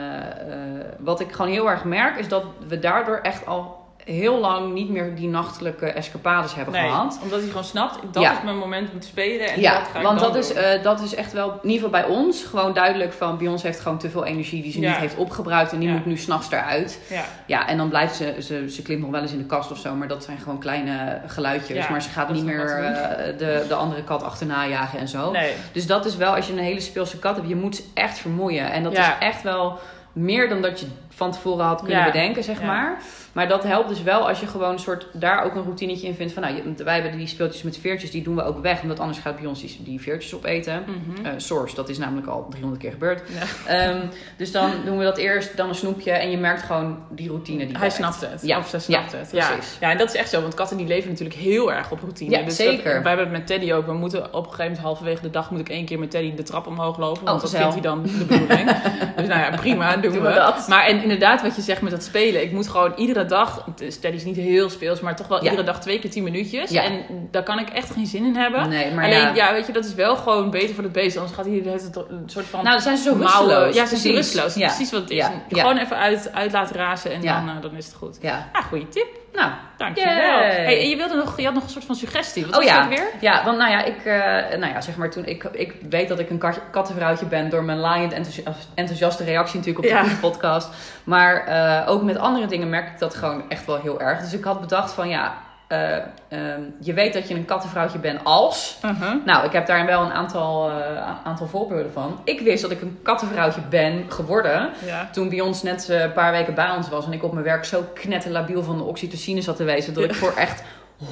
[0.99, 4.89] wat ik gewoon heel erg merk, is dat we daardoor echt al heel lang niet
[4.89, 7.20] meer die nachtelijke escapades hebben Nee, gehad.
[7.24, 8.32] omdat hij gewoon snapt, dat Ja.
[8.32, 9.47] is mijn moment om te spelen.
[9.49, 11.70] En Ja, dat ga ik want dan dat is, eh, dat is echt wel, in
[11.70, 14.80] ieder geval bij ons, gewoon duidelijk van Beyoncé heeft gewoon te veel energie die ze
[14.80, 14.89] Ja.
[14.89, 16.99] niet heeft opgebruikt en die moet nu s'nachts eruit.
[17.10, 17.24] ja.
[17.45, 19.78] Ja, en dan blijft ze, ze, ze klimt nog wel eens in de kast of
[19.78, 21.78] zo, maar dat zijn gewoon kleine geluidjes.
[21.86, 25.32] Ja, maar ze gaat niet meer eh, de, de andere kat achterna jagen en zo.
[25.32, 25.53] Nee.
[25.72, 28.18] Dus dat is wel, als je een hele speelse kat hebt, je moet ze echt
[28.18, 28.72] vermoeien.
[28.72, 29.80] En dat is echt wel
[30.14, 32.66] meer dan dat je van tevoren had kunnen bedenken, zeg Ja.
[32.66, 32.97] maar.
[33.36, 36.15] Maar dat helpt dus wel als je gewoon een soort, daar ook een routinetje in
[36.15, 38.99] vindt van, nou, wij hebben die speeltjes met veertjes, die doen we ook weg, omdat
[38.99, 40.83] anders gaat bij ons die, die veertjes opeten.
[41.23, 43.21] Eh, source, dat is namelijk al 300 keer gebeurd.
[43.29, 43.73] Ja.
[43.89, 44.01] Ehm,
[44.38, 47.65] dus dan doen we dat eerst, dan een snoepje en je merkt gewoon die routine
[47.65, 48.41] die Hij snapt het.
[48.41, 48.57] Ja.
[48.57, 49.31] Of ze snapt Ja, het.
[49.31, 49.47] Ja.
[49.47, 49.77] precies.
[49.79, 50.41] ja, en dat is echt zo.
[50.41, 52.38] Want katten die leven natuurlijk heel erg op routine.
[52.38, 52.93] Ja, dus zeker.
[52.93, 53.86] Dat, wij hebben het met Teddy ook.
[53.86, 56.36] We moeten op een gegeven moment halverwege de dag moet ik één keer met Teddy
[56.36, 57.23] de trap omhoog lopen.
[57.23, 58.71] Want Oh, dat vindt hij dan de bedoeling.
[59.17, 60.27] dus nou ja, prima, doen, Doen we.
[60.27, 60.67] we dat.
[60.67, 62.41] Maar en inderdaad, wat je zegt met dat spelen.
[62.41, 63.65] Ik moet gewoon iedere dag...
[63.76, 65.43] Dus is niet heel speels, maar toch wel Ja.
[65.49, 66.69] iedere dag twee keer tien minuutjes.
[66.69, 66.84] Ja.
[66.84, 68.69] En daar kan ik echt geen zin in hebben.
[68.69, 69.34] Nee, maar Alleen, ja.
[69.34, 69.53] ja.
[69.53, 71.17] weet je, dat is wel gewoon beter voor het beest.
[71.17, 72.59] Anders gaat hij tijd een soort van...
[72.63, 73.47] Nou, dan zijn ze zo mouwen.
[73.47, 73.76] rusteloos.
[73.76, 74.53] Ja, ze zijn rusteloos.
[74.53, 75.26] Precies wat het is.
[75.49, 78.17] Gewoon even uit, uit laten razen en dan, eh, dan is het goed.
[78.21, 79.07] Ja, Ja, goede tip.
[79.36, 80.39] Nou, Dankjewel.
[80.39, 82.45] Hey, en je, wilde nog, je had nog een soort van suggestie.
[82.45, 82.79] Wat Oh was ja.
[82.79, 83.07] dat weer?
[83.19, 86.19] Ja, want nou ja, ik, eh, nou ja, zeg maar toen ik, ik weet dat
[86.19, 88.43] ik een kat, kattenvrouwtje ben door mijn laaiend enthousi-
[88.75, 90.15] enthousiaste reactie natuurlijk op de Ja.
[90.29, 90.69] Podcast.
[91.03, 94.19] Maar eh, ook met andere dingen merk ik dat gewoon echt wel heel erg.
[94.19, 95.33] Dus ik had bedacht van ja,
[95.68, 95.95] eh,
[96.28, 98.78] ehm, je weet dat je een kattenvrouwtje bent als.
[99.26, 102.20] Nou, ik heb daar wel een aantal, eh, aantal voorbeelden van.
[102.24, 104.70] Ik wist dat ik een kattenvrouwtje ben geworden.
[104.86, 105.09] Ja.
[105.11, 107.45] Toen bij ons net eh, een paar weken bij ons was en ik op mijn
[107.45, 110.63] werk zo knetterlabiel van de oxytocine zat te wezen, dat ik voor echt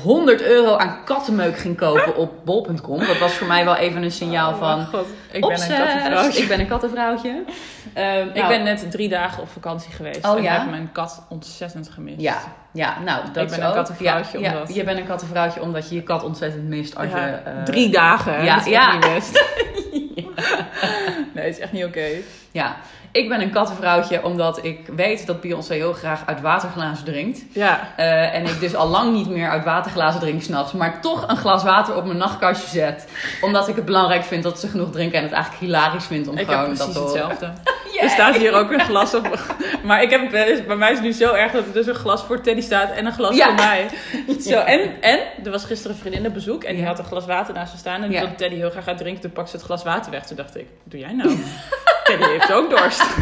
[0.03, 2.99] 100 euro aan kattenmeuk ging kopen op bol.com.
[2.99, 4.85] Dat was voor mij wel even een signaal Oh, van.
[4.85, 5.05] god.
[5.31, 6.41] Ik ben een "Opzes, kattenvrouwtje.
[6.41, 7.43] Ik ben een kattenvrouwtje.
[7.93, 10.25] Ehm, Ik nou, ben net drie dagen op vakantie geweest.
[10.25, 10.59] Oh, en ja?
[10.59, 12.21] heb mijn kat ontzettend gemist.
[12.21, 12.37] Ja,
[12.73, 15.05] ja, nou, dat Ik ben is een ook- kattenvrouwtje ja, ja, omdat- je bent een
[15.05, 17.31] kattenvrouwtje omdat je je kat ontzettend mist als Ja, je...
[17.31, 18.43] eh, drie dagen.
[18.43, 18.91] ja, dat is ja.
[18.91, 19.43] niet best.
[21.43, 22.07] Nee, het is echt niet oké.
[22.51, 22.75] Ja,
[23.11, 27.43] ik ben een kattenvrouwtje omdat ik weet dat Beyoncé heel graag uit waterglazen drinkt.
[27.51, 27.93] Ja.
[27.95, 30.71] Eh, en ik dus al lang niet meer uit waterglazen drink s'nachts.
[30.71, 33.07] Maar toch een glas water op mijn nachtkastje zet.
[33.41, 35.17] Omdat ik het belangrijk vind dat ze genoeg drinken.
[35.17, 37.53] En het eigenlijk hilarisch vind om Ik heb gewoon precies dat te hetzelfde.
[38.01, 39.27] Er staat hier ook een glas op.
[39.83, 40.29] Maar ik heb,
[40.67, 42.91] bij mij is het nu zo erg dat er dus een glas voor Teddy staat
[42.91, 43.89] en een glas voor mij.
[44.49, 47.25] Zo, en, en er was gisteren een vriendin op bezoek en die had een glas
[47.25, 48.03] water naast ze staan.
[48.03, 49.21] En wilde Teddy heel graag uit drinken.
[49.21, 50.25] Toen pakte ze het glas water weg.
[50.25, 51.29] Toen dacht ik, wat doe jij nou?
[52.19, 53.03] Teddy heeft ook dorst.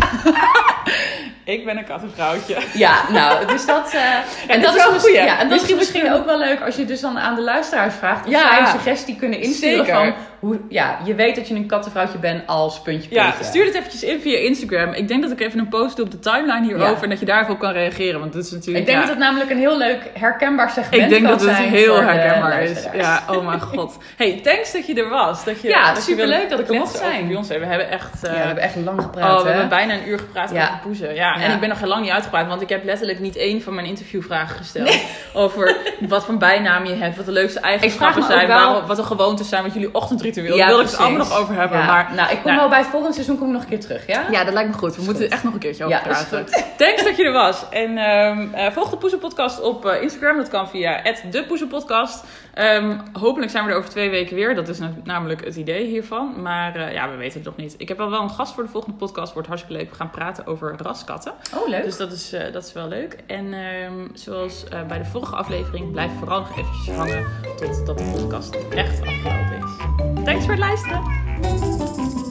[1.43, 2.57] ik ben een kattenvrouwtje.
[2.73, 3.93] Ja, nou, dus dat...
[3.93, 5.15] eh, en dat is wel goeie.
[5.15, 7.41] Ja, en dat is Misschien- misschien ook wel leuk als je dus dan aan de
[7.41, 8.25] luisteraars vraagt.
[8.25, 8.47] Of Ja.
[8.49, 9.93] zij een suggestie kunnen insturen Zeker.
[9.99, 10.13] van...
[10.39, 13.43] Hoe, ja, je weet dat je een kattenvrouwtje bent als puntje Ja, puntje.
[13.43, 14.93] stuur het eventjes in via Instagram.
[14.93, 16.95] Ik denk dat ik even een post doe op de timeline hierover.
[16.95, 17.01] Ja.
[17.01, 18.19] En dat je daarvoor kan reageren.
[18.19, 18.77] Want dat is natuurlijk...
[18.79, 21.55] Ik denk ja, dat het namelijk een heel leuk herkenbaar segment Ik denk dat het
[21.55, 22.83] heel herkenbaar is.
[22.93, 23.97] Ja, oh mijn god.
[24.17, 25.43] Hey, thanks dat je er was.
[25.45, 27.27] Dat je, Ja, dat superleuk dat ik er mocht zijn.
[27.27, 27.59] Beyoncé.
[27.59, 28.23] We hebben echt...
[28.23, 29.49] eh, Ja, we hebben echt lang gepraat, oh, we hè?
[29.51, 30.63] hebben bijna een uur gepraat Ja.
[30.67, 31.15] over poezen.
[31.15, 32.47] Ja, en ik ben nog heel lang niet uitgepraat.
[32.47, 34.99] Want ik heb letterlijk niet één van mijn interviewvragen gesteld.
[35.33, 37.15] Over wat voor bijnaam je hebt.
[37.15, 38.47] Wat de leukste eigenschappen zijn.
[38.47, 39.63] wel- waarom- wat de gewoontes zijn.
[39.63, 41.77] Wat jullie ochtendritueel Daar wil ik het allemaal nog over hebben.
[41.77, 43.69] Ja, Maar nou, ik kom nou, wel bij het volgende seizoen kom ik nog een
[43.69, 44.23] keer terug, ja?
[44.31, 44.95] ja, dat lijkt me goed.
[44.95, 45.31] We moeten goed.
[45.31, 46.37] echt nog een keertje over praten.
[46.37, 46.63] goed.
[46.77, 47.69] Thanks dat je er was.
[47.69, 50.37] En ehm, eh, volg de Poezelpodcast op eh, Instagram.
[50.37, 51.01] Dat kan via
[51.31, 52.23] @depoezelpodcast.
[52.53, 54.55] Ehm hopelijk zijn we er over twee weken weer.
[54.55, 56.33] Dat is na- namelijk het idee hiervan.
[56.41, 57.75] Maar eh, ja, we weten het nog niet.
[57.77, 59.33] Ik heb wel wel een gast voor de volgende podcast.
[59.33, 59.89] Wordt hartstikke leuk.
[59.89, 61.33] We gaan praten over raskatten.
[61.55, 61.83] Oh, leuk.
[61.83, 63.23] Dus dat is, eh, dat is wel leuk.
[63.27, 67.25] En ehm, zoals eh, bij de vorige aflevering, blijf vooral nog eventjes hangen
[67.57, 70.23] totdat de podcast echt afgelopen is.
[70.23, 72.30] Thanks voor het luisteren.